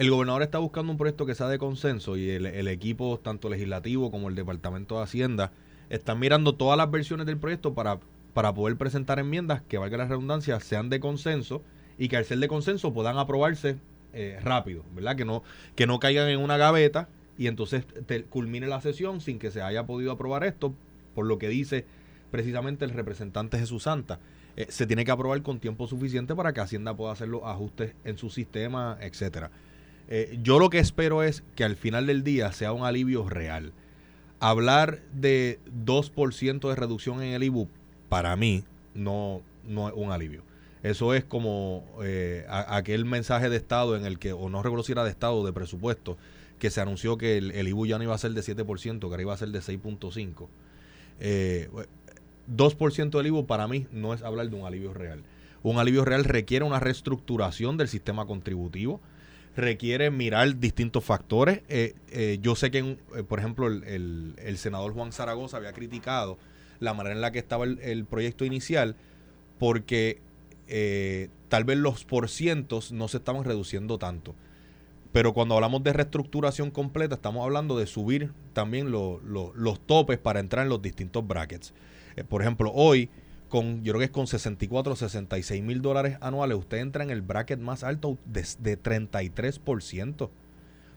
el 0.00 0.10
gobernador 0.10 0.40
está 0.40 0.56
buscando 0.56 0.90
un 0.92 0.96
proyecto 0.96 1.26
que 1.26 1.34
sea 1.34 1.46
de 1.48 1.58
consenso 1.58 2.16
y 2.16 2.30
el, 2.30 2.68
equipo, 2.68 3.20
tanto 3.22 3.50
legislativo 3.50 4.10
como 4.10 4.30
el 4.30 4.34
Departamento 4.34 4.96
de 4.96 5.02
Hacienda, 5.02 5.52
están 5.90 6.18
mirando 6.18 6.54
todas 6.54 6.78
las 6.78 6.90
versiones 6.90 7.26
del 7.26 7.36
proyecto 7.36 7.74
para, 7.74 8.00
para 8.32 8.54
poder 8.54 8.78
presentar 8.78 9.18
enmiendas 9.18 9.60
que, 9.68 9.76
valga 9.76 9.98
la 9.98 10.06
redundancia, 10.06 10.58
sean 10.60 10.88
de 10.88 11.00
consenso 11.00 11.60
y 11.98 12.08
que 12.08 12.16
al 12.16 12.24
ser 12.24 12.38
de 12.38 12.48
consenso 12.48 12.94
puedan 12.94 13.18
aprobarse 13.18 13.76
eh, 14.14 14.40
rápido, 14.42 14.84
¿verdad? 14.94 15.16
Que 15.16 15.26
no, 15.26 15.42
que 15.76 15.86
no 15.86 16.00
caigan 16.00 16.30
en 16.30 16.40
una 16.40 16.56
gaveta 16.56 17.10
y 17.36 17.46
entonces 17.46 17.84
te- 18.06 18.24
culmine 18.24 18.68
la 18.68 18.80
sesión 18.80 19.20
sin 19.20 19.38
que 19.38 19.50
se 19.50 19.60
haya 19.60 19.84
podido 19.84 20.12
aprobar 20.12 20.44
esto, 20.44 20.72
por 21.14 21.26
lo 21.26 21.36
que 21.36 21.50
dice 21.50 21.84
precisamente 22.30 22.86
el 22.86 22.92
representante 22.92 23.58
Jesús 23.58 23.82
Santa. 23.82 24.18
Eh, 24.56 24.64
se 24.70 24.86
tiene 24.86 25.04
que 25.04 25.10
aprobar 25.10 25.42
con 25.42 25.60
tiempo 25.60 25.86
suficiente 25.86 26.34
para 26.34 26.54
que 26.54 26.62
Hacienda 26.62 26.96
pueda 26.96 27.12
hacer 27.12 27.28
los 27.28 27.42
ajustes 27.44 27.94
en 28.04 28.16
su 28.16 28.30
sistema, 28.30 28.96
etcétera. 29.02 29.50
Eh, 30.10 30.38
yo 30.42 30.58
lo 30.58 30.70
que 30.70 30.80
espero 30.80 31.22
es 31.22 31.42
que 31.54 31.64
al 31.64 31.76
final 31.76 32.06
del 32.06 32.24
día 32.24 32.52
sea 32.52 32.72
un 32.72 32.84
alivio 32.84 33.28
real. 33.28 33.72
Hablar 34.40 35.00
de 35.12 35.60
2% 35.84 36.68
de 36.68 36.74
reducción 36.74 37.22
en 37.22 37.32
el 37.32 37.44
IBU, 37.44 37.68
para 38.08 38.34
mí, 38.36 38.64
no, 38.94 39.40
no 39.64 39.88
es 39.88 39.94
un 39.96 40.10
alivio. 40.10 40.42
Eso 40.82 41.14
es 41.14 41.24
como 41.24 41.84
eh, 42.02 42.46
aquel 42.48 43.04
mensaje 43.04 43.50
de 43.50 43.56
Estado 43.56 43.96
en 43.96 44.04
el 44.04 44.18
que, 44.18 44.32
o 44.32 44.48
no 44.48 44.62
recuerdo 44.62 44.82
si 44.82 44.92
era 44.92 45.04
de 45.04 45.10
Estado 45.10 45.44
de 45.44 45.52
presupuesto, 45.52 46.16
que 46.58 46.70
se 46.70 46.80
anunció 46.80 47.18
que 47.18 47.38
el, 47.38 47.68
IBU 47.68 47.86
ya 47.86 47.98
no 47.98 48.04
iba 48.04 48.14
a 48.14 48.18
ser 48.18 48.32
de 48.32 48.40
7%, 48.40 48.98
que 48.98 49.06
ahora 49.06 49.22
iba 49.22 49.34
a 49.34 49.36
ser 49.36 49.50
de 49.50 49.60
6.5%. 49.60 50.48
Eh, 51.20 51.68
2% 52.50 53.10
del 53.10 53.26
IVU 53.26 53.46
para 53.46 53.68
mí 53.68 53.86
no 53.92 54.14
es 54.14 54.22
hablar 54.22 54.48
de 54.48 54.56
un 54.56 54.66
alivio 54.66 54.94
real. 54.94 55.22
Un 55.62 55.78
alivio 55.78 56.04
real 56.04 56.24
requiere 56.24 56.64
una 56.64 56.80
reestructuración 56.80 57.76
del 57.76 57.88
sistema 57.88 58.26
contributivo, 58.26 59.00
requiere 59.56 60.10
mirar 60.10 60.58
distintos 60.58 61.04
factores. 61.04 61.62
Eh, 61.68 61.94
eh, 62.10 62.38
yo 62.40 62.54
sé 62.54 62.70
que, 62.70 62.78
eh, 62.78 63.22
por 63.26 63.38
ejemplo, 63.38 63.66
el, 63.66 64.34
senador 64.56 64.92
Juan 64.92 65.12
Zaragoza 65.12 65.56
había 65.56 65.72
criticado 65.72 66.38
la 66.78 66.94
manera 66.94 67.14
en 67.14 67.20
la 67.20 67.30
que 67.32 67.38
estaba 67.38 67.64
el, 67.64 68.04
proyecto 68.06 68.44
inicial 68.44 68.96
porque 69.58 70.20
tal 71.48 71.64
vez 71.64 71.76
los 71.78 72.04
porcientos 72.04 72.92
no 72.92 73.08
se 73.08 73.16
estaban 73.18 73.44
reduciendo 73.44 73.98
tanto. 73.98 74.34
Pero 75.12 75.34
cuando 75.34 75.56
hablamos 75.56 75.82
de 75.82 75.92
reestructuración 75.92 76.70
completa, 76.70 77.16
estamos 77.16 77.44
hablando 77.44 77.76
de 77.76 77.86
subir 77.86 78.30
también 78.52 78.92
lo- 78.92 79.20
lo- 79.24 79.52
los 79.56 79.80
topes 79.84 80.18
para 80.18 80.38
entrar 80.38 80.64
en 80.64 80.68
los 80.70 80.80
distintos 80.80 81.26
brackets. 81.26 81.74
Por 82.28 82.42
ejemplo, 82.42 82.70
hoy, 82.72 83.10
con 83.50 83.84
yo 83.84 83.92
creo 83.92 83.98
que 83.98 84.04
es 84.06 84.10
con 84.10 84.26
64 84.26 84.96
66 84.96 85.62
mil 85.62 85.82
dólares 85.82 86.16
anuales, 86.22 86.56
usted 86.56 86.78
entra 86.78 87.04
en 87.04 87.10
el 87.10 87.20
bracket 87.20 87.58
más 87.60 87.84
alto 87.84 88.16
de, 88.24 88.46
de 88.60 88.78
33%. 88.80 90.30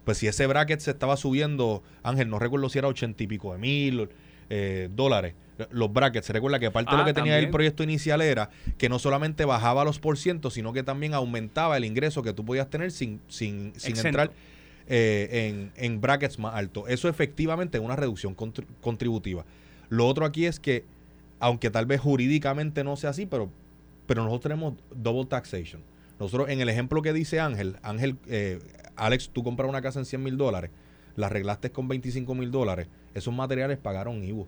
Pues 0.05 0.17
si 0.17 0.27
ese 0.27 0.47
bracket 0.47 0.79
se 0.79 0.91
estaba 0.91 1.15
subiendo, 1.17 1.81
Ángel, 2.03 2.29
no 2.29 2.37
recuerdo 2.39 2.69
si 2.69 2.77
era 2.79 2.87
80 2.89 3.23
y 3.23 3.27
pico 3.27 3.53
de 3.53 3.57
mil 3.59 4.09
eh, 4.49 4.89
dólares, 4.93 5.33
los 5.71 5.91
brackets. 5.93 6.27
Se 6.27 6.33
recuerda 6.33 6.59
que 6.59 6.69
parte 6.71 6.91
de 6.91 6.97
lo 6.97 7.03
Ah, 7.03 7.05
que 7.05 7.13
tenía 7.13 7.37
el 7.39 7.49
proyecto 7.51 7.83
inicial 7.83 8.21
era 8.21 8.49
que 8.77 8.89
no 8.89 8.99
solamente 8.99 9.45
bajaba 9.45 9.83
los 9.85 9.99
por 9.99 10.17
ciento, 10.17 10.49
sino 10.51 10.73
que 10.73 10.83
también 10.83 11.13
aumentaba 11.13 11.77
el 11.77 11.85
ingreso 11.85 12.21
que 12.21 12.33
tú 12.33 12.43
podías 12.43 12.69
tener 12.69 12.91
sin, 12.91 13.21
sin, 13.29 13.71
sin 13.77 13.95
entrar 14.07 14.31
eh, 14.87 15.49
en, 15.49 15.71
en 15.83 16.01
brackets 16.01 16.37
más 16.37 16.53
altos. 16.55 16.83
Eso 16.89 17.07
efectivamente 17.07 17.77
es 17.77 17.83
una 17.83 17.95
reducción 17.95 18.35
contri- 18.35 18.65
contributiva. 18.81 19.45
Lo 19.89 20.05
otro 20.07 20.25
aquí 20.25 20.45
es 20.45 20.59
que, 20.59 20.83
aunque 21.43 21.69
tal 21.69 21.85
vez 21.85 21.99
jurídicamente 21.99 22.85
no 22.85 22.95
sea 22.95 23.09
así, 23.09 23.25
pero, 23.25 23.49
pero 24.07 24.23
nosotros 24.23 24.43
tenemos 24.43 24.75
double 24.95 25.25
taxation. 25.25 25.81
Nosotros, 26.17 26.47
en 26.47 26.61
el 26.61 26.69
ejemplo 26.69 27.01
que 27.01 27.11
dice 27.11 27.41
Ángel, 27.41 27.75
Ángel, 27.83 28.15
eh, 28.27 28.59
Alex, 28.95 29.29
tú 29.29 29.43
compras 29.43 29.67
una 29.67 29.81
casa 29.81 29.99
en 29.99 30.05
100 30.05 30.23
mil 30.23 30.37
dólares, 30.37 30.71
la 31.17 31.27
arreglaste 31.27 31.69
con 31.69 31.89
25 31.89 32.33
mil 32.33 32.49
dólares, 32.49 32.87
esos 33.13 33.33
materiales 33.33 33.77
pagaron 33.77 34.23
IVU. 34.23 34.47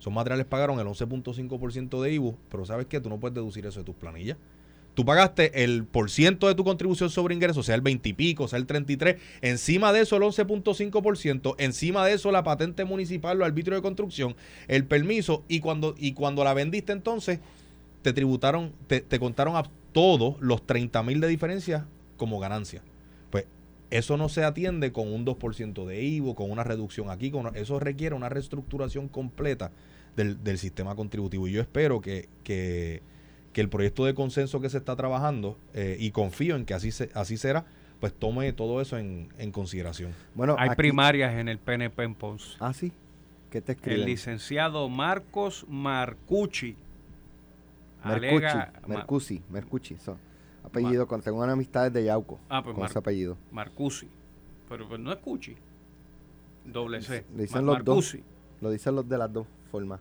Esos 0.00 0.12
materiales 0.12 0.44
pagaron 0.46 0.80
el 0.80 0.86
11.5% 0.88 2.02
de 2.02 2.12
IVU, 2.12 2.36
pero 2.50 2.66
¿sabes 2.66 2.86
qué? 2.86 3.00
Tú 3.00 3.08
no 3.08 3.20
puedes 3.20 3.36
deducir 3.36 3.64
eso 3.64 3.78
de 3.78 3.84
tus 3.84 3.94
planillas. 3.94 4.36
Tú 4.94 5.06
pagaste 5.06 5.64
el 5.64 5.84
por 5.84 6.10
ciento 6.10 6.48
de 6.48 6.54
tu 6.54 6.64
contribución 6.64 7.08
sobre 7.08 7.34
ingresos, 7.34 7.64
sea 7.64 7.74
el 7.74 7.80
20 7.80 8.10
y 8.10 8.12
pico, 8.12 8.46
sea 8.46 8.58
el 8.58 8.66
33, 8.66 9.16
encima 9.40 9.92
de 9.92 10.00
eso 10.00 10.16
el 10.16 10.22
11.5%, 10.22 11.54
encima 11.58 12.04
de 12.04 12.12
eso 12.12 12.30
la 12.30 12.44
patente 12.44 12.84
municipal, 12.84 13.38
los 13.38 13.46
arbitrios 13.46 13.78
de 13.78 13.82
construcción, 13.82 14.36
el 14.68 14.84
permiso, 14.84 15.44
y 15.48 15.60
cuando, 15.60 15.94
y 15.96 16.12
cuando 16.12 16.44
la 16.44 16.52
vendiste 16.52 16.92
entonces, 16.92 17.40
te 18.02 18.12
tributaron, 18.12 18.72
te, 18.86 19.00
te 19.00 19.18
contaron 19.18 19.56
a 19.56 19.64
todos 19.92 20.36
los 20.40 20.66
30 20.66 21.02
mil 21.02 21.20
de 21.20 21.28
diferencia 21.28 21.86
como 22.18 22.38
ganancia. 22.38 22.82
Pues 23.30 23.46
eso 23.90 24.16
no 24.16 24.28
se 24.28 24.44
atiende 24.44 24.92
con 24.92 25.12
un 25.12 25.24
2% 25.24 25.86
de 25.86 26.02
IVO, 26.02 26.34
con 26.34 26.50
una 26.50 26.64
reducción 26.64 27.08
aquí, 27.08 27.30
con 27.30 27.56
eso 27.56 27.80
requiere 27.80 28.14
una 28.14 28.28
reestructuración 28.28 29.08
completa 29.08 29.70
del, 30.16 30.42
del 30.44 30.58
sistema 30.58 30.94
contributivo. 30.94 31.48
Y 31.48 31.52
yo 31.52 31.60
espero 31.60 32.00
que, 32.00 32.28
que, 32.44 33.02
que 33.52 33.60
el 33.60 33.68
proyecto 33.68 34.04
de 34.04 34.14
consenso 34.14 34.60
que 34.60 34.70
se 34.70 34.78
está 34.78 34.96
trabajando, 34.96 35.58
eh, 35.74 35.96
y 35.98 36.10
confío 36.10 36.56
en 36.56 36.64
que 36.64 36.74
así, 36.74 36.90
se, 36.90 37.10
así 37.14 37.36
será, 37.36 37.64
pues 38.00 38.12
tome 38.14 38.52
todo 38.52 38.80
eso 38.80 38.96
en, 38.98 39.28
en 39.38 39.52
consideración. 39.52 40.12
Bueno, 40.34 40.56
Hay 40.58 40.70
aquí- 40.70 40.76
primarias 40.76 41.34
en 41.34 41.48
el 41.48 41.58
PNP 41.58 42.02
en 42.04 42.14
Ponce. 42.14 42.56
Ah, 42.60 42.72
sí. 42.72 42.92
¿Qué 43.50 43.60
te 43.60 43.72
El 43.72 43.78
escriben? 43.78 44.06
licenciado 44.06 44.88
Marcos 44.88 45.66
Marcucci. 45.68 46.74
Mercucci, 48.04 48.34
alega- 48.46 48.72
Ma- 48.88 49.06
Mercucci, 49.50 49.96
son 49.98 50.16
apellido, 50.64 51.06
con, 51.06 51.20
tengo 51.22 51.42
una 51.42 51.52
amistad 51.52 51.90
de 51.92 52.04
Yauco 52.04 52.40
Ah, 52.48 52.62
pues 52.62 52.74
con 52.74 52.80
Mar- 52.80 52.90
ese 52.90 52.98
apellido. 52.98 53.36
Marcucci. 53.52 54.08
Pero, 54.68 54.86
pero 54.88 54.98
no 54.98 55.12
es 55.12 55.18
Cucci. 55.18 55.54
Doble 56.64 57.02
C. 57.02 57.24
Le 57.36 57.42
dicen 57.42 57.64
Ma- 57.64 57.72
los 57.74 57.84
dos. 57.84 57.96
Marcucci. 57.96 58.24
Lo 58.60 58.70
dicen 58.70 58.94
los 58.94 59.08
de 59.08 59.18
las 59.18 59.32
dos 59.32 59.46
formas. 59.70 60.00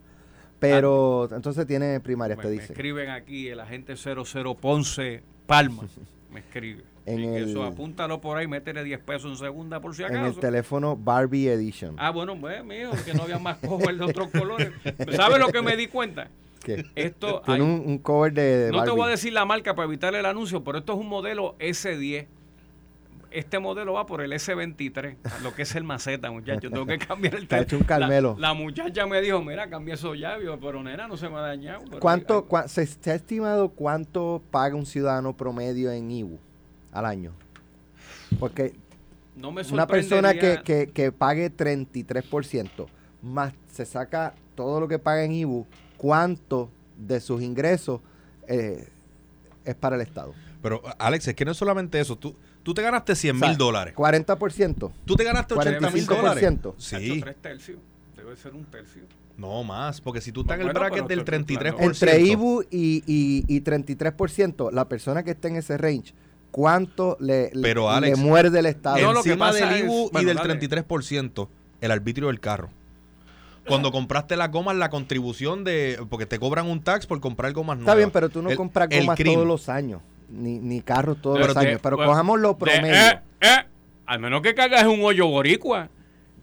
Pero 0.62 1.28
entonces 1.36 1.66
tiene 1.68 2.00
primarias, 2.00 2.38
Me, 2.38 2.44
te 2.44 2.50
me 2.50 2.54
dice. 2.54 2.72
escriben 2.74 3.10
aquí 3.10 3.48
el 3.50 3.60
agente 3.60 3.96
00 3.98 4.56
Ponce 4.56 5.24
Palma. 5.48 5.84
Me 6.32 6.40
escribe. 6.40 6.84
En 7.08 7.20
el- 7.20 7.50
eso 7.50 7.64
apúntalo 7.64 8.22
por 8.22 8.38
ahí, 8.38 8.46
métele 8.48 8.84
10 8.84 9.00
pesos 9.00 9.32
en 9.32 9.38
segunda 9.38 9.80
por 9.82 9.96
si 9.96 10.04
En 10.04 10.12
el 10.16 10.18
acaso. 10.22 10.40
teléfono 10.40 10.96
Barbie 10.96 11.48
Edition. 11.50 11.96
Ah, 11.98 12.12
bueno, 12.12 12.40
pues 12.40 12.64
mío, 12.64 12.92
que 13.04 13.16
no 13.16 13.24
había 13.24 13.40
más 13.40 13.58
cover 13.58 13.98
de 13.98 14.06
otros 14.06 14.30
colores. 14.30 14.70
¿Sabes 15.16 15.40
lo 15.40 15.48
que 15.48 15.64
me 15.64 15.76
di 15.76 15.88
cuenta? 15.88 16.30
que 16.64 16.86
Esto 16.94 17.42
tiene 17.44 17.60
hay- 17.64 17.68
un, 17.68 17.82
un 17.88 17.98
cover 17.98 18.32
de, 18.34 18.42
de 18.68 18.72
no 18.72 18.84
te 18.84 18.92
voy 18.92 19.08
a 19.08 19.08
decir 19.08 19.34
la 19.34 19.46
marca 19.46 19.74
para 19.76 19.88
evitar 19.88 20.14
el 20.14 20.28
anuncio, 20.28 20.64
pero 20.64 20.78
esto 20.78 20.94
es 20.94 21.00
un 21.00 21.08
modelo 21.10 21.56
S10. 21.58 22.28
Este 23.32 23.60
modelo 23.60 23.94
va 23.94 24.06
por 24.06 24.22
el 24.22 24.34
S23, 24.34 25.16
lo 25.42 25.56
que 25.56 25.62
es 25.62 25.74
el 25.76 25.84
maceta, 25.86 26.30
muchacho. 26.32 26.70
Tengo 26.70 26.86
que 26.86 26.98
cambiar 26.98 27.36
el 27.36 27.48
Te 27.48 27.56
ha 27.56 27.60
tel- 27.60 27.64
hecho 27.66 27.78
un 27.78 27.84
Carmelo. 27.84 28.36
La, 28.38 28.50
la 28.50 28.54
muchacha 28.54 29.06
me 29.08 29.22
dijo, 29.22 29.42
mira, 29.42 29.70
cambia 29.70 29.94
eso 29.94 30.14
ya, 30.16 30.38
Yo, 30.40 30.60
pero 30.60 30.84
nena, 30.84 31.08
no 31.08 31.16
se 31.16 31.30
me 31.30 31.38
ha 31.38 31.42
dañado. 31.42 31.82
¿Cuánto, 32.00 32.48
cua- 32.48 32.68
se, 32.68 32.86
se 32.86 33.12
ha 33.12 33.16
estimado 33.16 33.70
cuánto 33.70 34.42
paga 34.52 34.76
un 34.76 34.86
ciudadano 34.86 35.36
promedio 35.36 35.92
en 35.92 36.12
IBU 36.12 36.40
al 36.92 37.06
año? 37.06 37.32
Porque 38.40 38.74
no 39.36 39.52
me 39.52 39.62
una 39.72 39.88
persona 39.88 40.34
que, 40.34 40.60
que, 40.64 40.88
que 40.88 41.12
pague 41.12 41.50
33%, 41.56 42.88
más 43.22 43.54
se 43.72 43.86
saca 43.86 44.34
todo 44.56 44.80
lo 44.82 44.88
que 44.88 45.00
paga 45.00 45.24
en 45.24 45.32
IBU, 45.32 45.66
¿cuánto 45.98 46.70
de 46.98 47.20
sus 47.22 47.42
ingresos 47.42 48.02
eh, 48.48 48.88
es 49.64 49.76
para 49.76 49.96
el 49.96 50.02
Estado? 50.02 50.34
Pero, 50.62 50.82
Alex, 51.00 51.30
es 51.30 51.34
que 51.36 51.46
no 51.46 51.52
es 51.52 51.58
solamente 51.58 52.00
eso. 52.00 52.18
Tú, 52.18 52.36
tú 52.64 52.74
te 52.74 52.82
ganaste 52.82 53.16
100 53.16 53.36
O 53.36 53.40
sea, 53.40 53.48
mil 53.50 53.58
dólares. 53.58 53.94
40%. 53.96 54.92
Tú 55.06 55.16
te 55.16 55.24
ganaste 55.24 55.54
80 55.54 55.90
mil 55.92 56.06
45%. 56.08 56.62
dólares. 56.62 56.74
Sí. 56.78 57.22
tres 57.22 57.36
tercios. 57.42 57.80
Debe 58.16 58.36
ser 58.36 58.54
un 58.54 58.66
tercio. 58.66 59.02
No 59.38 59.64
más, 59.64 60.02
porque 60.02 60.22
si 60.22 60.32
tú 60.32 60.42
estás 60.42 60.56
en 60.56 60.62
el 60.62 60.68
Bueno, 60.68 60.80
bracket 60.82 61.08
del 61.08 61.20
estoy 61.20 61.40
33%. 61.40 61.58
calculando. 61.64 61.84
Entre 61.92 62.20
IBU 62.22 62.64
y, 62.70 63.04
y, 63.08 63.46
y 63.48 63.62
33%, 63.62 64.72
la 64.72 64.86
persona 64.88 65.24
que 65.24 65.32
esté 65.32 65.48
en 65.48 65.56
ese 65.56 65.78
range, 65.78 66.14
¿cuánto 66.52 67.18
le, 67.20 67.50
le- 67.54 67.62
Pero, 67.62 67.90
le 67.90 67.96
Alex, 67.98 68.20
muerde 68.20 68.60
el 68.60 68.68
Estado? 68.68 68.98
No, 69.00 69.14
lo 69.14 69.24
que 69.24 69.30
encima 69.32 69.48
pasa 69.52 69.66
del 69.66 69.76
es- 69.78 69.84
IBU 69.86 70.08
y 70.08 70.10
bueno, 70.12 70.28
del 70.28 70.38
dale. 70.38 70.60
33%, 70.60 71.48
el 71.82 71.92
arbitrio 71.92 72.28
del 72.28 72.40
carro. 72.40 72.70
Cuando 73.68 73.92
compraste 73.92 74.36
las 74.36 74.52
gomas, 74.52 74.76
la 74.76 74.90
contribución 74.90 75.64
de. 75.64 76.04
Porque 76.10 76.26
te 76.26 76.40
cobran 76.40 76.68
un 76.68 76.82
tax 76.82 77.06
por 77.06 77.20
comprar 77.22 77.54
gomas 77.54 77.78
nuevas. 77.78 77.92
Está 77.94 77.96
bien, 77.98 78.12
pero 78.12 78.28
tú 78.30 78.42
no 78.42 78.50
El- 78.50 78.58
compras 78.58 78.90
gomas 78.90 79.18
todos 79.18 79.48
los 79.48 79.70
años, 79.70 80.02
ni, 80.32 80.60
ni 80.60 80.82
carros 80.82 81.22
todos 81.22 81.38
Pero 81.38 81.48
los 81.54 81.56
de- 81.64 81.70
años. 81.70 81.82
Pero 81.84 81.98
cojamos 81.98 82.40
lo 82.40 82.50
de- 82.50 82.56
promedio. 82.56 82.94
eh, 82.96 83.20
eh, 83.42 83.66
al 84.06 84.20
menos 84.20 84.42
que 84.42 84.54
cagas 84.56 84.82
en 84.84 84.90
un 84.90 85.02
hoyo 85.04 85.28
boricua. 85.28 85.90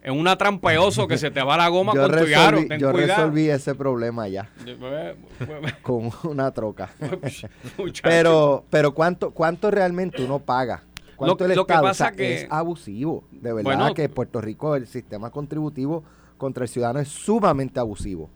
En 0.01 0.17
una 0.17 0.37
trampa 0.37 0.71
de 0.71 0.77
oso 0.77 1.09
que 1.09 1.17
se 1.17 1.29
te 1.29 1.43
va 1.43 1.57
la 1.57 1.67
goma 1.67 1.91
yo 1.95 2.03
con 2.03 2.11
tu 2.11 2.17
resolví. 2.17 2.67
Ten 2.69 2.79
yo 2.79 2.91
cuidado. 2.93 3.17
resolví 3.25 3.49
ese 3.49 3.75
problema 3.75 4.29
ya 4.29 4.49
Eh, 4.65 5.15
pues, 5.59 5.73
con 5.81 6.09
una 6.23 6.51
troca. 6.51 6.89
pero, 8.03 8.63
pero 8.69 8.93
¿cuánto, 8.93 9.31
cuánto 9.31 9.71
realmente 9.71 10.23
uno 10.23 10.39
paga? 10.39 10.83
¿Cuánto 11.15 11.43
Lo- 11.45 11.51
el 11.51 11.57
lo 11.57 11.65
que 11.67 11.73
Estado? 11.73 11.87
pasa 11.87 12.03
O 12.05 12.07
sea, 12.07 12.15
que- 12.15 12.33
es 12.43 12.47
abusivo. 12.49 13.25
De 13.31 13.51
verdad 13.53 13.63
Bueno, 13.63 13.93
que 13.93 14.03
en 14.05 14.11
Puerto 14.11 14.39
Rico 14.39 14.75
el 14.75 14.87
sistema 14.87 15.31
contributivo 15.31 16.03
contra 16.37 16.63
el 16.63 16.69
ciudadano 16.69 16.99
es 16.99 17.09
sumamente 17.09 17.79
abusivo. 17.79 18.29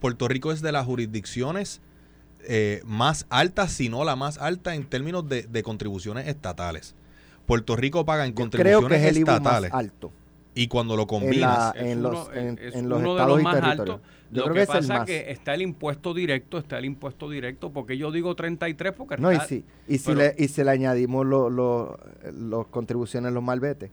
Puerto 0.00 0.28
Rico 0.28 0.52
es 0.52 0.62
de 0.62 0.70
las 0.72 0.86
jurisdicciones 0.86 1.80
eh, 2.48 2.82
más 2.84 3.26
altas, 3.30 3.72
si 3.72 3.88
no 3.88 4.04
la 4.04 4.16
más 4.16 4.38
alta, 4.38 4.74
en 4.74 4.84
términos 4.84 5.28
de, 5.28 5.42
de 5.42 5.62
contribuciones 5.62 6.26
estatales. 6.28 6.94
Puerto 7.46 7.76
Rico 7.76 8.04
paga 8.04 8.24
en 8.26 8.30
Yo 8.34 8.34
creo 8.50 8.80
contribuciones 8.80 8.98
que 9.00 9.04
es 9.08 9.10
el 9.12 9.18
IBU 9.18 9.26
más 9.26 9.36
estatales. 9.38 9.72
alto. 9.72 10.12
Y 10.54 10.66
cuando 10.68 10.96
lo 10.96 11.02
En, 11.02 11.08
combinas, 11.08 11.74
la- 11.74 11.80
Es 11.80 11.86
en 11.92 11.98
uno- 11.98 12.10
los, 12.10 12.28
en, 12.36 12.58
es 12.60 12.74
en 12.74 12.88
los 12.88 12.98
uno 13.00 13.08
de 13.08 13.20
estados 13.20 13.28
los 13.30 13.40
y 13.40 13.44
más 13.44 13.54
territorios. 13.54 13.94
altos. 13.96 14.10
Yo 14.32 14.36
Lo 14.36 14.42
creo 14.44 14.54
que, 14.54 14.58
que, 14.58 14.62
es 14.62 14.68
el 14.68 14.80
pasa 14.88 14.98
más. 14.98 15.06
que 15.06 15.30
está 15.32 15.54
el 15.54 15.62
impuesto 15.62 16.14
directo, 16.14 16.58
está 16.58 16.78
el 16.78 16.84
impuesto 16.84 17.28
directo, 17.30 17.70
porque 17.72 17.96
yo 17.98 18.12
digo 18.12 18.34
33 18.36 18.92
porque 18.92 19.16
No, 19.16 19.30
y 19.32 19.34
está- 19.34 19.46
si, 19.46 19.64
y 19.88 19.98
si, 19.98 20.06
pero- 20.06 20.18
le, 20.18 20.34
y 20.38 20.48
si 20.48 20.62
le 20.64 20.70
añadimos 20.70 21.26
los 21.26 21.50
los 21.52 21.88
los 22.32 22.66
contribuciones, 22.68 23.32
los 23.32 23.42
malbetes. 23.42 23.90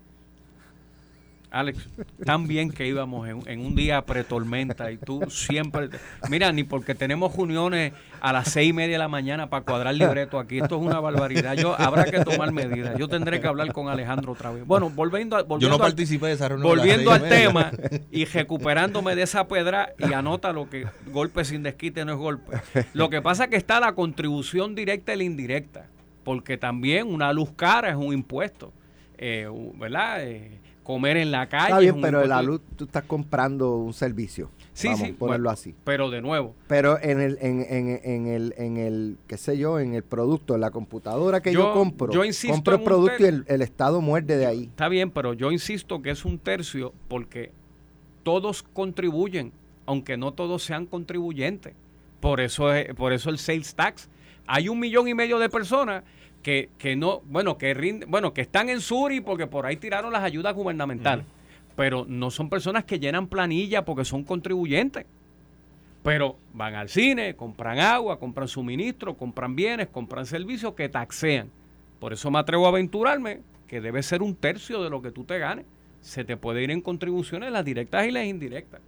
Alex, 1.49 1.87
tan 2.25 2.45
bien 2.45 2.69
que 2.71 2.85
íbamos 2.87 3.27
en, 3.27 3.41
en 3.47 3.61
un 3.65 3.73
día 3.73 4.01
pretormenta 4.05 4.91
y 4.91 4.97
tú 4.97 5.21
siempre... 5.29 5.87
te- 5.87 5.97
Mira, 6.29 6.51
ni 6.51 6.63
porque 6.65 6.93
tenemos 6.93 7.33
reuniones 7.35 7.93
a 8.19 8.33
las 8.33 8.49
seis 8.49 8.69
y 8.69 8.73
media 8.73 8.93
de 8.95 8.97
la 8.99 9.07
mañana 9.07 9.49
para 9.49 9.63
cuadrar 9.63 9.95
libreto 9.95 10.39
aquí. 10.39 10.59
Esto 10.59 10.75
es 10.75 10.81
una 10.85 10.99
barbaridad. 10.99 11.53
Yo 11.55 11.73
Habrá 11.79 12.03
que 12.03 12.19
tomar 12.19 12.51
medidas. 12.51 12.97
Yo 12.99 13.07
tendré 13.07 13.39
que 13.39 13.47
hablar 13.47 13.71
con 13.71 13.87
Alejandro 13.87 14.33
otra 14.33 14.51
vez. 14.51 14.65
Bueno, 14.67 14.89
volviendo, 14.89 15.37
a- 15.37 15.41
yo 15.41 15.45
volviendo 15.47 15.77
no 15.77 15.83
al- 15.85 15.89
participé 15.91 16.27
de 16.27 16.33
esa 16.33 16.49
reunión. 16.49 16.67
a 16.69 16.75
las 16.75 16.85
Volviendo 16.85 17.11
seis 17.11 17.21
al 17.23 17.27
y 17.27 17.29
media. 17.29 17.47
tema 17.47 17.71
y 18.11 18.25
recuperándome 18.25 19.15
de 19.15 19.21
esa 19.23 19.47
pedra 19.47 19.93
y 19.99 20.11
anota 20.13 20.51
lo 20.51 20.69
que 20.69 20.85
golpe 21.11 21.45
sin 21.45 21.63
desquite 21.63 22.03
no 22.03 22.11
es 22.11 22.17
golpe. 22.17 22.57
Lo 22.93 23.09
que 23.09 23.21
pasa 23.21 23.45
es 23.45 23.49
que 23.51 23.55
está 23.55 23.79
la 23.79 23.93
contribución 23.95 24.75
directa 24.75 25.13
y 25.13 25.17
la 25.17 25.23
indirecta, 25.23 25.85
porque 26.25 26.57
también 26.57 27.07
una 27.07 27.31
luz 27.31 27.51
cara 27.55 27.89
es 27.89 27.95
un 27.95 28.13
impuesto, 28.13 28.73
eh, 29.17 29.47
¿verdad? 29.75 30.23
Eh, 30.25 30.59
comer 30.87 31.17
en 31.17 31.31
la 31.31 31.49
calle. 31.49 31.65
Está 31.65 31.77
es 31.79 31.81
bien, 31.93 32.01
pero 32.01 32.25
la 32.25 32.41
luz 32.41 32.61
tú 32.77 32.85
estás 32.85 33.03
comprando 33.03 33.75
un 33.75 33.91
servicio. 33.93 34.49
Sí, 34.71 34.87
Vamos 34.87 35.01
sí, 35.01 35.05
a 35.13 35.17
ponerlo 35.17 35.43
bueno, 35.43 35.49
así. 35.49 35.75
Pero 35.83 36.09
de 36.09 36.21
nuevo, 36.21 36.55
Pero 36.67 36.97
en 37.01 37.19
el, 37.19 37.37
en, 37.41 37.61
en, 37.67 37.99
en 38.03 38.27
el, 38.27 38.53
en 38.57 38.77
el, 38.77 39.17
qué 39.27 39.35
sé 39.37 39.57
yo, 39.57 39.79
en 39.81 39.93
el 39.95 40.03
producto, 40.03 40.55
en 40.55 40.61
la 40.61 40.71
computadora 40.71 41.41
que 41.41 41.51
yo, 41.51 41.59
Yo- 41.63 41.73
compro, 41.73 42.13
yo 42.13 42.23
insisto 42.23 42.53
compro 42.53 42.75
el 42.75 42.83
producto 42.83 43.23
y 43.23 43.25
el, 43.25 43.43
el 43.47 43.61
Estado 43.61 43.99
muerde 43.99 44.37
de 44.37 44.45
ahí. 44.45 44.63
está 44.63 44.87
bien, 44.87 45.11
pero 45.11 45.33
yo 45.33 45.51
insisto 45.51 46.01
que 46.01 46.11
es 46.11 46.23
un 46.23 46.39
tercio 46.39 46.93
porque 47.09 47.51
todos 48.23 48.63
contribuyen, 48.63 49.51
aunque 49.85 50.15
no 50.15 50.31
todos 50.31 50.63
sean 50.63 50.85
contribuyentes. 50.85 51.73
Por 52.21 52.39
eso 52.39 52.73
es, 52.73 52.93
por 52.95 53.11
eso 53.13 53.29
el 53.29 53.39
sales 53.39 53.75
tax. 53.75 54.09
Hay 54.45 54.69
un 54.69 54.79
millón 54.79 55.07
y 55.09 55.13
medio 55.13 55.37
de 55.39 55.49
personas 55.49 56.03
que, 56.43 56.69
que 56.77 56.95
no, 56.95 57.21
bueno, 57.25 57.57
que 57.57 57.73
rinden, 57.73 58.09
bueno, 58.09 58.33
que 58.33 58.41
están 58.41 58.69
en 58.69 58.81
Suri 58.81 59.21
porque 59.21 59.47
por 59.47 59.65
ahí 59.65 59.77
tiraron 59.77 60.13
las 60.13 60.23
ayudas 60.23 60.55
gubernamentales. 60.55 61.25
Pero 61.75 62.05
no 62.07 62.31
son 62.31 62.49
personas 62.49 62.85
que 62.85 62.99
llenan 62.99 63.27
planilla 63.27 63.85
porque 63.85 64.05
son 64.05 64.23
contribuyentes. 64.23 65.05
Pero 66.03 66.37
van 66.53 66.75
al 66.75 66.89
cine, 66.89 67.35
compran 67.35 67.79
agua, 67.79 68.19
compran 68.19 68.47
suministros, 68.47 69.17
compran 69.17 69.55
bienes, 69.55 69.87
compran 69.87 70.25
servicios 70.25 70.73
que 70.73 70.89
taxean. 70.89 71.49
Por 71.99 72.13
eso 72.13 72.31
me 72.31 72.39
atrevo 72.39 72.65
a 72.65 72.69
aventurarme 72.69 73.41
que 73.67 73.81
debe 73.81 74.01
ser 74.01 74.21
un 74.21 74.35
tercio 74.35 74.81
de 74.81 74.89
lo 74.89 75.01
que 75.01 75.11
tú 75.11 75.25
te 75.25 75.37
ganes. 75.37 75.65
Se 76.01 76.23
te 76.23 76.37
puede 76.37 76.63
ir 76.63 76.71
en 76.71 76.81
contribuciones 76.81 77.51
las 77.51 77.65
directas 77.65 78.07
y 78.07 78.11
las 78.11 78.25
indirectas. 78.25 78.81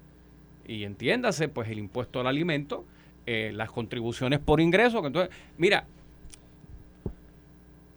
Y 0.68 0.84
entiéndase, 0.84 1.50
pues 1.50 1.70
el 1.70 1.80
impuesto 1.80 2.20
al 2.20 2.28
alimento, 2.28 2.86
eh, 3.26 3.52
las 3.54 3.72
contribuciones 3.72 4.40
por 4.40 4.62
ingreso. 4.62 5.02
Que 5.02 5.08
entonces, 5.08 5.36
mira, 5.58 5.86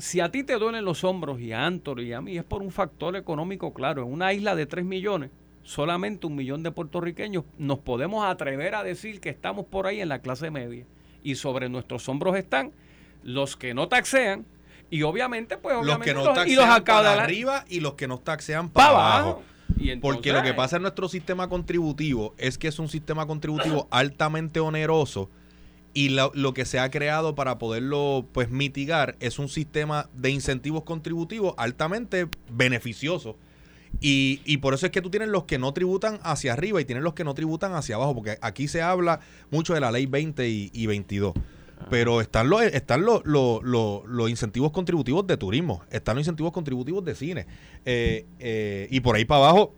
si 0.03 0.18
a 0.18 0.32
ti 0.32 0.42
te 0.42 0.59
duelen 0.59 0.84
los 0.84 1.05
hombros 1.05 1.40
y 1.40 1.53
a 1.53 1.64
Antor 1.64 2.00
y 2.00 2.12
a 2.12 2.20
mí 2.20 2.36
es 2.36 2.42
por 2.42 2.61
un 2.61 2.72
factor 2.72 3.14
económico 3.14 3.72
claro. 3.72 4.03
En 4.03 4.12
una 4.12 4.32
isla 4.32 4.57
de 4.57 4.66
3 4.66 4.84
millones, 4.84 5.30
solamente 5.62 6.26
un 6.26 6.34
millón 6.34 6.64
de 6.64 6.72
puertorriqueños 6.72 7.44
nos 7.57 7.78
podemos 7.78 8.26
atrever 8.26 8.74
a 8.74 8.82
decir 8.82 9.20
que 9.20 9.28
estamos 9.28 9.64
por 9.64 9.86
ahí 9.86 10.00
en 10.00 10.09
la 10.09 10.18
clase 10.18 10.50
media. 10.50 10.84
Y 11.22 11.36
sobre 11.36 11.68
nuestros 11.68 12.09
hombros 12.09 12.36
están 12.36 12.72
los 13.22 13.57
que 13.57 13.74
no 13.74 13.86
taxean, 13.86 14.44
y 14.90 15.05
obviamente, 15.05 15.57
pues 15.57 15.76
obviamente 15.76 16.14
los 16.14 16.24
que 16.24 16.28
no 16.28 16.34
taxean 16.34 16.84
para 16.84 17.22
arriba 17.22 17.64
y 17.68 17.78
los 17.78 17.94
que 17.94 18.09
no 18.09 18.18
taxean 18.18 18.70
para, 18.70 18.88
abajo. 18.88 19.44
Porque 20.00 20.32
lo 20.32 20.42
que 20.42 20.53
pasa 20.53 20.76
en 20.76 20.82
nuestro 20.82 21.09
sistema 21.09 21.48
contributivo 21.48 22.34
es 22.38 22.59
que 22.59 22.66
es 22.66 22.80
un 22.80 22.88
sistema 22.88 23.24
contributivo 23.26 23.86
altamente 23.92 24.59
oneroso 24.59 25.30
y 25.95 26.09
lo, 26.11 26.55
que 26.55 26.64
se 26.64 26.78
ha 26.78 26.90
creado 26.90 27.34
para 27.34 27.59
poderlo 27.59 28.26
pues 28.32 28.51
mitigar 28.51 29.16
es 29.20 29.38
un 29.38 29.49
sistema 29.49 30.09
de 30.14 30.30
incentivos 30.30 30.84
contributivos 30.84 31.55
altamente 31.57 32.28
beneficioso. 32.51 33.36
Y, 34.01 34.40
y, 34.47 34.57
por 34.57 34.72
eso 34.72 34.86
es 34.86 34.93
que 34.93 35.03
tú 35.03 35.11
tienes 35.11 35.28
los 35.28 35.45
que 35.45 35.59
no 35.59 35.72
tributan 35.74 36.18
hacia 36.22 36.55
arriba 36.55 36.80
y 36.80 36.84
tienes 36.84 37.05
los 37.05 37.12
que 37.12 37.24
no 37.24 37.34
tributan 37.34 37.74
hacia 37.74 37.97
abajo, 37.97 38.14
porque 38.14 38.38
aquí 38.40 38.66
se 38.66 38.80
habla 38.80 39.20
mucho 39.51 39.74
de 39.74 39.80
la 39.80 39.93
ley 39.93 40.07
20 40.07 40.49
y, 40.49 40.70
y 40.72 40.86
22. 40.86 41.34
Pero 41.90 42.20
están 42.20 42.49
los 42.49 42.62
están 42.62 43.05
los, 43.05 43.22
los, 43.24 44.30
incentivos 44.30 44.72
contributivos 44.72 45.26
de 45.26 45.36
turismo, 45.36 45.82
están 45.90 46.16
los 46.16 46.22
incentivos 46.22 46.53
contributivos 46.53 47.05
de 47.05 47.14
cine. 47.14 47.47
Eh, 47.84 48.24
eh, 48.38 48.88
y 48.90 49.01
por 49.01 49.16
ahí 49.16 49.24
para 49.24 49.45
abajo, 49.45 49.74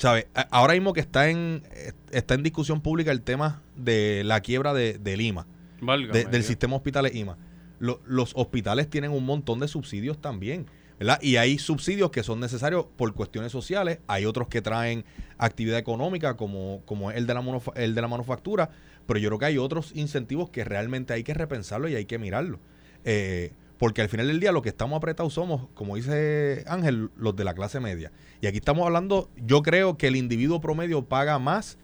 ¿sabes? 0.00 0.26
Ahora 0.50 0.74
mismo 0.74 0.92
que 0.92 1.00
está 1.00 1.28
en, 1.28 1.62
está 2.10 2.34
en 2.34 2.42
discusión 2.42 2.80
pública 2.80 3.12
el 3.12 3.22
tema 3.22 3.62
de 3.76 4.22
la 4.24 4.40
quiebra 4.40 4.72
de, 4.72 5.16
Lima, 5.16 5.46
del 5.80 6.42
sistema 6.42 6.76
hospitales 6.76 7.14
IMA. 7.14 7.36
los 7.78 8.32
hospitales 8.34 8.88
tienen 8.88 9.12
un 9.12 9.24
montón 9.24 9.60
de 9.60 9.68
subsidios 9.68 10.20
también. 10.20 10.66
¿verdad? 10.98 11.18
Y 11.22 11.36
hay 11.36 11.58
subsidios 11.58 12.10
que 12.10 12.22
son 12.22 12.40
necesarios 12.40 12.84
por 12.96 13.14
cuestiones 13.14 13.52
sociales, 13.52 14.00
hay 14.06 14.26
otros 14.26 14.48
que 14.48 14.60
traen 14.60 15.06
actividad 15.38 15.78
económica 15.78 16.36
como, 16.36 16.82
como 16.84 17.10
el, 17.10 17.26
de 17.26 17.32
la 17.32 17.42
el 17.76 17.94
de 17.94 18.02
la 18.02 18.08
manufactura, 18.08 18.68
pero 19.06 19.18
yo 19.18 19.30
creo 19.30 19.38
que 19.38 19.46
hay 19.46 19.58
otros 19.58 19.92
incentivos 19.94 20.50
que 20.50 20.62
realmente 20.62 21.14
hay 21.14 21.24
que 21.24 21.32
repensarlo 21.32 21.88
y 21.88 21.94
hay 21.94 22.04
que 22.04 22.18
mirarlo. 22.18 22.60
Eh, 23.06 23.52
porque 23.80 24.02
al 24.02 24.10
final 24.10 24.28
del 24.28 24.40
día 24.40 24.52
lo 24.52 24.60
que 24.60 24.68
estamos 24.68 24.98
apretados 24.98 25.32
somos, 25.32 25.68
como 25.72 25.96
dice 25.96 26.64
Ángel, 26.68 27.10
los 27.16 27.34
de 27.34 27.44
la 27.44 27.54
clase 27.54 27.80
media. 27.80 28.12
Y 28.42 28.46
aquí 28.46 28.58
estamos 28.58 28.84
hablando, 28.84 29.30
yo 29.36 29.62
creo 29.62 29.96
que 29.96 30.08
el 30.08 30.16
individuo 30.16 30.60
promedio 30.60 31.02
paga 31.06 31.38
más 31.38 31.78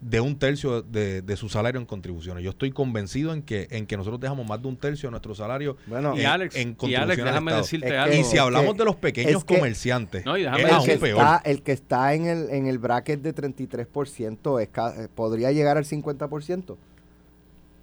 de 0.00 0.20
un 0.20 0.38
tercio 0.38 0.82
de, 0.82 1.36
su 1.36 1.48
salario 1.48 1.80
en 1.80 1.86
contribuciones. 1.86 2.44
Yo 2.44 2.50
estoy 2.50 2.70
convencido 2.70 3.34
en 3.34 3.42
que 3.42 3.66
en 3.72 3.86
que 3.86 3.96
nosotros 3.96 4.20
dejamos 4.20 4.46
más 4.46 4.62
de 4.62 4.68
un 4.68 4.76
tercio 4.76 5.08
de 5.08 5.10
nuestro 5.10 5.34
salario 5.34 5.76
bueno, 5.88 6.16
y 6.16 6.24
Alex, 6.24 6.54
en 6.54 6.74
contribuciones. 6.74 7.18
Y 7.18 7.22
déjame 7.22 7.54
decirte 7.54 7.96
algo. 7.96 8.14
Y 8.14 8.22
si 8.22 8.38
hablamos 8.38 8.76
de 8.76 8.84
los 8.84 8.94
pequeños 8.94 9.44
comerciantes, 9.44 10.24
no, 10.24 10.38
y 10.38 10.44
el, 10.44 10.84
que 10.84 10.92
está, 10.92 11.42
el 11.44 11.62
que 11.62 11.72
está 11.72 12.14
en 12.14 12.26
el, 12.26 12.50
en 12.50 12.68
el 12.68 12.78
bracket 12.78 13.20
de 13.20 13.34
33% 13.34 14.62
es, 14.62 14.68
eh, 14.68 15.08
podría 15.12 15.50
llegar 15.50 15.76
al 15.76 15.84
50%. 15.84 16.76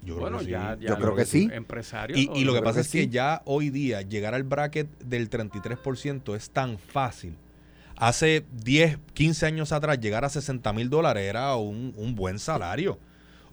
Yo 0.01 0.17
creo 0.17 0.37
que 0.37 0.45
sí. 0.45 0.51
Yo 0.79 0.97
creo 0.97 1.15
que 1.15 1.25
sí. 1.25 1.49
y, 2.15 2.39
y 2.39 2.43
lo 2.45 2.53
que 2.53 2.61
pasa 2.61 2.79
es 2.79 2.89
que 2.89 3.07
ya 3.07 3.41
hoy 3.45 3.69
día 3.69 4.01
llegar 4.01 4.33
al 4.33 4.43
bracket 4.43 4.87
del 4.99 5.29
33% 5.29 6.35
es 6.35 6.49
tan 6.49 6.77
fácil 6.77 7.35
Hace 7.99 8.45
10, 8.63 8.97
15 9.13 9.45
años 9.45 9.73
atrás, 9.73 9.99
llegar 9.99 10.23
a 10.23 10.29
60 10.29 10.71
mil 10.71 10.89
dólares 10.89 11.23
era 11.29 11.57
un, 11.57 12.15
buen 12.15 12.39
salario. 12.39 12.97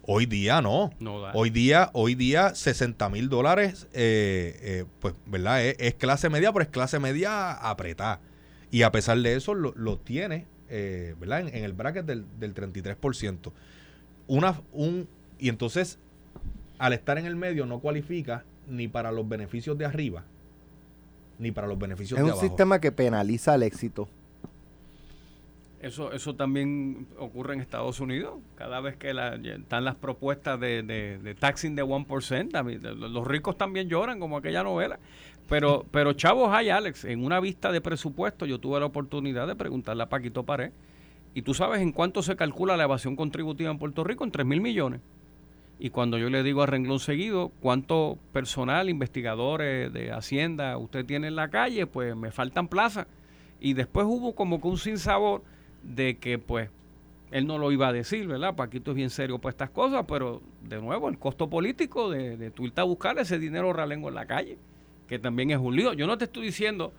Hoy 0.03 0.25
día 0.25 0.61
no. 0.61 0.89
hoy 1.33 1.49
día, 1.49 1.89
hoy 1.91 2.15
día 2.15 2.55
60 2.55 3.09
mil 3.09 3.27
dólares, 3.27 3.87
eh, 3.91 4.57
eh, 4.61 4.85
pues, 5.01 5.15
¿verdad? 5.25 5.65
Es, 5.65 5.95
clase 5.95 6.29
media, 6.29 6.53
pero 6.53 6.63
es 6.63 6.69
clase 6.69 6.97
media 6.97 7.51
apretada. 7.51 8.21
Y 8.71 8.83
a 8.83 8.91
pesar 8.93 9.17
de 9.17 9.35
eso, 9.35 9.53
lo, 9.53 9.97
tiene, 9.99 10.45
eh, 10.69 11.13
¿verdad? 11.19 11.41
En, 11.41 11.65
el 11.65 11.73
bracket 11.73 12.05
del, 12.05 12.25
del 12.39 12.55
33%. 12.55 13.51
Una, 14.27 14.61
un, 14.71 15.09
y 15.39 15.49
entonces, 15.49 15.99
al 16.77 16.93
estar 16.93 17.17
en 17.17 17.25
el 17.25 17.35
medio, 17.35 17.65
no 17.65 17.79
cualifica 17.79 18.45
ni 18.67 18.87
para 18.87 19.11
los 19.11 19.27
beneficios 19.27 19.77
de 19.77 19.85
arriba, 19.85 20.23
ni 21.39 21.51
para 21.51 21.67
los 21.67 21.77
beneficios 21.79 22.17
de 22.17 22.23
abajo. 22.23 22.37
Es 22.37 22.43
un 22.43 22.49
sistema 22.49 22.79
que 22.79 22.91
penaliza 22.91 23.55
el 23.55 23.63
éxito. 23.63 24.09
Eso, 25.81 26.11
eso 26.11 26.35
también 26.35 27.07
ocurre 27.19 27.53
en 27.53 27.61
Estados 27.61 27.99
Unidos. 27.99 28.39
Cada 28.55 28.81
vez 28.81 28.97
que 28.97 29.11
están 29.11 29.85
las 29.85 29.95
propuestas 29.95 30.59
de, 30.59 30.81
de, 30.83 31.35
taxing 31.35 31.75
de 31.75 31.83
1%, 31.83 32.97
los 33.11 33.27
ricos 33.27 33.57
también 33.57 33.87
lloran 33.87 34.19
como 34.19 34.37
aquella 34.37 34.63
novela. 34.63 34.99
Pero, 35.47 35.85
pero 35.91 36.13
chavos 36.13 36.51
hay, 36.51 36.69
Alex, 36.69 37.05
en 37.05 37.23
una 37.23 37.39
vista 37.39 37.71
de 37.71 37.79
presupuesto 37.79 38.45
yo 38.45 38.59
tuve 38.59 38.79
la 38.79 38.87
oportunidad 38.87 39.47
de 39.47 39.55
preguntarle 39.55 40.03
a 40.03 40.09
Paquito 40.09 40.43
Pared. 40.43 40.71
Y 41.35 41.43
tú 41.43 41.53
sabes 41.53 41.81
en 41.81 41.91
cuánto 41.91 42.23
se 42.23 42.35
calcula 42.35 42.75
la 42.75 42.83
evasión 42.83 43.15
contributiva 43.15 43.69
en 43.69 43.77
Puerto 43.77 44.03
Rico, 44.03 44.23
en 44.23 44.31
3 44.31 44.45
mil 44.45 44.59
millones. 44.59 45.01
Y 45.79 45.91
cuando 45.91 46.17
yo 46.17 46.29
le 46.29 46.41
digo 46.41 46.63
a 46.63 46.65
renglón 46.65 46.99
seguido 46.99 47.51
cuánto 47.59 48.17
personal, 48.33 48.89
investigadores 48.89 49.93
de 49.93 50.11
Hacienda 50.11 50.77
usted 50.77 51.05
tiene 51.05 51.27
en 51.27 51.35
la 51.35 51.49
calle, 51.49 51.85
pues 51.85 52.15
me 52.15 52.31
faltan 52.31 52.67
plazas. 52.67 53.07
Y 53.59 53.73
después 53.73 54.07
hubo 54.07 54.33
como 54.33 54.59
que 54.59 54.67
un 54.67 54.77
sinsabor 54.77 55.43
de 55.83 56.17
que 56.17 56.39
pues 56.39 56.69
él 57.31 57.45
no 57.45 57.57
lo 57.57 57.71
iba 57.71 57.87
a 57.87 57.93
decir, 57.93 58.27
¿verdad? 58.27 58.55
Paquito 58.55 58.91
es 58.91 58.95
bien 58.95 59.09
serio 59.09 59.37
por 59.39 59.49
estas 59.49 59.69
cosas, 59.69 60.05
pero 60.07 60.41
de 60.63 60.81
nuevo, 60.81 61.09
el 61.09 61.19
costo 61.19 61.49
político 61.49 62.09
de, 62.09 62.37
de 62.37 62.51
tú 62.51 62.65
irte 62.65 62.81
a 62.81 62.85
buscar 62.85 63.17
ese 63.19 63.37
dinero 63.37 63.73
ralengo 63.73 64.09
en 64.09 64.15
la 64.15 64.25
calle, 64.25 64.57
que 65.07 65.19
también 65.19 65.51
es 65.51 65.57
un 65.57 65.75
lío. 65.75 65.93
Yo 65.93 66.07
no 66.07 66.17
te 66.17 66.25
estoy 66.25 66.45
diciendo 66.45 66.93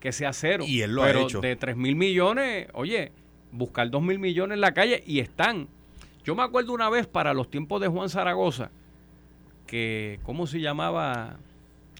que 0.00 0.12
sea 0.12 0.32
cero, 0.32 0.64
y 0.66 0.82
él 0.82 0.94
lo 0.94 1.02
pero 1.02 1.20
ha 1.20 1.22
hecho. 1.22 1.40
de 1.40 1.56
3 1.56 1.76
mil 1.76 1.96
millones, 1.96 2.68
oye, 2.74 3.12
buscar 3.52 3.90
2 3.90 4.02
mil 4.02 4.18
millones 4.18 4.56
en 4.56 4.60
la 4.60 4.72
calle 4.72 5.02
y 5.06 5.20
están. 5.20 5.68
Yo 6.26 6.34
me 6.34 6.42
acuerdo 6.42 6.72
una 6.72 6.90
vez 6.90 7.06
para 7.06 7.32
los 7.34 7.48
tiempos 7.48 7.80
de 7.80 7.86
Juan 7.86 8.08
Zaragoza, 8.08 8.72
que, 9.64 10.18
¿cómo 10.24 10.48
se 10.48 10.60
llamaba? 10.60 11.36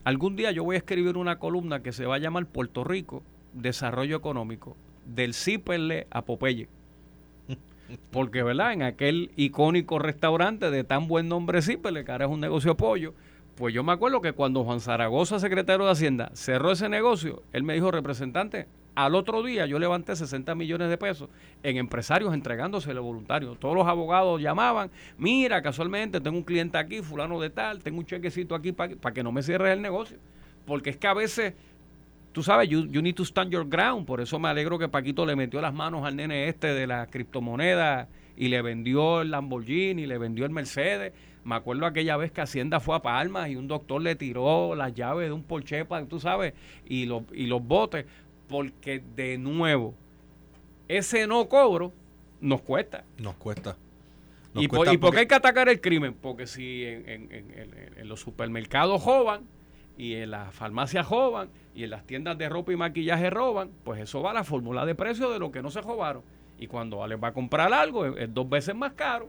Algún 0.02 0.34
día 0.34 0.50
yo 0.50 0.64
voy 0.64 0.74
a 0.74 0.80
escribir 0.80 1.16
una 1.16 1.38
columna 1.38 1.80
que 1.80 1.92
se 1.92 2.06
va 2.06 2.16
a 2.16 2.18
llamar 2.18 2.46
Puerto 2.46 2.82
Rico, 2.82 3.22
Desarrollo 3.52 4.16
Económico 4.16 4.76
del 5.04 5.32
Ciperle 5.32 6.08
a 6.10 6.22
Popeye. 6.22 6.68
Porque, 8.10 8.42
¿verdad? 8.42 8.72
En 8.72 8.82
aquel 8.82 9.30
icónico 9.36 10.00
restaurante 10.00 10.72
de 10.72 10.82
tan 10.82 11.06
buen 11.06 11.28
nombre 11.28 11.62
Ciperle, 11.62 12.04
que 12.04 12.10
ahora 12.10 12.24
es 12.24 12.30
un 12.32 12.40
negocio 12.40 12.72
de 12.72 12.78
pollo, 12.78 13.14
pues 13.54 13.72
yo 13.72 13.84
me 13.84 13.92
acuerdo 13.92 14.22
que 14.22 14.32
cuando 14.32 14.64
Juan 14.64 14.80
Zaragoza, 14.80 15.38
secretario 15.38 15.86
de 15.86 15.92
Hacienda, 15.92 16.32
cerró 16.34 16.72
ese 16.72 16.88
negocio, 16.88 17.44
él 17.52 17.62
me 17.62 17.74
dijo, 17.74 17.92
representante, 17.92 18.66
al 18.96 19.14
otro 19.14 19.42
día 19.42 19.66
yo 19.66 19.78
levanté 19.78 20.16
60 20.16 20.54
millones 20.54 20.88
de 20.88 20.96
pesos 20.96 21.28
en 21.62 21.76
empresarios 21.76 22.32
entregándosele 22.32 22.98
voluntarios. 22.98 23.58
Todos 23.60 23.74
los 23.74 23.86
abogados 23.86 24.40
llamaban, 24.40 24.90
mira, 25.18 25.62
casualmente 25.62 26.20
tengo 26.20 26.38
un 26.38 26.42
cliente 26.42 26.78
aquí, 26.78 27.02
fulano 27.02 27.38
de 27.38 27.50
tal, 27.50 27.82
tengo 27.82 27.98
un 27.98 28.06
chequecito 28.06 28.54
aquí 28.54 28.72
para 28.72 29.12
que 29.12 29.22
no 29.22 29.32
me 29.32 29.42
cierre 29.42 29.72
el 29.72 29.82
negocio. 29.82 30.16
Porque 30.64 30.90
es 30.90 30.96
que 30.96 31.06
a 31.06 31.14
veces 31.14 31.54
tú 32.32 32.42
sabes, 32.42 32.68
you, 32.68 32.84
need 32.84 33.14
to 33.14 33.24
stand 33.24 33.50
your 33.50 33.68
ground. 33.68 34.06
Por 34.06 34.20
eso 34.20 34.38
me 34.38 34.48
alegro 34.48 34.78
que 34.78 34.88
Paquito 34.88 35.26
le 35.26 35.36
metió 35.36 35.60
las 35.60 35.74
manos 35.74 36.04
al 36.04 36.16
nene 36.16 36.48
este 36.48 36.68
de 36.68 36.86
la 36.86 37.06
criptomoneda 37.06 38.08
y 38.36 38.48
le 38.48 38.62
vendió 38.62 39.20
el 39.20 39.30
Lamborghini, 39.30 40.06
le 40.06 40.18
vendió 40.18 40.44
el 40.46 40.50
Mercedes. 40.50 41.12
Me 41.44 41.54
acuerdo 41.54 41.86
aquella 41.86 42.16
vez 42.16 42.32
que 42.32 42.40
Hacienda 42.40 42.80
fue 42.80 42.96
a 42.96 43.00
Palmas 43.00 43.48
y 43.48 43.56
un 43.56 43.68
doctor 43.68 44.02
le 44.02 44.16
tiró 44.16 44.74
las 44.74 44.92
llaves 44.94 45.28
de 45.28 45.32
un 45.32 45.44
Porsche, 45.44 45.86
tú 46.08 46.18
sabes, 46.18 46.54
y, 46.86 47.06
los, 47.06 47.22
y 47.32 47.46
los 47.46 47.62
botes, 47.62 48.04
porque 48.48 49.02
de 49.14 49.38
nuevo, 49.38 49.94
ese 50.88 51.26
no 51.26 51.48
cobro 51.48 51.92
nos 52.40 52.62
cuesta. 52.62 53.04
Nos 53.18 53.34
cuesta. 53.36 53.76
¿Y, 54.54 54.68
por, 54.68 55.12
qué 55.12 55.20
hay 55.20 55.26
que 55.26 55.34
atacar 55.34 55.68
el 55.68 55.80
crimen? 55.82 56.14
Porque 56.14 56.46
si 56.46 56.84
en, 56.84 57.28
en 57.30 58.08
los 58.08 58.20
supermercados 58.20 59.02
jovan, 59.02 59.44
y 59.96 60.14
en 60.14 60.30
las 60.30 60.54
farmacias 60.54 61.08
roban 61.08 61.48
y 61.74 61.84
en 61.84 61.90
las 61.90 62.04
tiendas 62.04 62.36
de 62.38 62.48
ropa 62.48 62.72
y 62.72 62.76
maquillaje 62.76 63.30
roban, 63.30 63.70
pues 63.84 64.00
eso 64.00 64.22
va 64.22 64.30
a 64.30 64.34
la 64.34 64.44
fórmula 64.44 64.86
de 64.86 64.94
precio 64.94 65.30
de 65.30 65.38
lo 65.38 65.50
que 65.50 65.62
no 65.62 65.70
se 65.70 65.80
robaron. 65.80 66.22
Y 66.58 66.66
cuando 66.66 67.06
les 67.06 67.22
va 67.22 67.28
a 67.28 67.32
comprar 67.32 67.72
algo 67.72 68.06
es, 68.06 68.32
dos 68.32 68.48
veces 68.48 68.74
más 68.74 68.92
caro. 68.92 69.28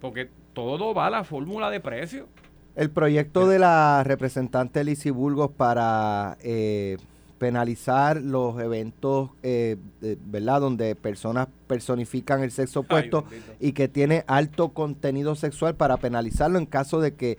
Porque 0.00 0.28
todo 0.52 0.92
va 0.94 1.06
a 1.06 1.10
la 1.10 1.24
fórmula 1.24 1.70
de 1.70 1.80
precio. 1.80 2.28
El 2.74 2.90
proyecto 2.90 3.48
de 3.48 3.60
la 3.60 4.02
representante 4.04 4.82
Lizy 4.82 5.10
Burgos 5.10 5.52
para 5.52 6.36
eh, 6.42 6.98
penalizar 7.38 8.20
los 8.20 8.60
eventos, 8.60 9.30
eh, 9.42 9.76
eh, 10.02 10.16
¿verdad? 10.24 10.60
Donde 10.60 10.94
personas 10.94 11.48
personifican 11.66 12.42
el 12.42 12.50
sexo 12.50 12.80
opuesto 12.80 13.24
y 13.60 13.72
que 13.72 13.88
tiene 13.88 14.24
alto 14.26 14.70
contenido 14.70 15.34
sexual 15.34 15.74
para 15.74 15.96
penalizarlo 15.96 16.58
en 16.58 16.66
caso 16.66 17.00
de 17.00 17.14
que 17.14 17.38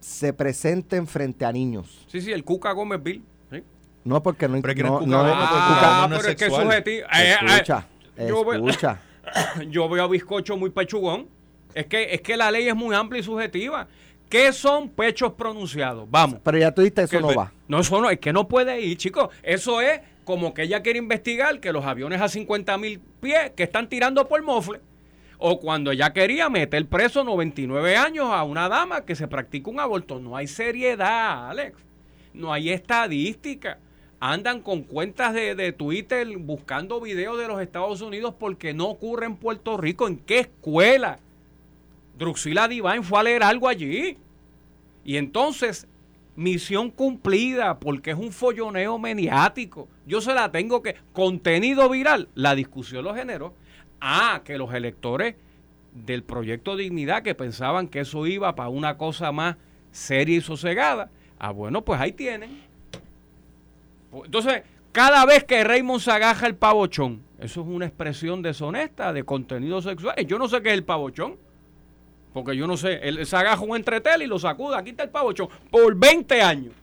se 0.00 0.32
presenten 0.32 1.06
frente 1.06 1.44
a 1.44 1.52
niños. 1.52 2.04
Sí, 2.08 2.20
sí, 2.20 2.32
el 2.32 2.44
Cuca 2.44 2.72
Gómez 2.72 3.02
Bill. 3.02 3.22
No, 4.04 4.22
porque 4.22 4.46
no, 4.48 4.60
Pero 4.60 4.72
es 4.72 4.76
que 4.76 4.82
no, 4.82 5.00
no 5.00 5.00
es 5.00 5.06
no 5.06 5.18
Ah, 5.34 5.68
Cuca 5.74 6.08
no 6.08 6.14
es 6.16 6.20
pero 6.20 6.30
es 6.32 6.36
que 6.36 6.44
es 6.44 6.52
sexual. 6.52 6.62
subjetivo. 6.62 7.06
Eh, 7.06 7.36
Escucha, 7.46 7.86
yo 8.28 8.52
escucha. 8.52 9.00
yo 9.70 9.88
veo 9.88 10.04
a 10.04 10.08
bizcocho 10.08 10.56
muy 10.58 10.68
pechugón. 10.70 11.26
Es 11.74 11.86
que, 11.86 12.12
es 12.14 12.20
que 12.20 12.36
la 12.36 12.50
ley 12.50 12.68
es 12.68 12.76
muy 12.76 12.94
amplia 12.94 13.20
y 13.20 13.22
subjetiva. 13.24 13.88
¿Qué 14.28 14.52
son 14.52 14.88
pechos 14.88 15.32
pronunciados? 15.34 16.10
Vamos. 16.10 16.40
Pero 16.42 16.58
ya 16.58 16.72
tú 16.72 16.82
dijiste, 16.82 17.02
eso 17.02 17.20
no 17.20 17.34
va. 17.34 17.52
No, 17.68 17.80
eso 17.80 18.00
no, 18.00 18.10
es 18.10 18.18
que 18.18 18.32
no 18.32 18.48
puede 18.48 18.80
ir, 18.80 18.96
chicos. 18.96 19.28
Eso 19.42 19.80
es 19.80 20.00
como 20.24 20.54
que 20.54 20.62
ella 20.62 20.82
quiere 20.82 20.98
investigar 20.98 21.60
que 21.60 21.72
los 21.72 21.84
aviones 21.84 22.20
a 22.20 22.28
50 22.28 22.76
mil 22.78 23.00
pies 23.20 23.52
que 23.56 23.62
están 23.62 23.88
tirando 23.88 24.26
por 24.26 24.42
mofle. 24.42 24.80
O 25.38 25.60
cuando 25.60 25.90
ella 25.90 26.12
quería 26.12 26.48
meter 26.48 26.86
preso 26.86 27.22
99 27.22 27.96
años 27.96 28.28
a 28.30 28.44
una 28.44 28.68
dama 28.68 29.04
que 29.04 29.14
se 29.14 29.28
practica 29.28 29.70
un 29.70 29.80
aborto. 29.80 30.18
No 30.18 30.36
hay 30.36 30.46
seriedad, 30.46 31.50
Alex. 31.50 31.76
No 32.32 32.52
hay 32.52 32.70
estadística. 32.70 33.78
Andan 34.20 34.62
con 34.62 34.82
cuentas 34.84 35.34
de, 35.34 35.54
de 35.54 35.72
Twitter 35.72 36.26
buscando 36.38 37.00
videos 37.00 37.38
de 37.38 37.46
los 37.46 37.60
Estados 37.60 38.00
Unidos 38.00 38.34
porque 38.38 38.72
no 38.72 38.88
ocurre 38.88 39.26
en 39.26 39.36
Puerto 39.36 39.76
Rico. 39.76 40.08
¿En 40.08 40.16
qué 40.16 40.38
escuela? 40.40 41.18
Druxila 42.18 42.68
Divine 42.68 43.02
fue 43.02 43.20
a 43.20 43.22
leer 43.22 43.42
algo 43.42 43.68
allí. 43.68 44.18
Y 45.04 45.16
entonces, 45.16 45.86
misión 46.36 46.90
cumplida, 46.90 47.78
porque 47.78 48.12
es 48.12 48.16
un 48.16 48.32
folloneo 48.32 48.98
mediático. 48.98 49.88
Yo 50.06 50.20
se 50.20 50.34
la 50.34 50.50
tengo 50.50 50.82
que. 50.82 50.96
Contenido 51.12 51.88
viral, 51.88 52.28
la 52.34 52.54
discusión 52.54 53.04
lo 53.04 53.14
generó. 53.14 53.54
Ah, 54.00 54.42
que 54.44 54.58
los 54.58 54.72
electores 54.74 55.36
del 55.92 56.24
proyecto 56.24 56.76
Dignidad 56.76 57.22
que 57.22 57.34
pensaban 57.34 57.88
que 57.88 58.00
eso 58.00 58.26
iba 58.26 58.54
para 58.54 58.68
una 58.68 58.96
cosa 58.98 59.32
más 59.32 59.56
seria 59.90 60.36
y 60.36 60.40
sosegada. 60.40 61.10
Ah, 61.38 61.52
bueno, 61.52 61.84
pues 61.84 62.00
ahí 62.00 62.12
tienen. 62.12 62.62
Entonces, 64.12 64.62
cada 64.92 65.24
vez 65.24 65.44
que 65.44 65.64
Raymond 65.64 66.00
se 66.00 66.10
agaja 66.10 66.46
el 66.46 66.54
pavochón, 66.54 67.22
eso 67.38 67.62
es 67.62 67.66
una 67.66 67.86
expresión 67.86 68.42
deshonesta 68.42 69.12
de 69.12 69.24
contenido 69.24 69.82
sexual. 69.82 70.14
Yo 70.26 70.38
no 70.38 70.48
sé 70.48 70.62
qué 70.62 70.68
es 70.68 70.74
el 70.74 70.84
pavochón. 70.84 71.36
Porque 72.34 72.54
yo 72.56 72.66
no 72.66 72.76
sé, 72.76 73.00
él 73.02 73.24
se 73.24 73.36
agaja 73.36 73.62
un 73.62 73.74
entretel 73.76 74.20
y 74.22 74.26
lo 74.26 74.38
sacuda, 74.38 74.78
aquí 74.78 74.90
está 74.90 75.04
el 75.04 75.08
pavochón, 75.10 75.48
por 75.70 75.94
20 75.96 76.42
años. 76.42 76.74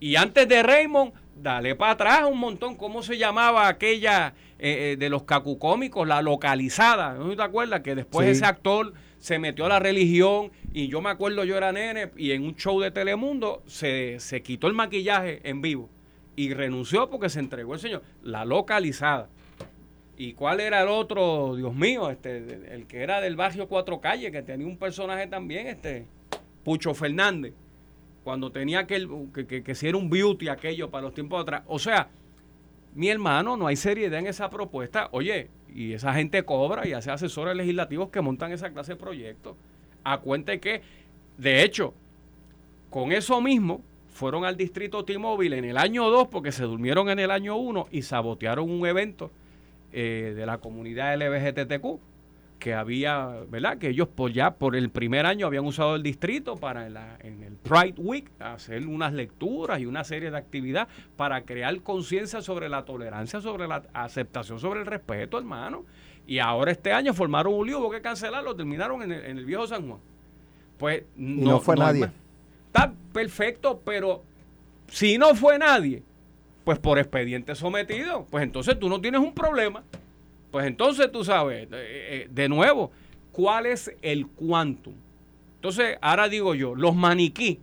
Y 0.00 0.16
antes 0.16 0.46
de 0.48 0.62
Raymond, 0.62 1.12
dale 1.40 1.74
para 1.74 1.92
atrás 1.92 2.22
un 2.30 2.38
montón, 2.38 2.74
¿cómo 2.76 3.02
se 3.02 3.16
llamaba 3.16 3.68
aquella 3.68 4.34
eh, 4.58 4.92
eh, 4.92 4.96
de 4.98 5.08
los 5.08 5.22
cacucómicos, 5.22 6.06
la 6.06 6.20
localizada? 6.22 7.14
¿No 7.14 7.34
te 7.34 7.42
acuerdas? 7.42 7.80
Que 7.80 7.94
después 7.94 8.26
Sí. 8.26 8.32
ese 8.32 8.44
actor 8.44 8.92
se 9.18 9.38
metió 9.38 9.64
a 9.66 9.68
la 9.68 9.78
religión 9.78 10.50
y 10.72 10.88
yo 10.88 11.00
me 11.00 11.10
acuerdo, 11.10 11.44
yo 11.44 11.56
era 11.56 11.72
nene 11.72 12.10
y 12.16 12.32
en 12.32 12.42
un 12.44 12.54
show 12.56 12.80
de 12.80 12.90
Telemundo 12.90 13.62
se, 13.66 14.18
se 14.20 14.42
quitó 14.42 14.66
el 14.66 14.74
maquillaje 14.74 15.40
en 15.48 15.62
vivo 15.62 15.88
y 16.36 16.52
renunció 16.52 17.08
porque 17.08 17.28
se 17.30 17.38
entregó 17.40 17.74
el 17.74 17.80
señor. 17.80 18.02
La 18.22 18.44
localizada. 18.44 19.28
¿Y 20.16 20.32
cuál 20.32 20.60
era 20.60 20.82
el 20.82 20.88
otro, 20.88 21.56
Dios 21.56 21.74
mío, 21.74 22.10
este, 22.10 22.38
el 22.74 22.86
que 22.86 23.02
era 23.02 23.20
del 23.20 23.36
barrio 23.36 23.68
Cuatro 23.68 24.00
Calles, 24.00 24.32
que 24.32 24.42
tenía 24.42 24.66
un 24.66 24.78
personaje 24.78 25.26
también, 25.26 25.66
este, 25.66 26.06
Pucho 26.64 26.94
Fernández, 26.94 27.52
cuando 28.24 28.50
tenía 28.50 28.80
aquel, 28.80 29.08
que, 29.34 29.46
que, 29.46 29.62
que 29.62 29.74
si 29.74 29.88
un 29.88 30.08
beauty 30.08 30.48
aquello 30.48 30.90
para 30.90 31.02
los 31.02 31.14
tiempos 31.14 31.42
atrás. 31.42 31.62
O 31.66 31.78
sea, 31.78 32.08
mi 32.94 33.10
hermano, 33.10 33.58
no 33.58 33.66
hay 33.66 33.76
seriedad 33.76 34.18
en 34.18 34.26
esa 34.26 34.48
propuesta. 34.48 35.08
Oye, 35.12 35.50
y 35.72 35.92
esa 35.92 36.14
gente 36.14 36.42
cobra 36.44 36.88
y 36.88 36.94
hace 36.94 37.10
asesores 37.10 37.54
legislativos 37.54 38.08
que 38.08 38.22
montan 38.22 38.52
esa 38.52 38.70
clase 38.70 38.92
de 38.92 38.96
proyectos. 38.96 39.54
A 40.02 40.18
cuenta 40.18 40.56
que, 40.58 40.80
de 41.36 41.62
hecho, 41.62 41.92
con 42.88 43.12
eso 43.12 43.40
mismo, 43.42 43.82
fueron 44.08 44.46
al 44.46 44.56
distrito 44.56 45.04
T-Mobile 45.04 45.58
en 45.58 45.66
el 45.66 45.76
año 45.76 46.08
2 46.08 46.28
porque 46.28 46.52
se 46.52 46.62
durmieron 46.64 47.10
en 47.10 47.18
el 47.18 47.30
año 47.30 47.56
1 47.56 47.88
y 47.90 48.00
sabotearon 48.00 48.70
un 48.70 48.86
evento 48.86 49.30
eh, 49.92 50.32
de 50.36 50.46
la 50.46 50.58
comunidad 50.58 51.14
LGBTQ 51.16 52.00
que 52.58 52.72
había, 52.72 53.36
¿verdad? 53.50 53.76
Que 53.76 53.90
ellos 53.90 54.08
por 54.08 54.32
ya 54.32 54.52
por 54.54 54.76
el 54.76 54.88
primer 54.90 55.26
año 55.26 55.46
habían 55.46 55.66
usado 55.66 55.94
el 55.94 56.02
distrito 56.02 56.56
para 56.56 56.86
en, 56.86 56.94
la- 56.94 57.18
en 57.20 57.42
el 57.42 57.52
Pride 57.54 57.94
Week 57.98 58.30
hacer 58.40 58.86
unas 58.86 59.12
lecturas 59.12 59.78
y 59.78 59.84
una 59.86 60.04
serie 60.04 60.30
de 60.30 60.38
actividades 60.38 60.88
para 61.16 61.42
crear 61.42 61.78
conciencia 61.82 62.40
sobre 62.40 62.70
la 62.70 62.84
tolerancia, 62.86 63.42
sobre 63.42 63.68
la 63.68 63.82
aceptación, 63.92 64.58
sobre 64.58 64.80
el 64.80 64.86
respeto, 64.86 65.38
hermano. 65.38 65.84
Y 66.26 66.38
ahora 66.38 66.72
este 66.72 66.92
año 66.92 67.12
formaron 67.12 67.52
un 67.54 67.66
lío, 67.66 67.78
hubo 67.78 67.90
que 67.90 68.00
cancelarlo, 68.00 68.56
terminaron 68.56 69.02
en 69.02 69.12
el, 69.12 69.24
en 69.26 69.38
el 69.38 69.44
viejo 69.44 69.66
San 69.66 69.86
Juan. 69.86 70.00
Pues 70.78 71.04
no 71.14 71.60
fue 71.60 71.76
nadie. 71.76 72.00
Está 72.68 72.92
perfecto, 73.12 73.80
pero 73.84 74.22
si 74.88 75.18
no 75.18 75.34
fue 75.34 75.58
nadie, 75.58 76.02
pues 76.66 76.80
por 76.80 76.98
expediente 76.98 77.54
sometido, 77.54 78.26
pues 78.28 78.42
entonces 78.42 78.76
tú 78.76 78.88
no 78.88 79.00
tienes 79.00 79.20
un 79.20 79.32
problema. 79.32 79.84
Pues 80.50 80.66
entonces 80.66 81.12
tú 81.12 81.22
sabes, 81.22 81.62
eh, 81.62 81.68
eh, 81.72 82.28
de 82.28 82.48
nuevo, 82.48 82.90
¿cuál 83.30 83.66
es 83.66 83.94
el 84.02 84.26
quantum? 84.26 84.94
Entonces, 85.54 85.96
ahora 86.02 86.28
digo 86.28 86.56
yo, 86.56 86.74
los 86.74 86.96
maniquí 86.96 87.60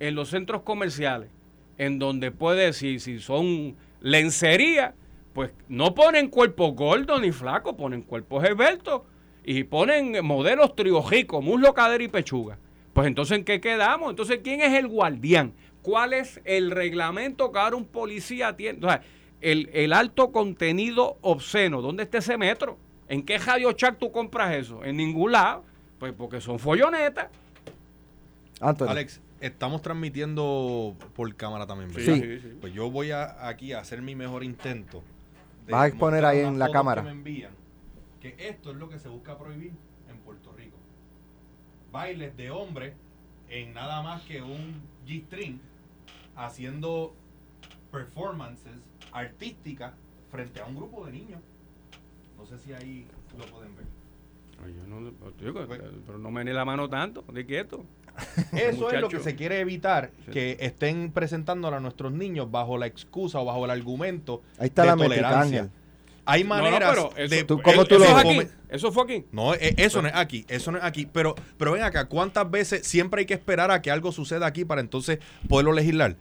en 0.00 0.14
los 0.14 0.30
centros 0.30 0.62
comerciales, 0.62 1.28
en 1.76 1.98
donde 1.98 2.30
puede 2.30 2.64
decir 2.64 2.98
si 2.98 3.18
son 3.18 3.76
lencería, 4.00 4.94
pues 5.34 5.50
no 5.68 5.94
ponen 5.94 6.28
cuerpos 6.28 6.74
gordos 6.74 7.20
ni 7.20 7.30
flacos, 7.30 7.74
ponen 7.74 8.00
cuerpos 8.00 8.42
esbeltos 8.44 9.02
y 9.44 9.64
ponen 9.64 10.24
modelos 10.24 10.74
triojicos, 10.74 11.44
muslo, 11.44 11.74
cadera 11.74 12.02
y 12.02 12.08
pechuga. 12.08 12.56
Pues 12.94 13.06
entonces, 13.08 13.36
¿en 13.38 13.44
qué 13.44 13.60
quedamos? 13.60 14.08
Entonces, 14.10 14.40
¿quién 14.42 14.62
es 14.62 14.72
el 14.72 14.88
guardián? 14.88 15.52
¿Cuál 15.82 16.14
es 16.14 16.40
el 16.44 16.70
reglamento 16.70 17.52
que 17.52 17.58
ahora 17.58 17.76
un 17.76 17.84
policía 17.84 18.56
tiene? 18.56 18.78
O 18.86 18.88
sea, 18.88 19.02
el, 19.42 19.68
el 19.74 19.92
alto 19.92 20.32
contenido 20.32 21.18
obsceno, 21.20 21.82
¿dónde 21.82 22.04
está 22.04 22.18
ese 22.18 22.38
metro? 22.38 22.78
¿En 23.08 23.22
qué 23.24 23.36
radio 23.36 23.72
chat 23.72 23.98
tú 23.98 24.10
compras 24.10 24.54
eso? 24.54 24.82
En 24.84 24.96
ningún 24.96 25.32
lado. 25.32 25.64
Pues 25.98 26.12
porque 26.12 26.40
son 26.40 26.58
follonetas. 26.58 27.28
Anthony. 28.60 28.86
Alex, 28.88 29.20
estamos 29.40 29.82
transmitiendo 29.82 30.96
por 31.14 31.34
cámara 31.34 31.66
también, 31.66 31.90
Sí. 31.92 32.20
¿verdad? 32.20 32.40
Sí, 32.42 32.56
Pues 32.60 32.72
yo 32.72 32.90
voy 32.90 33.10
a, 33.10 33.46
aquí 33.48 33.72
a 33.72 33.80
hacer 33.80 34.00
mi 34.00 34.14
mejor 34.14 34.44
intento. 34.44 35.02
Vas 35.68 35.82
a 35.82 35.86
exponer 35.88 36.24
ahí 36.24 36.40
en 36.40 36.58
la 36.58 36.70
cámara. 36.70 37.02
Que 37.02 37.06
me 37.06 37.12
envían, 37.12 37.50
que 38.20 38.36
esto 38.38 38.70
es 38.70 38.76
lo 38.76 38.88
que 38.88 38.98
se 38.98 39.08
busca 39.08 39.36
prohibir. 39.36 39.72
Bailes 41.94 42.36
de 42.36 42.50
hombres 42.50 42.92
en 43.48 43.72
nada 43.72 44.02
más 44.02 44.20
que 44.22 44.42
un 44.42 44.82
G-string 45.06 45.60
haciendo 46.34 47.14
performances 47.92 48.72
artísticas 49.12 49.94
frente 50.28 50.60
a 50.60 50.64
un 50.64 50.74
grupo 50.74 51.06
de 51.06 51.12
niños. 51.12 51.40
No 52.36 52.44
sé 52.46 52.58
si 52.58 52.72
ahí 52.72 53.06
lo 53.38 53.46
pueden 53.46 53.76
ver. 53.76 53.84
Pues- 55.68 55.80
pero 56.04 56.18
no 56.18 56.32
me 56.32 56.44
la 56.44 56.64
mano 56.64 56.90
tanto, 56.90 57.22
de 57.32 57.46
quieto. 57.46 57.84
Eso 58.52 58.90
es 58.90 59.00
lo 59.00 59.08
que 59.08 59.20
se 59.20 59.36
quiere 59.36 59.60
evitar, 59.60 60.10
que 60.32 60.56
estén 60.58 61.12
presentándolo 61.12 61.76
a 61.76 61.80
nuestros 61.80 62.10
niños 62.10 62.50
bajo 62.50 62.76
la 62.76 62.86
excusa 62.86 63.38
o 63.38 63.44
bajo 63.44 63.66
el 63.66 63.70
argumento 63.70 64.42
Ahí 64.58 64.66
está 64.66 64.82
de 64.82 64.88
la 64.88 64.96
tolerancia. 64.96 65.70
Hay 66.26 66.42
No, 66.44 66.56
no, 66.56 66.62
maneras 66.62 66.90
pero 66.90 67.10
eso, 67.16 67.34
de... 67.34 67.44
tú- 67.44 67.60
¿cómo 67.62 67.82
eso 67.82 67.84
tú 67.86 67.98
lo 67.98 68.04
fue 68.04 68.14
de 68.14 68.20
aquí. 68.20 68.28
come- 68.28 68.48
Eso 68.70 68.92
fue 68.92 69.04
aquí. 69.04 69.24
No, 69.30 69.54
e- 69.54 69.74
eso 69.76 70.00
no 70.02 70.08
es 70.08 70.14
aquí, 70.14 70.44
eso 70.48 70.72
no 70.72 70.78
es 70.78 70.84
aquí. 70.84 71.06
Pero, 71.12 71.34
pero 71.58 71.72
ven 71.72 71.82
acá, 71.82 72.06
¿cuántas 72.06 72.50
veces 72.50 72.86
siempre 72.86 73.20
hay 73.20 73.26
que 73.26 73.34
esperar 73.34 73.70
a 73.70 73.82
que 73.82 73.90
algo 73.90 74.10
suceda 74.12 74.46
aquí 74.46 74.64
para 74.64 74.80
entonces 74.80 75.18
poderlo 75.48 75.72
legislar? 75.72 76.16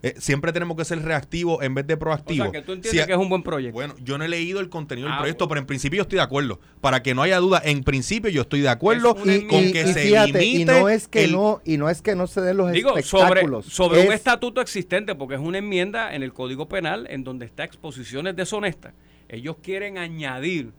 Eh, 0.00 0.14
siempre 0.18 0.52
tenemos 0.52 0.76
que 0.76 0.84
ser 0.84 1.02
reactivos 1.02 1.60
en 1.64 1.74
vez 1.74 1.84
de 1.84 1.94
O 1.94 1.98
proactivos. 1.98 2.50
sea, 2.50 2.52
que 2.52 2.64
tú 2.64 2.72
entiendes 2.72 3.00
Si- 3.02 3.04
que 3.08 3.12
es 3.12 3.18
un 3.18 3.28
buen 3.28 3.42
proyecto. 3.42 3.72
Bueno, 3.74 3.96
yo 4.00 4.16
no 4.16 4.22
he 4.24 4.28
leído 4.28 4.60
el 4.60 4.68
contenido 4.68 5.08
del 5.08 5.16
Ah, 5.16 5.18
proyecto, 5.18 5.46
bueno. 5.46 5.48
pero 5.48 5.60
en 5.62 5.66
principio 5.66 5.96
yo 5.96 6.02
estoy 6.02 6.18
de 6.18 6.22
acuerdo. 6.22 6.60
Para 6.80 7.02
que 7.02 7.16
no 7.16 7.22
haya 7.22 7.38
duda, 7.38 7.60
en 7.64 7.82
principio 7.82 8.30
yo 8.30 8.42
estoy 8.42 8.60
de 8.60 8.68
acuerdo 8.68 9.16
Es 9.26 9.42
Y, 9.42 9.46
con 9.48 9.58
y- 9.64 9.72
que 9.72 9.82
y 9.82 9.92
se 9.92 10.00
fíjate, 10.02 10.44
y 10.44 10.52
limite 10.52 10.80
no 10.80 10.88
es 10.88 11.08
que 11.08 11.24
el- 11.24 11.32
no, 11.32 11.60
y 11.64 11.78
no 11.78 11.90
es 11.90 12.00
que 12.00 12.14
no 12.14 12.28
se 12.28 12.40
den 12.42 12.58
los 12.58 12.70
Digo, 12.70 12.90
sobre, 13.02 13.24
espectáculos. 13.40 13.66
sobre 13.66 14.00
un 14.02 14.06
es- 14.06 14.14
estatuto 14.14 14.60
existente, 14.60 15.16
porque 15.16 15.34
es 15.34 15.40
una 15.40 15.58
enmienda 15.58 16.14
en 16.14 16.22
el 16.22 16.32
Código 16.32 16.68
Penal 16.68 17.08
en 17.10 17.24
donde 17.24 17.44
está 17.46 17.64
exposiciones 17.64 18.36
deshonestas. 18.36 18.94
Ellos 19.28 19.56
quieren 19.62 19.98
añadir 19.98 20.72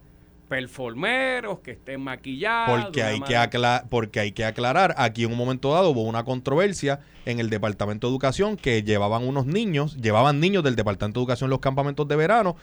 performeros 0.47 1.59
que 1.59 1.71
estén 1.71 2.01
maquillados. 2.01 2.81
Porque 2.85 3.03
hay, 3.03 3.15
que 3.15 3.19
manera- 3.35 3.43
acla- 3.43 3.85
porque 3.89 4.19
hay 4.19 4.31
que 4.31 4.43
aclarar, 4.45 4.95
aquí 4.97 5.23
en 5.23 5.31
un 5.31 5.37
momento 5.37 5.71
dado 5.73 5.91
hubo 5.91 6.01
una 6.03 6.23
controversia 6.25 6.99
en 7.25 7.39
el 7.39 7.49
Departamento 7.49 8.07
de 8.07 8.11
Educación 8.11 8.57
que 8.57 8.81
llevaban 8.83 9.27
unos 9.27 9.45
niños, 9.45 9.95
llevaban 9.97 10.39
niños 10.39 10.63
del 10.63 10.75
Departamento 10.75 11.19
de 11.19 11.23
Educación 11.23 11.47
en 11.47 11.51
los 11.51 11.59
campamentos 11.59 12.07
de 12.07 12.15
verano 12.15 12.55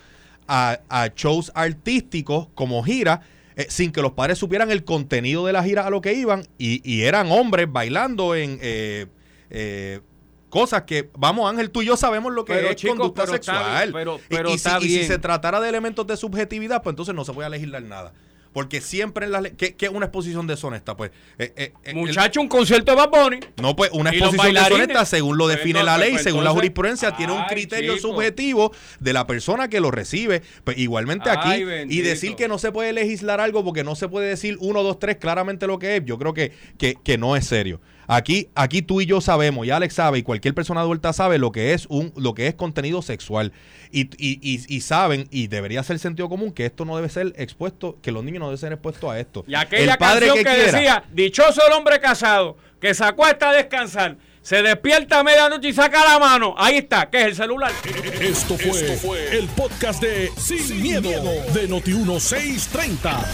a, 0.48 0.80
a 0.88 1.08
shows 1.14 1.52
artísticos 1.54 2.48
como 2.54 2.82
gira, 2.82 3.20
eh, 3.56 3.66
sin 3.68 3.92
que 3.92 4.02
los 4.02 4.12
padres 4.12 4.38
supieran 4.38 4.70
el 4.70 4.84
contenido 4.84 5.46
de 5.46 5.52
la 5.52 5.62
gira 5.62 5.86
a 5.86 5.90
lo 5.90 6.00
que 6.00 6.12
iban, 6.14 6.42
y, 6.58 6.82
y 6.84 7.02
eran 7.02 7.30
hombres 7.30 7.70
bailando 7.70 8.34
en... 8.34 8.58
eh, 8.60 9.06
eh, 9.50 10.00
Cosas 10.48 10.82
que, 10.82 11.10
vamos 11.18 11.50
Ángel, 11.50 11.70
tú 11.70 11.82
y 11.82 11.86
yo 11.86 11.96
sabemos 11.96 12.32
lo 12.32 12.44
que 12.44 12.54
Pero, 12.54 12.68
es 12.70 12.76
chicos, 12.76 12.96
conducta 12.96 13.22
pero 13.22 13.32
sexual. 13.34 13.90
pero- 13.92 14.20
pero 14.28 14.50
y, 14.50 14.54
está 14.54 14.78
si, 14.80 14.86
y 14.86 14.88
si 14.90 14.94
bien. 14.98 15.08
se 15.08 15.18
tratara 15.18 15.60
de 15.60 15.68
elementos 15.68 16.06
de 16.06 16.16
subjetividad, 16.16 16.82
pues 16.82 16.92
entonces 16.92 17.14
no 17.14 17.24
se 17.24 17.32
puede 17.32 17.50
legislar 17.50 17.82
nada. 17.82 18.12
Porque 18.52 18.80
siempre 18.80 19.26
en 19.26 19.32
la 19.32 19.42
ley, 19.42 19.52
¿qué, 19.54 19.76
es 19.78 19.90
una 19.90 20.06
exposición 20.06 20.46
deshonesta? 20.46 20.96
Pues, 20.96 21.10
eh, 21.38 21.52
eh, 21.56 21.72
eh, 21.74 21.90
el- 21.90 21.96
Muchacho, 21.96 22.40
un 22.40 22.48
concierto 22.48 22.92
de 22.92 22.96
Bad 22.96 23.10
Bunny. 23.10 23.40
no, 23.60 23.76
pues 23.76 23.90
una 23.92 24.14
¿Y 24.14 24.18
los 24.18 24.32
exposición 24.32 24.64
deshonesta, 24.64 25.04
según 25.04 25.36
lo 25.36 25.46
define 25.46 25.82
la 25.84 25.98
ley, 25.98 26.12
pues 26.12 26.22
según 26.22 26.42
la 26.42 26.52
jurisprudencia, 26.52 27.14
tiene 27.16 27.34
un 27.34 27.44
criterio 27.44 27.96
chico. 27.96 28.08
subjetivo 28.14 28.72
de 28.98 29.12
la 29.12 29.26
persona 29.26 29.68
que 29.68 29.78
lo 29.80 29.90
recibe. 29.90 30.40
Pues 30.64 30.78
igualmente 30.78 31.28
aquí, 31.28 31.64
y 31.90 32.00
decir 32.00 32.34
que 32.34 32.48
no 32.48 32.56
se 32.58 32.72
puede 32.72 32.94
legislar 32.94 33.42
algo 33.42 33.62
porque 33.62 33.84
no 33.84 33.94
se 33.94 34.08
puede 34.08 34.28
decir 34.28 34.56
uno, 34.60 34.82
dos, 34.82 34.98
tres 34.98 35.16
claramente 35.16 35.66
lo 35.66 35.78
que 35.78 35.96
es, 35.96 36.04
yo 36.06 36.16
creo 36.18 36.32
que, 36.32 36.52
que, 36.78 36.94
que 37.04 37.18
no 37.18 37.36
es 37.36 37.46
serio. 37.46 37.82
Aquí, 38.08 38.48
aquí 38.54 38.82
tú 38.82 39.00
y 39.00 39.06
yo 39.06 39.20
sabemos, 39.20 39.66
y 39.66 39.70
Alex 39.70 39.94
sabe, 39.94 40.18
y 40.18 40.22
cualquier 40.22 40.54
persona 40.54 40.80
adulta 40.80 41.12
sabe 41.12 41.38
lo 41.38 41.52
que 41.52 41.72
es 41.72 41.86
un, 41.88 42.12
lo 42.16 42.34
que 42.34 42.46
es 42.46 42.54
contenido 42.54 43.02
sexual. 43.02 43.52
Y, 43.90 44.02
y, 44.16 44.38
y, 44.42 44.60
y 44.68 44.80
saben, 44.80 45.26
y 45.30 45.46
debería 45.48 45.82
ser 45.82 45.98
sentido 45.98 46.28
común, 46.28 46.52
que 46.52 46.66
esto 46.66 46.84
no 46.84 46.96
debe 46.96 47.08
ser 47.08 47.32
expuesto, 47.36 47.98
que 48.02 48.12
los 48.12 48.22
niños 48.24 48.40
no 48.40 48.46
deben 48.46 48.58
ser 48.58 48.72
expuestos 48.72 49.10
a 49.10 49.18
esto. 49.18 49.44
Y 49.48 49.54
aquella 49.54 49.92
El 49.94 49.98
padre 49.98 50.26
canción 50.26 50.44
que, 50.44 50.54
quiera- 50.54 50.72
decía, 50.78 51.04
dichoso 51.12 51.60
el 51.66 51.72
hombre 51.72 52.00
casado, 52.00 52.56
que 52.80 52.94
se 52.94 53.04
acuesta 53.04 53.50
a 53.50 53.52
descansar, 53.54 54.16
se 54.46 54.62
despierta 54.62 55.18
a 55.18 55.24
medianoche 55.24 55.70
y 55.70 55.72
saca 55.72 56.04
la 56.04 56.20
mano. 56.20 56.54
Ahí 56.56 56.76
está, 56.76 57.10
que 57.10 57.20
es 57.20 57.26
el 57.26 57.34
celular. 57.34 57.72
Esto 58.20 58.56
fue, 58.56 59.36
el 59.36 59.48
podcast 59.48 60.00
de 60.00 60.30
Sin, 60.38 60.80
miedo, 60.80 61.10
de 61.52 61.68
Noti1630. 61.68 63.24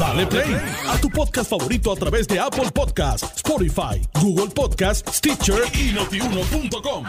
Dale 0.00 0.26
play 0.26 0.56
a 0.88 0.98
tu 1.00 1.08
podcast 1.08 1.50
favorito 1.50 1.92
a 1.92 1.94
través 1.94 2.26
de 2.26 2.40
Apple 2.40 2.72
Podcasts, 2.74 3.36
Spotify, 3.36 4.02
Google 4.20 4.52
Podcasts, 4.52 5.18
Stitcher 5.18 5.62
y 5.72 5.92
notiuno.com. 5.92 7.04